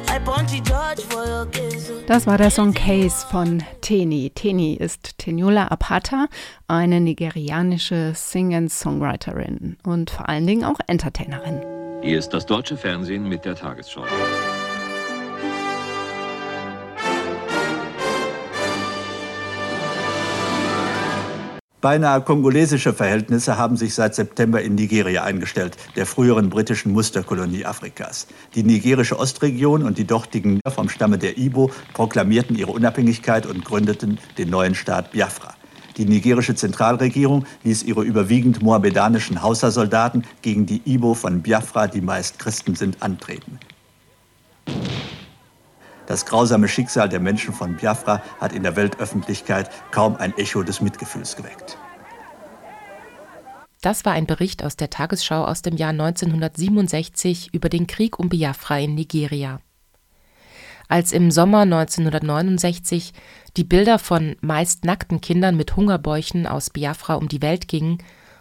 I 0.08 0.18
punch 0.18 0.52
the 0.52 0.60
judge 0.60 1.02
for 1.10 1.26
your 1.26 1.46
case. 1.46 1.92
Das 2.06 2.26
war 2.26 2.38
der 2.38 2.50
Song 2.50 2.72
Case 2.72 3.26
von 3.30 3.62
Teni. 3.82 4.30
Teni 4.34 4.74
ist 4.74 5.18
Teniola 5.18 5.68
Apata, 5.70 6.28
eine 6.68 7.00
nigerianische 7.00 8.12
Sing-and-Songwriterin 8.14 9.76
und 9.84 10.10
vor 10.10 10.30
allen 10.30 10.46
Dingen 10.46 10.64
auch 10.64 10.80
Entertainerin. 10.86 11.60
Hier 12.00 12.18
ist 12.18 12.30
das 12.30 12.46
deutsche 12.46 12.78
Fernsehen 12.78 13.28
mit 13.28 13.44
der 13.44 13.56
Tagesschau. 13.56 14.04
Beinahe 21.82 22.20
kongolesische 22.20 22.92
Verhältnisse 22.92 23.58
haben 23.58 23.76
sich 23.76 23.92
seit 23.94 24.14
September 24.14 24.62
in 24.62 24.76
Nigeria 24.76 25.24
eingestellt, 25.24 25.76
der 25.96 26.06
früheren 26.06 26.48
britischen 26.48 26.92
Musterkolonie 26.92 27.66
Afrikas. 27.66 28.28
Die 28.54 28.62
nigerische 28.62 29.18
Ostregion 29.18 29.82
und 29.82 29.98
die 29.98 30.06
dortigen 30.06 30.60
vom 30.72 30.88
Stamme 30.88 31.18
der 31.18 31.36
Ibo 31.36 31.72
proklamierten 31.92 32.54
ihre 32.54 32.70
Unabhängigkeit 32.70 33.46
und 33.46 33.64
gründeten 33.64 34.20
den 34.38 34.48
neuen 34.48 34.76
Staat 34.76 35.10
Biafra. 35.10 35.54
Die 35.96 36.04
nigerische 36.04 36.54
Zentralregierung 36.54 37.46
ließ 37.64 37.82
ihre 37.82 38.04
überwiegend 38.04 38.62
mohammedanischen 38.62 39.42
Hausersoldaten 39.42 40.24
gegen 40.40 40.66
die 40.66 40.82
Ibo 40.84 41.14
von 41.14 41.42
Biafra, 41.42 41.88
die 41.88 42.00
meist 42.00 42.38
Christen 42.38 42.76
sind, 42.76 43.02
antreten. 43.02 43.58
Das 46.06 46.26
grausame 46.26 46.68
Schicksal 46.68 47.08
der 47.08 47.20
Menschen 47.20 47.54
von 47.54 47.76
Biafra 47.76 48.22
hat 48.40 48.52
in 48.52 48.62
der 48.62 48.76
Weltöffentlichkeit 48.76 49.70
kaum 49.90 50.16
ein 50.16 50.36
Echo 50.36 50.62
des 50.62 50.80
Mitgefühls 50.80 51.36
geweckt. 51.36 51.78
Das 53.82 54.04
war 54.04 54.12
ein 54.12 54.26
Bericht 54.26 54.64
aus 54.64 54.76
der 54.76 54.90
Tagesschau 54.90 55.44
aus 55.44 55.62
dem 55.62 55.76
Jahr 55.76 55.90
1967 55.90 57.52
über 57.52 57.68
den 57.68 57.86
Krieg 57.86 58.18
um 58.18 58.28
Biafra 58.28 58.78
in 58.78 58.94
Nigeria. 58.94 59.60
Als 60.88 61.12
im 61.12 61.30
Sommer 61.30 61.62
1969 61.62 63.12
die 63.56 63.64
Bilder 63.64 63.98
von 63.98 64.36
meist 64.40 64.84
nackten 64.84 65.20
Kindern 65.20 65.56
mit 65.56 65.74
Hungerbäuchen 65.74 66.46
aus 66.46 66.70
Biafra 66.70 67.14
um 67.14 67.28
die 67.28 67.42
Welt 67.42 67.66
gingen 67.66 67.98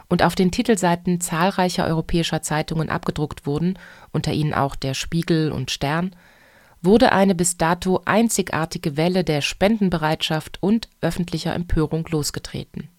und 0.09 0.22
auf 0.22 0.36
den 0.36 0.51
Titelseiten 0.51 1.22
zahlreicher 1.22 1.86
europäischer 1.86 2.41
Zeitungen 2.41 2.89
abgedruckt 2.89 3.45
wurden, 3.45 3.80
unter 4.12 4.34
ihnen 4.34 4.53
auch 4.53 4.76
der 4.76 4.93
Spiegel 4.93 5.51
und 5.51 5.72
Stern, 5.72 6.16
wurde 6.82 7.12
eine 7.12 7.36
bis 7.36 7.58
dato 7.58 8.02
einzigartige 8.06 8.98
Welle 8.98 9.24
der 9.24 9.42
Spendenbereitschaft 9.42 10.58
und 10.62 10.90
öffentlicher 11.02 11.54
Empörung 11.54 12.08
losgetreten. 12.10 12.90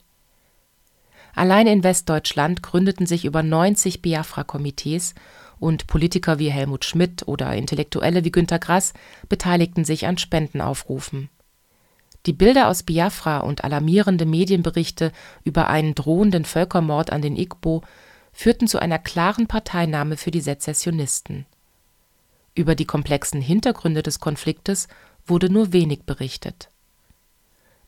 Allein 1.34 1.66
in 1.66 1.82
Westdeutschland 1.82 2.62
gründeten 2.62 3.06
sich 3.06 3.24
über 3.24 3.42
90 3.42 4.02
Biafra-Komitees 4.02 5.14
und 5.58 5.86
Politiker 5.86 6.38
wie 6.38 6.50
Helmut 6.50 6.84
Schmidt 6.84 7.26
oder 7.26 7.54
Intellektuelle 7.54 8.24
wie 8.24 8.32
Günter 8.32 8.58
Grass 8.58 8.92
beteiligten 9.28 9.84
sich 9.84 10.06
an 10.06 10.18
Spendenaufrufen. 10.18 11.30
Die 12.26 12.32
Bilder 12.32 12.68
aus 12.68 12.82
Biafra 12.82 13.38
und 13.38 13.64
alarmierende 13.64 14.26
Medienberichte 14.26 15.12
über 15.42 15.68
einen 15.68 15.94
drohenden 15.94 16.44
Völkermord 16.44 17.10
an 17.10 17.22
den 17.22 17.36
Igbo 17.36 17.82
führten 18.32 18.68
zu 18.68 18.78
einer 18.78 18.98
klaren 18.98 19.46
Parteinahme 19.46 20.16
für 20.16 20.30
die 20.30 20.40
Sezessionisten. 20.40 21.46
Über 22.54 22.74
die 22.74 22.84
komplexen 22.84 23.40
Hintergründe 23.40 24.02
des 24.02 24.20
Konfliktes 24.20 24.88
wurde 25.26 25.50
nur 25.50 25.72
wenig 25.72 26.04
berichtet. 26.04 26.68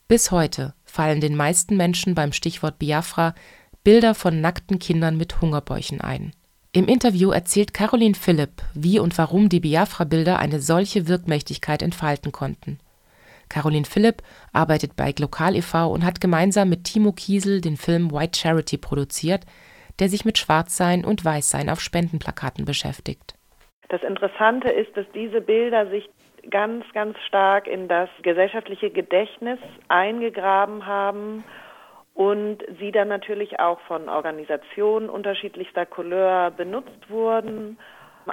Bis 0.08 0.30
heute 0.30 0.74
fallen 0.84 1.20
den 1.20 1.36
meisten 1.36 1.76
Menschen 1.76 2.14
beim 2.14 2.32
Stichwort 2.32 2.78
Biafra 2.78 3.34
Bilder 3.82 4.14
von 4.14 4.40
nackten 4.40 4.78
Kindern 4.78 5.16
mit 5.16 5.40
Hungerbäuchen 5.42 6.00
ein. 6.00 6.32
Im 6.72 6.88
Interview 6.88 7.30
erzählt 7.30 7.74
Caroline 7.74 8.14
Philipp, 8.14 8.62
wie 8.72 8.98
und 8.98 9.16
warum 9.18 9.48
die 9.48 9.60
Biafra-Bilder 9.60 10.38
eine 10.38 10.60
solche 10.60 11.06
Wirkmächtigkeit 11.06 11.82
entfalten 11.82 12.32
konnten. 12.32 12.78
Caroline 13.48 13.84
Philipp 13.84 14.22
arbeitet 14.52 14.96
bei 14.96 15.12
Glokal 15.12 15.54
e.V. 15.54 15.92
und 15.92 16.04
hat 16.04 16.20
gemeinsam 16.20 16.70
mit 16.70 16.84
Timo 16.84 17.12
Kiesel 17.12 17.60
den 17.60 17.76
Film 17.76 18.10
White 18.10 18.38
Charity 18.38 18.78
produziert, 18.78 19.44
der 19.98 20.08
sich 20.08 20.24
mit 20.24 20.38
Schwarzsein 20.38 21.04
und 21.04 21.24
Weißsein 21.24 21.68
auf 21.68 21.80
Spendenplakaten 21.80 22.64
beschäftigt. 22.64 23.34
Das 23.88 24.02
Interessante 24.02 24.70
ist, 24.70 24.96
dass 24.96 25.06
diese 25.14 25.40
Bilder 25.40 25.86
sich 25.88 26.08
ganz, 26.50 26.84
ganz 26.92 27.18
stark 27.26 27.66
in 27.66 27.88
das 27.88 28.08
gesellschaftliche 28.22 28.90
Gedächtnis 28.90 29.58
eingegraben 29.88 30.86
haben 30.86 31.44
und 32.14 32.58
sie 32.78 32.92
dann 32.92 33.08
natürlich 33.08 33.58
auch 33.60 33.80
von 33.80 34.08
Organisationen 34.08 35.08
unterschiedlichster 35.08 35.86
Couleur 35.86 36.50
benutzt 36.50 37.10
wurden, 37.10 37.78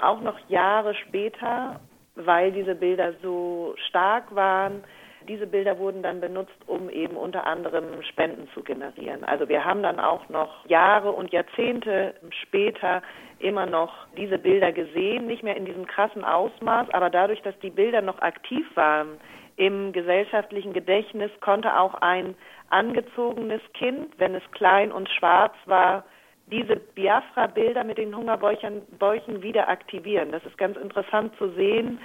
auch 0.00 0.20
noch 0.20 0.38
Jahre 0.48 0.94
später, 0.94 1.80
weil 2.14 2.52
diese 2.52 2.74
Bilder 2.74 3.14
so 3.22 3.74
stark 3.88 4.34
waren, 4.34 4.84
diese 5.28 5.46
Bilder 5.46 5.78
wurden 5.78 6.02
dann 6.02 6.20
benutzt, 6.20 6.56
um 6.66 6.90
eben 6.90 7.16
unter 7.16 7.46
anderem 7.46 8.02
Spenden 8.02 8.48
zu 8.54 8.62
generieren. 8.62 9.24
Also 9.24 9.48
wir 9.48 9.64
haben 9.64 9.82
dann 9.82 10.00
auch 10.00 10.28
noch 10.28 10.66
Jahre 10.66 11.12
und 11.12 11.32
Jahrzehnte 11.32 12.14
später 12.42 13.02
immer 13.42 13.66
noch 13.66 13.92
diese 14.16 14.38
Bilder 14.38 14.72
gesehen, 14.72 15.26
nicht 15.26 15.42
mehr 15.42 15.56
in 15.56 15.64
diesem 15.64 15.86
krassen 15.86 16.24
Ausmaß, 16.24 16.88
aber 16.90 17.10
dadurch, 17.10 17.42
dass 17.42 17.58
die 17.60 17.70
Bilder 17.70 18.00
noch 18.02 18.20
aktiv 18.20 18.66
waren 18.74 19.18
im 19.56 19.92
gesellschaftlichen 19.92 20.72
Gedächtnis, 20.72 21.30
konnte 21.40 21.78
auch 21.78 21.94
ein 21.94 22.34
angezogenes 22.70 23.60
Kind, 23.74 24.08
wenn 24.18 24.34
es 24.34 24.42
klein 24.52 24.90
und 24.90 25.08
schwarz 25.10 25.54
war, 25.66 26.04
diese 26.46 26.76
Biafra-Bilder 26.76 27.84
mit 27.84 27.98
den 27.98 28.16
Hungerbäuchen 28.16 28.82
Bäuchen 28.98 29.42
wieder 29.42 29.68
aktivieren. 29.68 30.32
Das 30.32 30.44
ist 30.44 30.58
ganz 30.58 30.76
interessant 30.76 31.36
zu 31.36 31.50
sehen, 31.50 31.98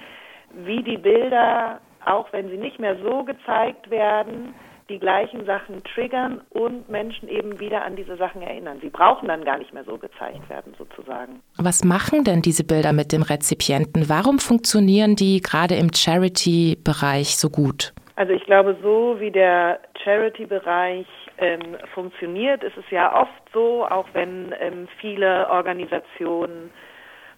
wie 0.52 0.82
die 0.82 0.98
Bilder 0.98 1.80
auch 2.04 2.32
wenn 2.32 2.48
sie 2.48 2.56
nicht 2.56 2.78
mehr 2.78 2.96
so 3.02 3.24
gezeigt 3.24 3.90
werden, 3.90 4.54
die 4.88 4.98
gleichen 4.98 5.44
Sachen 5.44 5.82
triggern 5.84 6.40
und 6.50 6.88
Menschen 6.88 7.28
eben 7.28 7.60
wieder 7.60 7.84
an 7.84 7.96
diese 7.96 8.16
Sachen 8.16 8.42
erinnern. 8.42 8.78
Sie 8.80 8.88
brauchen 8.88 9.28
dann 9.28 9.44
gar 9.44 9.58
nicht 9.58 9.72
mehr 9.74 9.84
so 9.84 9.98
gezeigt 9.98 10.48
werden, 10.48 10.74
sozusagen. 10.78 11.40
Was 11.58 11.84
machen 11.84 12.24
denn 12.24 12.42
diese 12.42 12.64
Bilder 12.64 12.92
mit 12.92 13.12
dem 13.12 13.22
Rezipienten? 13.22 14.08
Warum 14.08 14.38
funktionieren 14.38 15.14
die 15.14 15.40
gerade 15.40 15.74
im 15.74 15.92
Charity-Bereich 15.94 17.36
so 17.36 17.50
gut? 17.50 17.92
Also 18.16 18.32
ich 18.32 18.44
glaube, 18.44 18.76
so 18.82 19.16
wie 19.20 19.30
der 19.30 19.78
Charity-Bereich 20.02 21.06
ähm, 21.38 21.76
funktioniert, 21.94 22.64
ist 22.64 22.76
es 22.76 22.90
ja 22.90 23.14
oft 23.14 23.30
so, 23.52 23.86
auch 23.86 24.06
wenn 24.12 24.54
ähm, 24.58 24.88
viele 25.00 25.48
Organisationen 25.50 26.70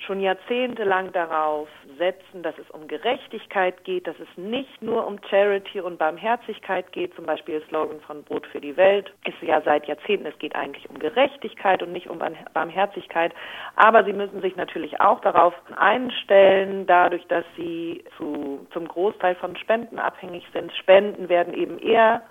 schon 0.04 0.20
jahrzehntelang 0.20 1.12
darauf 1.12 1.68
setzen, 1.98 2.42
dass 2.42 2.56
es 2.58 2.70
um 2.70 2.88
Gerechtigkeit 2.88 3.84
geht, 3.84 4.06
dass 4.06 4.16
es 4.18 4.28
nicht 4.36 4.80
nur 4.82 5.06
um 5.06 5.18
Charity 5.28 5.80
und 5.80 5.98
Barmherzigkeit 5.98 6.90
geht. 6.92 7.14
Zum 7.14 7.26
Beispiel 7.26 7.58
der 7.58 7.68
Slogan 7.68 8.00
von 8.00 8.22
Brot 8.24 8.46
für 8.46 8.60
die 8.60 8.76
Welt 8.76 9.12
ist 9.26 9.40
ja 9.42 9.60
seit 9.62 9.86
Jahrzehnten, 9.86 10.26
es 10.26 10.38
geht 10.38 10.54
eigentlich 10.54 10.88
um 10.88 10.98
Gerechtigkeit 10.98 11.82
und 11.82 11.92
nicht 11.92 12.08
um 12.08 12.20
Barmherzigkeit. 12.54 13.32
Aber 13.76 14.04
sie 14.04 14.12
müssen 14.12 14.40
sich 14.40 14.56
natürlich 14.56 15.00
auch 15.00 15.20
darauf 15.20 15.54
einstellen, 15.76 16.86
dadurch, 16.86 17.26
dass 17.26 17.44
sie 17.56 18.04
zu, 18.16 18.66
zum 18.72 18.88
Großteil 18.88 19.34
von 19.36 19.56
Spenden 19.56 19.98
abhängig 19.98 20.44
sind. 20.52 20.72
Spenden 20.72 21.28
werden 21.28 21.54
eben 21.54 21.78
eher 21.78 22.22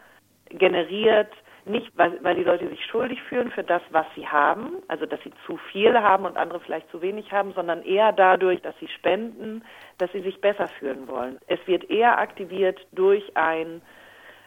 generiert, 0.50 1.32
nicht, 1.70 1.92
weil, 1.98 2.24
weil 2.24 2.36
die 2.36 2.44
Leute 2.44 2.68
sich 2.68 2.84
schuldig 2.86 3.22
fühlen 3.24 3.52
für 3.52 3.64
das, 3.64 3.82
was 3.92 4.06
sie 4.16 4.28
haben, 4.28 4.78
also 4.88 5.06
dass 5.06 5.22
sie 5.24 5.32
zu 5.46 5.58
viel 5.72 6.00
haben 6.00 6.26
und 6.26 6.38
andere 6.38 6.60
vielleicht 6.60 6.90
zu 6.90 7.02
wenig 7.02 7.32
haben, 7.32 7.54
sondern 7.54 7.84
eher 7.84 8.12
dadurch, 8.12 8.62
dass 8.62 8.78
sie 8.80 8.88
spenden, 8.88 9.64
dass 9.98 10.12
sie 10.12 10.22
sich 10.22 10.42
besser 10.42 10.68
fühlen 10.68 11.08
wollen. 11.08 11.40
Es 11.48 11.60
wird 11.68 11.90
eher 11.90 12.18
aktiviert 12.18 12.80
durch 12.92 13.24
ein 13.36 13.82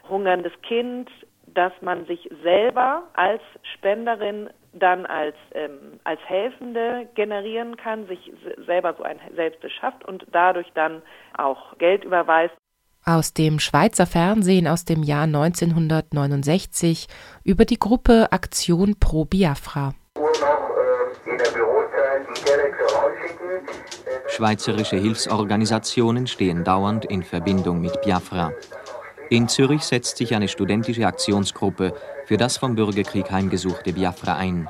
hungerndes 0.08 0.52
Kind, 0.62 1.10
dass 1.46 1.72
man 1.80 2.06
sich 2.06 2.28
selber 2.42 3.04
als 3.14 3.42
Spenderin 3.74 4.50
dann 4.72 5.04
als, 5.04 5.36
ähm, 5.54 6.00
als 6.04 6.20
Helfende 6.26 7.08
generieren 7.14 7.76
kann, 7.76 8.06
sich 8.06 8.32
selber 8.66 8.94
so 8.94 9.02
ein 9.02 9.20
Selbst 9.34 9.60
beschafft 9.60 10.04
und 10.06 10.26
dadurch 10.32 10.70
dann 10.74 11.02
auch 11.36 11.76
Geld 11.78 12.04
überweist 12.04 12.54
aus 13.04 13.32
dem 13.34 13.58
Schweizer 13.58 14.06
Fernsehen 14.06 14.68
aus 14.68 14.84
dem 14.84 15.02
Jahr 15.02 15.24
1969 15.24 17.08
über 17.44 17.64
die 17.64 17.78
Gruppe 17.78 18.30
Aktion 18.30 18.96
Pro 18.98 19.24
Biafra. 19.24 19.94
Schweizerische 24.28 24.96
Hilfsorganisationen 24.96 26.26
stehen 26.26 26.64
dauernd 26.64 27.04
in 27.04 27.22
Verbindung 27.22 27.80
mit 27.80 28.00
Biafra. 28.02 28.52
In 29.30 29.48
Zürich 29.48 29.82
setzt 29.82 30.16
sich 30.18 30.34
eine 30.34 30.48
studentische 30.48 31.06
Aktionsgruppe 31.06 31.94
für 32.26 32.36
das 32.36 32.56
vom 32.56 32.74
Bürgerkrieg 32.74 33.30
heimgesuchte 33.30 33.92
Biafra 33.92 34.36
ein. 34.36 34.68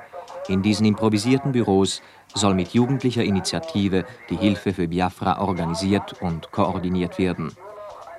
In 0.49 0.63
diesen 0.63 0.87
improvisierten 0.87 1.53
Büros 1.53 2.03
soll 2.35 2.55
mit 2.55 2.75
jugendlicher 2.75 3.23
Initiative 3.23 4.05
die 4.31 4.37
Hilfe 4.37 4.73
für 4.73 4.89
Biafra 4.89 5.41
organisiert 5.41 6.21
und 6.21 6.51
koordiniert 6.51 7.19
werden. 7.19 7.53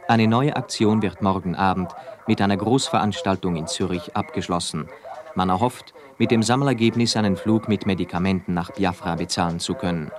Eine 0.08 0.28
neue 0.28 0.56
Aktion 0.56 1.02
wird 1.02 1.22
morgen 1.22 1.56
Abend 1.56 1.92
mit 2.28 2.42
einer 2.42 2.58
Großveranstaltung 2.58 3.56
in 3.56 3.68
Zürich 3.68 4.16
abgeschlossen. 4.16 4.90
Man 5.36 5.50
erhofft, 5.50 5.94
mit 6.18 6.30
dem 6.30 6.44
Sammelergebnis 6.44 7.16
einen 7.16 7.38
Flug 7.38 7.68
mit 7.68 7.86
Medikamenten 7.86 8.54
nach 8.54 8.72
Biafra 8.72 9.16
bezahlen 9.16 9.60
zu 9.60 9.74
können. 9.74 10.12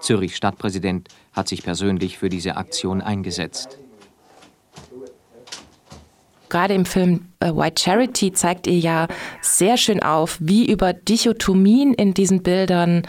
Zürich 0.00 0.36
Stadtpräsident 0.36 1.08
hat 1.32 1.48
sich 1.48 1.62
persönlich 1.62 2.18
für 2.18 2.28
diese 2.28 2.56
Aktion 2.56 3.00
eingesetzt. 3.00 3.78
Gerade 6.50 6.74
im 6.74 6.84
Film 6.84 7.28
äh, 7.38 7.54
White 7.54 7.80
Charity 7.80 8.32
zeigt 8.32 8.66
ihr 8.66 8.78
ja 8.78 9.08
sehr 9.40 9.76
schön 9.76 10.02
auf, 10.02 10.36
wie 10.40 10.70
über 10.70 10.92
Dichotomien 10.92 11.94
in 11.94 12.12
diesen 12.12 12.42
Bildern 12.42 13.06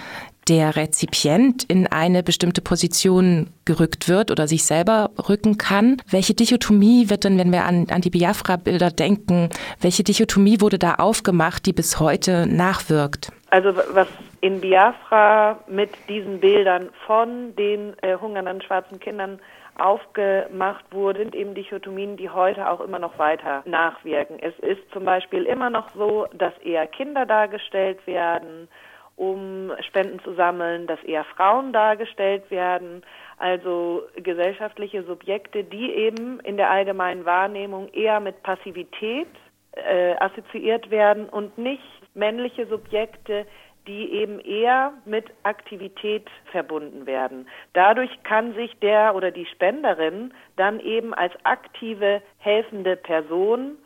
der 0.48 0.76
Rezipient 0.76 1.64
in 1.64 1.88
eine 1.88 2.24
bestimmte 2.24 2.62
Position 2.62 3.48
gerückt 3.66 4.10
wird 4.10 4.32
oder 4.32 4.48
sich 4.48 4.66
selber 4.66 5.12
rücken 5.30 5.58
kann. 5.58 6.02
Welche 6.10 6.34
Dichotomie 6.34 7.10
wird 7.10 7.24
denn, 7.24 7.38
wenn 7.38 7.52
wir 7.52 7.66
an, 7.66 7.88
an 7.89 8.02
die 8.02 8.10
Biafra-Bilder 8.10 8.92
denken, 8.92 9.50
welche 9.80 10.04
Dichotomie 10.04 10.62
wurde 10.62 10.80
da 10.80 10.96
aufgemacht, 10.96 11.66
die 11.66 11.74
bis 11.74 12.00
heute 12.00 12.48
nachwirkt? 12.48 13.32
Also 13.52 13.76
was 13.76 14.08
in 14.39 14.62
Biafra 14.62 15.60
mit 15.68 15.92
diesen 16.10 16.39
Bildern 16.39 16.89
von 17.06 17.56
den 17.56 17.94
äh, 18.02 18.18
hungernden 18.18 18.62
schwarzen 18.62 19.00
Kindern 19.00 19.39
aufgemacht 19.78 20.86
wurde, 20.92 21.20
sind 21.20 21.36
eben 21.36 21.54
Dichotomien, 21.56 22.18
die 22.18 22.30
heute 22.30 22.70
auch 22.70 22.82
immer 22.82 23.00
noch 23.00 23.18
weiter 23.20 23.64
nachwirken. 23.66 24.38
Es 24.39 24.58
ist 24.60 24.82
zum 24.92 25.06
Beispiel 25.06 25.44
immer 25.44 25.70
noch 25.70 25.89
so, 25.96 26.28
dass 26.34 26.58
eher 26.60 26.88
Kinder 26.88 27.26
dargestellt 27.26 28.06
werden, 28.06 28.68
um 29.16 29.72
Spenden 29.88 30.20
zu 30.22 30.34
sammeln, 30.34 30.88
dass 30.88 31.01
eher 31.03 31.24
Frauen 31.24 31.74
dargestellt 31.74 32.49
werden, 32.49 33.03
also 33.38 34.03
gesellschaftliche 34.16 35.03
Subjekte, 35.03 35.64
die 35.64 35.91
eben 35.91 36.39
in 36.41 36.57
der 36.57 36.70
allgemeinen 36.70 37.26
Wahrnehmung 37.26 37.89
eher 37.93 38.20
mit 38.20 38.41
Passivität 38.43 39.28
äh, 39.74 40.16
assoziiert 40.20 40.91
werden 40.91 41.30
und 41.30 41.57
nicht 41.57 41.82
männliche 42.14 42.66
Subjekte, 42.68 43.45
die 43.88 44.12
eben 44.12 44.39
eher 44.39 44.93
mit 45.05 45.26
Aktivität 45.43 46.30
verbunden 46.51 47.05
werden. 47.05 47.47
Dadurch 47.74 48.12
kann 48.24 48.53
sich 48.53 48.78
der 48.80 49.16
oder 49.16 49.32
die 49.32 49.45
Spenderin 49.47 50.34
dann 50.55 50.80
eben 50.80 51.14
als 51.14 51.34
aktive, 51.43 52.22
helfende 52.38 52.95
Person 52.95 53.78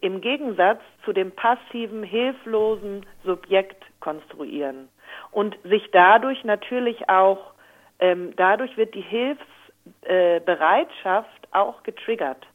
im 0.00 0.20
Gegensatz 0.20 0.80
zu 1.04 1.12
dem 1.12 1.30
passiven, 1.32 2.02
hilflosen 2.02 3.06
Subjekt 3.24 3.84
konstruieren. 4.00 4.88
Und 5.30 5.56
sich 5.64 5.88
dadurch 5.92 6.44
natürlich 6.44 7.08
auch, 7.08 7.52
ähm, 7.98 8.34
dadurch 8.36 8.76
wird 8.76 8.94
die 8.94 9.02
Hilfsbereitschaft 9.02 11.44
äh, 11.44 11.48
auch 11.52 11.82
getriggert. 11.82 12.46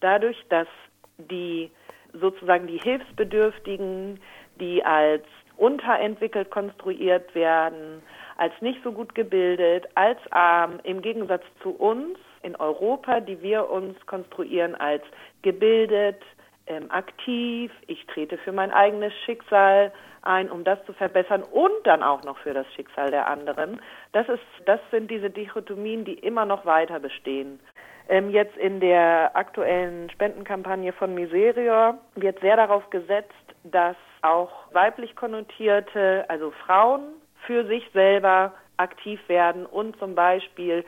Dadurch, 0.00 0.42
dass 0.48 0.66
die 1.18 1.70
sozusagen 2.12 2.66
die 2.66 2.78
Hilfsbedürftigen, 2.78 4.18
die 4.58 4.84
als 4.84 5.22
unterentwickelt 5.56 6.50
konstruiert 6.50 7.32
werden, 7.34 8.02
als 8.36 8.52
nicht 8.60 8.82
so 8.82 8.92
gut 8.92 9.14
gebildet, 9.14 9.86
als 9.94 10.18
arm, 10.30 10.80
im 10.82 11.02
Gegensatz 11.02 11.44
zu 11.62 11.70
uns, 11.70 12.18
in 12.42 12.56
Europa, 12.56 13.20
die 13.20 13.42
wir 13.42 13.68
uns 13.68 13.94
konstruieren 14.06 14.74
als 14.74 15.02
gebildet, 15.42 16.22
ähm, 16.66 16.90
aktiv, 16.90 17.72
ich 17.86 18.06
trete 18.06 18.38
für 18.38 18.52
mein 18.52 18.70
eigenes 18.70 19.12
Schicksal 19.24 19.92
ein, 20.22 20.50
um 20.50 20.64
das 20.64 20.84
zu 20.86 20.92
verbessern 20.92 21.42
und 21.42 21.72
dann 21.84 22.02
auch 22.02 22.22
noch 22.24 22.38
für 22.38 22.52
das 22.52 22.66
Schicksal 22.74 23.10
der 23.10 23.26
anderen. 23.26 23.80
Das 24.12 24.28
ist, 24.28 24.42
das 24.66 24.80
sind 24.90 25.10
diese 25.10 25.30
Dichotomien, 25.30 26.04
die 26.04 26.14
immer 26.14 26.44
noch 26.44 26.66
weiter 26.66 27.00
bestehen. 27.00 27.58
Ähm, 28.08 28.30
jetzt 28.30 28.56
in 28.56 28.80
der 28.80 29.30
aktuellen 29.34 30.10
Spendenkampagne 30.10 30.92
von 30.92 31.14
Miserior 31.14 31.98
wird 32.16 32.40
sehr 32.40 32.56
darauf 32.56 32.88
gesetzt, 32.90 33.32
dass 33.64 33.96
auch 34.22 34.50
weiblich 34.72 35.14
konnotierte, 35.16 36.24
also 36.28 36.50
Frauen, 36.66 37.02
für 37.46 37.64
sich 37.66 37.88
selber 37.92 38.52
aktiv 38.76 39.20
werden 39.28 39.66
und 39.66 39.98
zum 39.98 40.14
Beispiel 40.14 40.84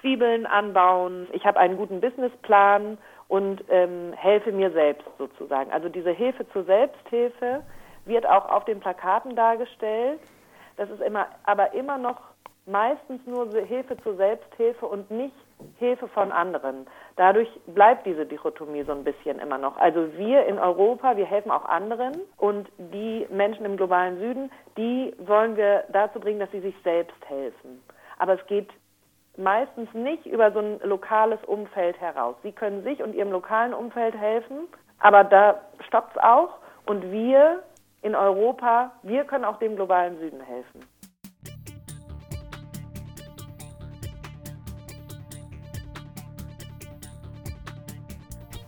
Zwiebeln 0.00 0.46
anbauen. 0.46 1.28
Ich 1.32 1.44
habe 1.44 1.58
einen 1.60 1.76
guten 1.76 2.00
Businessplan 2.00 2.98
und 3.28 3.64
ähm, 3.68 4.12
helfe 4.14 4.52
mir 4.52 4.70
selbst 4.70 5.06
sozusagen. 5.18 5.70
Also 5.72 5.88
diese 5.88 6.10
Hilfe 6.10 6.48
zur 6.50 6.64
Selbsthilfe 6.64 7.62
wird 8.04 8.26
auch 8.26 8.48
auf 8.50 8.64
den 8.64 8.80
Plakaten 8.80 9.34
dargestellt. 9.34 10.20
Das 10.76 10.90
ist 10.90 11.00
immer, 11.00 11.26
aber 11.44 11.72
immer 11.74 11.98
noch 11.98 12.20
meistens 12.66 13.20
nur 13.26 13.50
Hilfe 13.66 13.96
zur 13.98 14.16
Selbsthilfe 14.16 14.86
und 14.86 15.10
nicht 15.10 15.34
Hilfe 15.78 16.08
von 16.08 16.32
anderen. 16.32 16.86
Dadurch 17.16 17.48
bleibt 17.66 18.06
diese 18.06 18.26
Dichotomie 18.26 18.82
so 18.82 18.92
ein 18.92 19.04
bisschen 19.04 19.38
immer 19.38 19.58
noch. 19.58 19.76
Also 19.76 20.16
wir 20.16 20.46
in 20.46 20.58
Europa, 20.58 21.16
wir 21.16 21.26
helfen 21.26 21.50
auch 21.50 21.64
anderen 21.64 22.20
und 22.36 22.68
die 22.78 23.26
Menschen 23.30 23.64
im 23.64 23.76
globalen 23.76 24.18
Süden, 24.18 24.50
die 24.76 25.14
wollen 25.18 25.56
wir 25.56 25.84
dazu 25.92 26.20
bringen, 26.20 26.40
dass 26.40 26.50
sie 26.50 26.60
sich 26.60 26.74
selbst 26.82 27.16
helfen. 27.28 27.82
Aber 28.18 28.34
es 28.34 28.46
geht 28.46 28.68
meistens 29.36 29.92
nicht 29.94 30.26
über 30.26 30.52
so 30.52 30.60
ein 30.60 30.80
lokales 30.82 31.42
Umfeld 31.46 32.00
heraus. 32.00 32.36
Sie 32.42 32.52
können 32.52 32.82
sich 32.82 33.02
und 33.02 33.14
ihrem 33.14 33.32
lokalen 33.32 33.74
Umfeld 33.74 34.16
helfen, 34.16 34.68
aber 34.98 35.24
da 35.24 35.60
stoppt 35.86 36.16
es 36.16 36.22
auch 36.22 36.58
und 36.86 37.10
wir 37.10 37.62
in 38.02 38.14
Europa, 38.14 38.92
wir 39.02 39.24
können 39.24 39.44
auch 39.44 39.58
dem 39.58 39.76
globalen 39.76 40.18
Süden 40.18 40.40
helfen. 40.40 40.80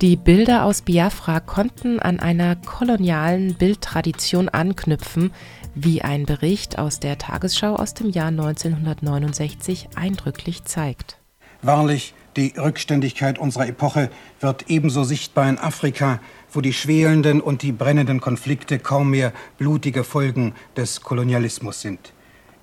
Die 0.03 0.17
Bilder 0.17 0.65
aus 0.67 0.83
Biafra 0.83 1.41
konnten 1.41 2.01
an 2.01 2.21
einer 2.21 2.55
kolonialen 2.55 3.55
Bildtradition 3.55 4.51
anknüpfen, 4.51 5.33
wie 5.77 6.03
ein 6.03 6.25
Bericht 6.25 6.79
aus 6.79 6.99
der 7.01 7.19
Tagesschau 7.19 7.77
aus 7.77 7.93
dem 7.95 8.09
Jahr 8.09 8.29
1969 8.29 9.91
eindrücklich 9.95 10.65
zeigt. 10.65 11.19
Wahrlich, 11.63 12.15
die 12.37 12.55
Rückständigkeit 12.57 13.39
unserer 13.39 13.69
Epoche 13.69 14.11
wird 14.41 14.69
ebenso 14.69 15.05
sichtbar 15.05 15.49
in 15.49 15.59
Afrika, 15.59 16.21
wo 16.51 16.61
die 16.61 16.73
schwelenden 16.73 17.41
und 17.41 17.63
die 17.63 17.73
brennenden 17.73 18.21
Konflikte 18.21 18.79
kaum 18.79 19.11
mehr 19.11 19.33
blutige 19.59 20.03
Folgen 20.03 20.55
des 20.77 21.03
Kolonialismus 21.03 21.83
sind. 21.83 22.13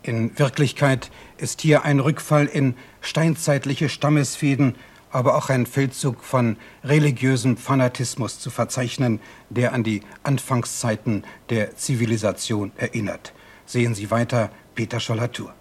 In 0.01 0.37
Wirklichkeit 0.37 1.11
ist 1.37 1.61
hier 1.61 1.83
ein 1.83 1.99
Rückfall 1.99 2.47
in 2.47 2.75
steinzeitliche 3.01 3.89
Stammesfäden 3.89 4.75
aber 5.13 5.35
auch 5.37 5.49
ein 5.49 5.65
Feldzug 5.65 6.23
von 6.23 6.57
religiösem 6.83 7.57
Fanatismus 7.57 8.39
zu 8.39 8.49
verzeichnen, 8.49 9.19
der 9.49 9.73
an 9.73 9.83
die 9.83 10.01
Anfangszeiten 10.23 11.23
der 11.49 11.75
Zivilisation 11.75 12.71
erinnert. 12.77 13.33
Sehen 13.65 13.93
Sie 13.93 14.11
weiter 14.11 14.49
Peter 14.75 14.99
Schollatur. 14.99 15.53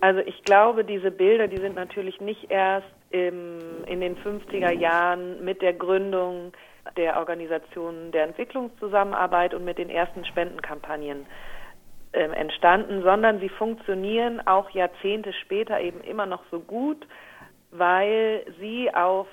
Also 0.00 0.20
ich 0.20 0.42
glaube, 0.44 0.84
diese 0.84 1.10
Bilder, 1.10 1.48
die 1.48 1.58
sind 1.58 1.74
natürlich 1.74 2.20
nicht 2.20 2.50
erst 2.50 2.86
im, 3.10 3.84
in 3.86 4.00
den 4.00 4.16
50er 4.16 4.72
Jahren 4.72 5.42
mit 5.44 5.62
der 5.62 5.72
Gründung 5.72 6.52
der 6.96 7.18
Organisation 7.18 8.12
der 8.12 8.24
Entwicklungszusammenarbeit 8.24 9.54
und 9.54 9.64
mit 9.64 9.78
den 9.78 9.90
ersten 9.90 10.24
Spendenkampagnen 10.24 11.26
äh, 12.12 12.24
entstanden, 12.30 13.02
sondern 13.02 13.40
sie 13.40 13.48
funktionieren 13.48 14.46
auch 14.46 14.70
Jahrzehnte 14.70 15.32
später 15.32 15.80
eben 15.80 16.00
immer 16.02 16.26
noch 16.26 16.42
so 16.50 16.60
gut, 16.60 17.06
weil 17.70 18.44
sie 18.58 18.92
auf 18.94 19.28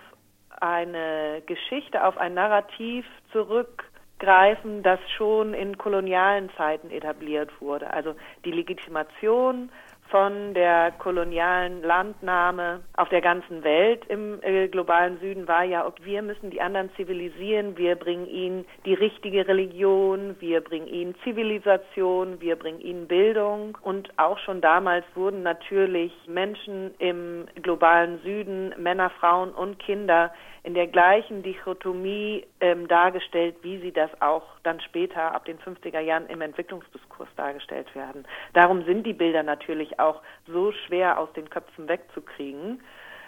eine 0.59 1.41
Geschichte, 1.45 2.05
auf 2.05 2.17
ein 2.17 2.33
Narrativ 2.33 3.05
zurückgreifen, 3.31 4.83
das 4.83 4.99
schon 5.17 5.53
in 5.53 5.77
kolonialen 5.77 6.49
Zeiten 6.57 6.89
etabliert 6.89 7.49
wurde. 7.61 7.91
Also 7.91 8.15
die 8.45 8.51
Legitimation 8.51 9.69
von 10.13 10.53
der 10.53 10.91
kolonialen 10.99 11.81
Landnahme 11.81 12.81
auf 12.95 13.09
der 13.09 13.21
ganzen 13.21 13.63
Welt 13.63 14.05
im 14.09 14.37
äh, 14.43 14.67
globalen 14.67 15.19
Süden 15.19 15.47
war 15.47 15.63
ja, 15.63 15.87
ob 15.87 16.05
wir 16.05 16.21
müssen 16.21 16.51
die 16.51 16.61
anderen 16.61 16.91
zivilisieren, 16.95 17.77
wir 17.77 17.95
bringen 17.95 18.27
ihnen 18.27 18.65
die 18.85 18.93
richtige 18.93 19.47
Religion, 19.47 20.35
wir 20.39 20.61
bringen 20.61 20.85
ihnen 20.85 21.15
Zivilisation, 21.23 22.39
wir 22.41 22.57
bringen 22.57 22.79
ihnen 22.79 23.07
Bildung. 23.07 23.75
Und 23.81 24.11
auch 24.17 24.37
schon 24.37 24.61
damals 24.61 25.03
wurden 25.15 25.41
natürlich 25.41 26.13
Menschen 26.27 26.93
im 26.99 27.47
globalen 27.63 28.19
Süden, 28.21 28.71
Männer, 28.77 29.09
Frauen 29.19 29.49
und 29.49 29.79
Kinder 29.79 30.31
in 30.63 30.73
der 30.73 30.87
gleichen 30.87 31.43
Dichotomie 31.43 32.45
ähm, 32.61 32.87
dargestellt, 32.87 33.55
wie 33.63 33.79
sie 33.79 33.91
das 33.91 34.09
auch 34.21 34.43
dann 34.63 34.79
später 34.79 35.35
ab 35.35 35.43
den 35.45 35.59
50er 35.59 35.99
Jahren 35.99 36.27
im 36.27 36.39
Entwicklungsdiskurs 36.39 37.27
dargestellt 37.35 37.93
werden. 37.95 38.25
Darum 38.53 38.83
sind 38.85 39.05
die 39.05 39.13
Bilder 39.13 39.43
natürlich 39.43 39.99
auch 39.99 40.21
so 40.47 40.71
schwer 40.71 41.19
aus 41.19 41.31
den 41.33 41.49
Köpfen 41.49 41.89
wegzukriegen, 41.89 42.81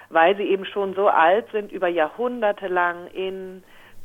weil 0.09 0.37
sie 0.37 0.43
eben 0.43 0.65
schon 0.65 0.93
so 0.93 1.09
alt 1.09 1.51
sind, 1.51 1.73
über 1.73 1.89
Jahrhunderte 1.89 2.67
lang 2.67 3.07
in 3.07 3.63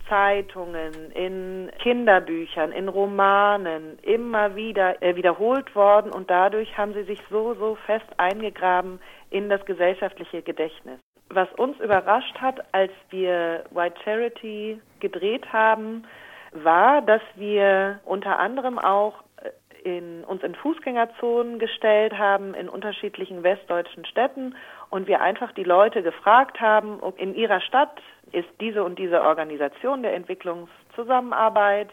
Zeitungen, 0.09 1.13
in 1.13 1.71
Kinderbüchern, 1.79 2.73
in 2.73 2.89
Romanen 2.89 3.97
immer 4.03 4.57
wieder 4.57 5.01
äh, 5.03 5.15
wiederholt 5.15 5.77
worden 5.77 6.11
und 6.11 6.31
dadurch 6.31 6.77
haben 6.77 6.95
sie 6.95 7.05
sich 7.05 7.21
so, 7.31 7.55
so 7.55 7.77
fest 7.87 8.09
eingegraben 8.17 8.99
in 9.31 9.49
das 9.49 9.65
gesellschaftliche 9.67 10.43
Gedächtnis 10.43 10.99
was 11.31 11.49
uns 11.57 11.79
überrascht 11.81 12.39
hat, 12.41 12.61
als 12.73 12.93
wir 13.11 13.65
White 13.71 13.97
Charity 14.05 14.81
gedreht 14.99 15.53
haben, 15.53 16.05
war, 16.53 17.01
dass 17.03 17.23
wir 17.37 18.01
unter 18.05 18.39
anderem 18.39 18.79
auch 18.79 19.15
äh, 19.37 19.97
in, 19.97 20.25
uns 20.25 20.43
in 20.43 20.55
Fußgängerzonen 20.55 21.59
gestellt 21.59 22.19
haben 22.19 22.55
in 22.55 22.69
unterschiedlichen 22.69 23.43
westdeutschen 23.43 24.05
Städten 24.05 24.57
und 24.91 25.07
wir 25.07 25.21
einfach 25.21 25.53
die 25.53 25.65
Leute 25.65 26.03
gefragt 26.03 26.61
haben, 26.61 27.01
in 27.17 27.35
ihrer 27.35 27.61
Stadt 27.61 28.01
ist 28.33 28.49
diese 28.61 28.83
und 28.83 28.99
diese 28.99 29.23
Organisation 29.23 30.03
der 30.03 30.15
Entwicklungszusammenarbeit, 30.15 31.91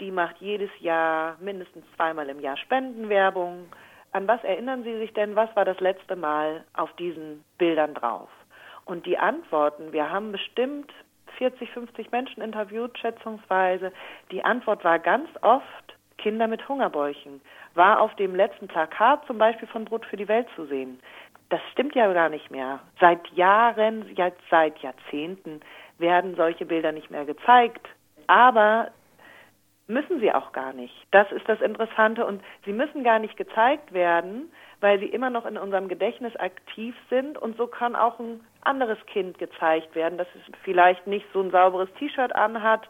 die 0.00 0.10
macht 0.10 0.36
jedes 0.38 0.70
Jahr 0.80 1.36
mindestens 1.40 1.84
zweimal 1.96 2.28
im 2.28 2.40
Jahr 2.40 2.56
Spendenwerbung. 2.58 3.66
An 4.12 4.28
was 4.28 4.42
erinnern 4.44 4.84
Sie 4.84 4.96
sich 4.98 5.12
denn? 5.14 5.34
Was 5.36 5.54
war 5.56 5.64
das 5.64 5.80
letzte 5.80 6.16
Mal 6.16 6.64
auf 6.74 6.92
diesen 6.96 7.44
Bildern 7.58 7.94
drauf? 7.94 8.28
Und 8.84 9.06
die 9.06 9.18
Antworten, 9.18 9.92
wir 9.92 10.10
haben 10.10 10.32
bestimmt 10.32 10.92
40, 11.38 11.70
50 11.70 12.10
Menschen 12.12 12.42
interviewt, 12.42 12.98
schätzungsweise. 12.98 13.92
Die 14.30 14.44
Antwort 14.44 14.84
war 14.84 14.98
ganz 14.98 15.28
oft 15.42 15.96
Kinder 16.18 16.46
mit 16.46 16.68
Hungerbäuchen. 16.68 17.40
War 17.74 18.00
auf 18.00 18.14
dem 18.16 18.34
letzten 18.34 18.68
Plakat 18.68 19.26
zum 19.26 19.38
Beispiel 19.38 19.68
von 19.68 19.84
Brot 19.84 20.06
für 20.06 20.16
die 20.16 20.28
Welt 20.28 20.46
zu 20.54 20.66
sehen. 20.66 21.00
Das 21.50 21.60
stimmt 21.72 21.94
ja 21.94 22.12
gar 22.12 22.28
nicht 22.28 22.50
mehr. 22.50 22.80
Seit 23.00 23.26
Jahren, 23.28 24.06
seit 24.50 24.78
Jahrzehnten 24.78 25.60
werden 25.98 26.34
solche 26.36 26.66
Bilder 26.66 26.92
nicht 26.92 27.10
mehr 27.10 27.24
gezeigt. 27.24 27.86
Aber 28.26 28.90
müssen 29.86 30.20
sie 30.20 30.32
auch 30.32 30.52
gar 30.52 30.72
nicht. 30.72 30.94
Das 31.10 31.30
ist 31.32 31.48
das 31.48 31.60
Interessante 31.60 32.24
und 32.24 32.42
sie 32.64 32.72
müssen 32.72 33.04
gar 33.04 33.18
nicht 33.18 33.36
gezeigt 33.36 33.92
werden, 33.92 34.50
weil 34.80 34.98
sie 34.98 35.06
immer 35.06 35.30
noch 35.30 35.44
in 35.44 35.58
unserem 35.58 35.88
Gedächtnis 35.88 36.34
aktiv 36.36 36.94
sind 37.10 37.36
und 37.38 37.56
so 37.56 37.66
kann 37.66 37.94
auch 37.94 38.18
ein 38.18 38.40
anderes 38.62 38.98
Kind 39.06 39.38
gezeigt 39.38 39.94
werden, 39.94 40.18
das 40.18 40.28
vielleicht 40.62 41.06
nicht 41.06 41.26
so 41.32 41.40
ein 41.42 41.50
sauberes 41.50 41.92
T-Shirt 41.98 42.34
anhat. 42.34 42.88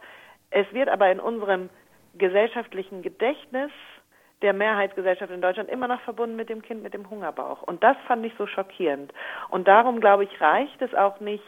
Es 0.51 0.73
wird 0.73 0.89
aber 0.89 1.11
in 1.11 1.21
unserem 1.21 1.69
gesellschaftlichen 2.17 3.03
Gedächtnis 3.03 3.73
der 4.43 4.53
Mehrheitsgesellschaft 4.53 5.33
in 5.33 5.41
Deutschland 5.41 5.71
immer 5.71 5.89
noch 5.89 6.01
verbunden 6.03 6.37
mit 6.37 6.49
dem 6.49 6.63
Kind 6.63 6.83
mit 6.83 6.95
dem 6.95 7.09
Hungerbauch. 7.09 7.63
Und 7.63 7.83
das 7.83 7.97
fand 8.07 8.25
ich 8.27 8.33
so 8.37 8.47
schockierend. 8.47 9.13
Und 9.49 9.67
darum, 9.67 10.01
glaube 10.01 10.25
ich, 10.25 10.41
reicht 10.41 10.81
es 10.83 10.95
auch 10.95 11.19
nicht, 11.21 11.45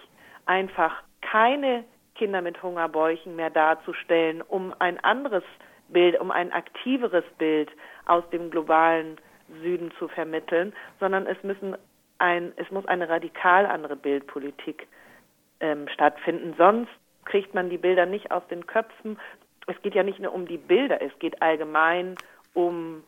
einfach 0.47 1.03
keine 1.21 1.85
Kinder 2.19 2.43
mit 2.43 2.63
Hungerbäuchen 2.63 3.37
mehr 3.37 3.51
darzustellen, 3.51 4.43
um 4.43 4.75
ein 4.79 5.03
anderes 5.03 5.45
Bild, 5.89 6.19
um 6.21 6.31
ein 6.31 6.53
aktiveres 6.53 7.25
Bild 7.39 7.71
aus 8.07 8.29
dem 8.31 8.51
globalen 8.51 9.17
Süden 9.63 9.93
zu 9.99 10.09
vermitteln, 10.09 10.73
sondern 10.99 11.27
es 11.27 11.41
müssen 11.43 11.77
ein, 12.19 12.53
es 12.57 12.71
muss 12.71 12.87
eine 12.87 13.09
radikal 13.09 13.67
andere 13.67 13.97
Bildpolitik 13.97 14.89
ähm, 15.61 15.87
stattfinden. 15.89 16.55
Sonst 16.57 16.91
kriegt 17.25 17.55
man 17.55 17.71
die 17.71 17.79
Bilder 17.79 18.07
nicht 18.07 18.31
aus 18.31 18.47
den 18.49 18.67
Köpfen. 18.67 19.19
Es 19.67 19.81
geht 19.83 19.95
ja 19.95 20.03
nicht 20.03 20.21
nur 20.21 20.33
um 20.33 20.47
die 20.47 20.59
Bilder, 20.59 21.03
es 21.03 21.17
geht 21.19 21.41
allgemein 21.43 22.17
um 22.55 23.05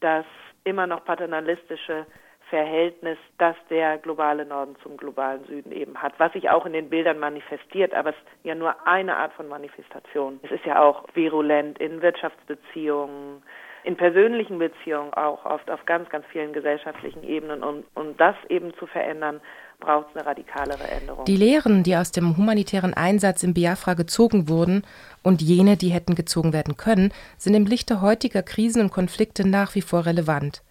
das 0.00 0.24
immer 0.64 0.86
noch 0.86 1.04
paternalistische 1.04 2.06
Verhältnis, 2.52 3.16
das 3.38 3.56
der 3.70 3.96
globale 3.96 4.44
Norden 4.44 4.76
zum 4.82 4.98
globalen 4.98 5.42
Süden 5.46 5.72
eben 5.72 5.96
hat, 5.96 6.12
was 6.18 6.34
sich 6.34 6.50
auch 6.50 6.66
in 6.66 6.74
den 6.74 6.90
Bildern 6.90 7.18
manifestiert, 7.18 7.94
aber 7.94 8.10
es 8.10 8.16
ist 8.16 8.44
ja 8.44 8.54
nur 8.54 8.86
eine 8.86 9.16
Art 9.16 9.32
von 9.32 9.48
Manifestation. 9.48 10.38
Es 10.42 10.50
ist 10.50 10.66
ja 10.66 10.78
auch 10.78 11.04
virulent 11.14 11.78
in 11.78 12.02
Wirtschaftsbeziehungen, 12.02 13.42
in 13.84 13.96
persönlichen 13.96 14.58
Beziehungen 14.58 15.14
auch 15.14 15.46
oft 15.46 15.70
auf 15.70 15.86
ganz, 15.86 16.10
ganz 16.10 16.26
vielen 16.30 16.52
gesellschaftlichen 16.52 17.22
Ebenen. 17.22 17.62
Und 17.62 17.84
um 17.94 18.18
das 18.18 18.36
eben 18.50 18.74
zu 18.74 18.86
verändern, 18.86 19.40
braucht 19.80 20.08
es 20.10 20.16
eine 20.16 20.26
radikalere 20.26 20.84
Änderung. 21.00 21.24
Die 21.24 21.38
Lehren, 21.38 21.82
die 21.84 21.96
aus 21.96 22.12
dem 22.12 22.36
humanitären 22.36 22.92
Einsatz 22.92 23.42
in 23.42 23.54
Biafra 23.54 23.94
gezogen 23.94 24.50
wurden 24.50 24.82
und 25.22 25.40
jene, 25.40 25.78
die 25.78 25.88
hätten 25.88 26.14
gezogen 26.14 26.52
werden 26.52 26.76
können, 26.76 27.14
sind 27.38 27.54
im 27.54 27.64
Lichte 27.64 28.02
heutiger 28.02 28.42
Krisen 28.42 28.82
und 28.82 28.92
Konflikte 28.92 29.48
nach 29.48 29.74
wie 29.74 29.80
vor 29.80 30.04
relevant. 30.04 30.62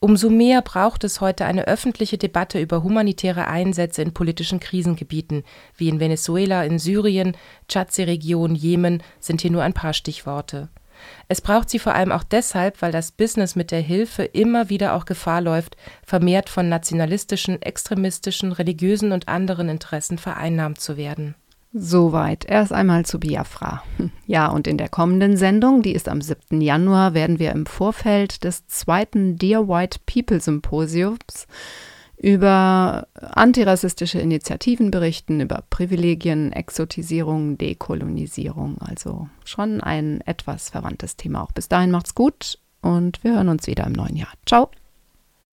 Umso 0.00 0.30
mehr 0.30 0.62
braucht 0.62 1.02
es 1.02 1.20
heute 1.20 1.44
eine 1.44 1.66
öffentliche 1.66 2.18
Debatte 2.18 2.60
über 2.60 2.84
humanitäre 2.84 3.48
Einsätze 3.48 4.00
in 4.02 4.14
politischen 4.14 4.60
Krisengebieten, 4.60 5.42
wie 5.76 5.88
in 5.88 5.98
Venezuela, 5.98 6.62
in 6.62 6.78
Syrien, 6.78 7.36
Tschadsee-Region, 7.66 8.54
Jemen 8.54 9.02
sind 9.18 9.40
hier 9.40 9.50
nur 9.50 9.64
ein 9.64 9.72
paar 9.72 9.92
Stichworte. 9.92 10.68
Es 11.26 11.40
braucht 11.40 11.68
sie 11.68 11.80
vor 11.80 11.94
allem 11.94 12.12
auch 12.12 12.22
deshalb, 12.22 12.80
weil 12.80 12.92
das 12.92 13.10
Business 13.10 13.56
mit 13.56 13.72
der 13.72 13.80
Hilfe 13.80 14.22
immer 14.22 14.68
wieder 14.68 14.94
auch 14.94 15.04
Gefahr 15.04 15.40
läuft, 15.40 15.76
vermehrt 16.04 16.48
von 16.48 16.68
nationalistischen, 16.68 17.60
extremistischen, 17.60 18.52
religiösen 18.52 19.10
und 19.10 19.26
anderen 19.26 19.68
Interessen 19.68 20.18
vereinnahmt 20.18 20.80
zu 20.80 20.96
werden. 20.96 21.34
Soweit 21.72 22.46
erst 22.46 22.72
einmal 22.72 23.04
zu 23.04 23.20
Biafra. 23.20 23.82
Ja, 24.26 24.48
und 24.48 24.66
in 24.66 24.76
der 24.76 24.90
kommenden 24.90 25.38
Sendung, 25.38 25.80
die 25.80 25.92
ist 25.92 26.06
am 26.06 26.20
7. 26.20 26.60
Januar, 26.60 27.14
werden 27.14 27.38
wir 27.38 27.50
im 27.52 27.64
Vorfeld 27.64 28.44
des 28.44 28.66
zweiten 28.66 29.38
Dear 29.38 29.68
White 29.68 30.00
People 30.04 30.38
Symposiums 30.38 31.46
über 32.18 33.06
antirassistische 33.14 34.20
Initiativen 34.20 34.90
berichten, 34.90 35.40
über 35.40 35.64
Privilegien, 35.70 36.52
Exotisierung, 36.52 37.56
Dekolonisierung. 37.56 38.76
Also 38.80 39.28
schon 39.44 39.80
ein 39.80 40.20
etwas 40.22 40.68
verwandtes 40.68 41.16
Thema 41.16 41.42
auch. 41.42 41.52
Bis 41.52 41.68
dahin 41.68 41.90
macht's 41.90 42.14
gut 42.14 42.58
und 42.82 43.22
wir 43.24 43.32
hören 43.32 43.48
uns 43.48 43.66
wieder 43.66 43.86
im 43.86 43.92
neuen 43.92 44.16
Jahr. 44.16 44.32
Ciao. 44.44 44.70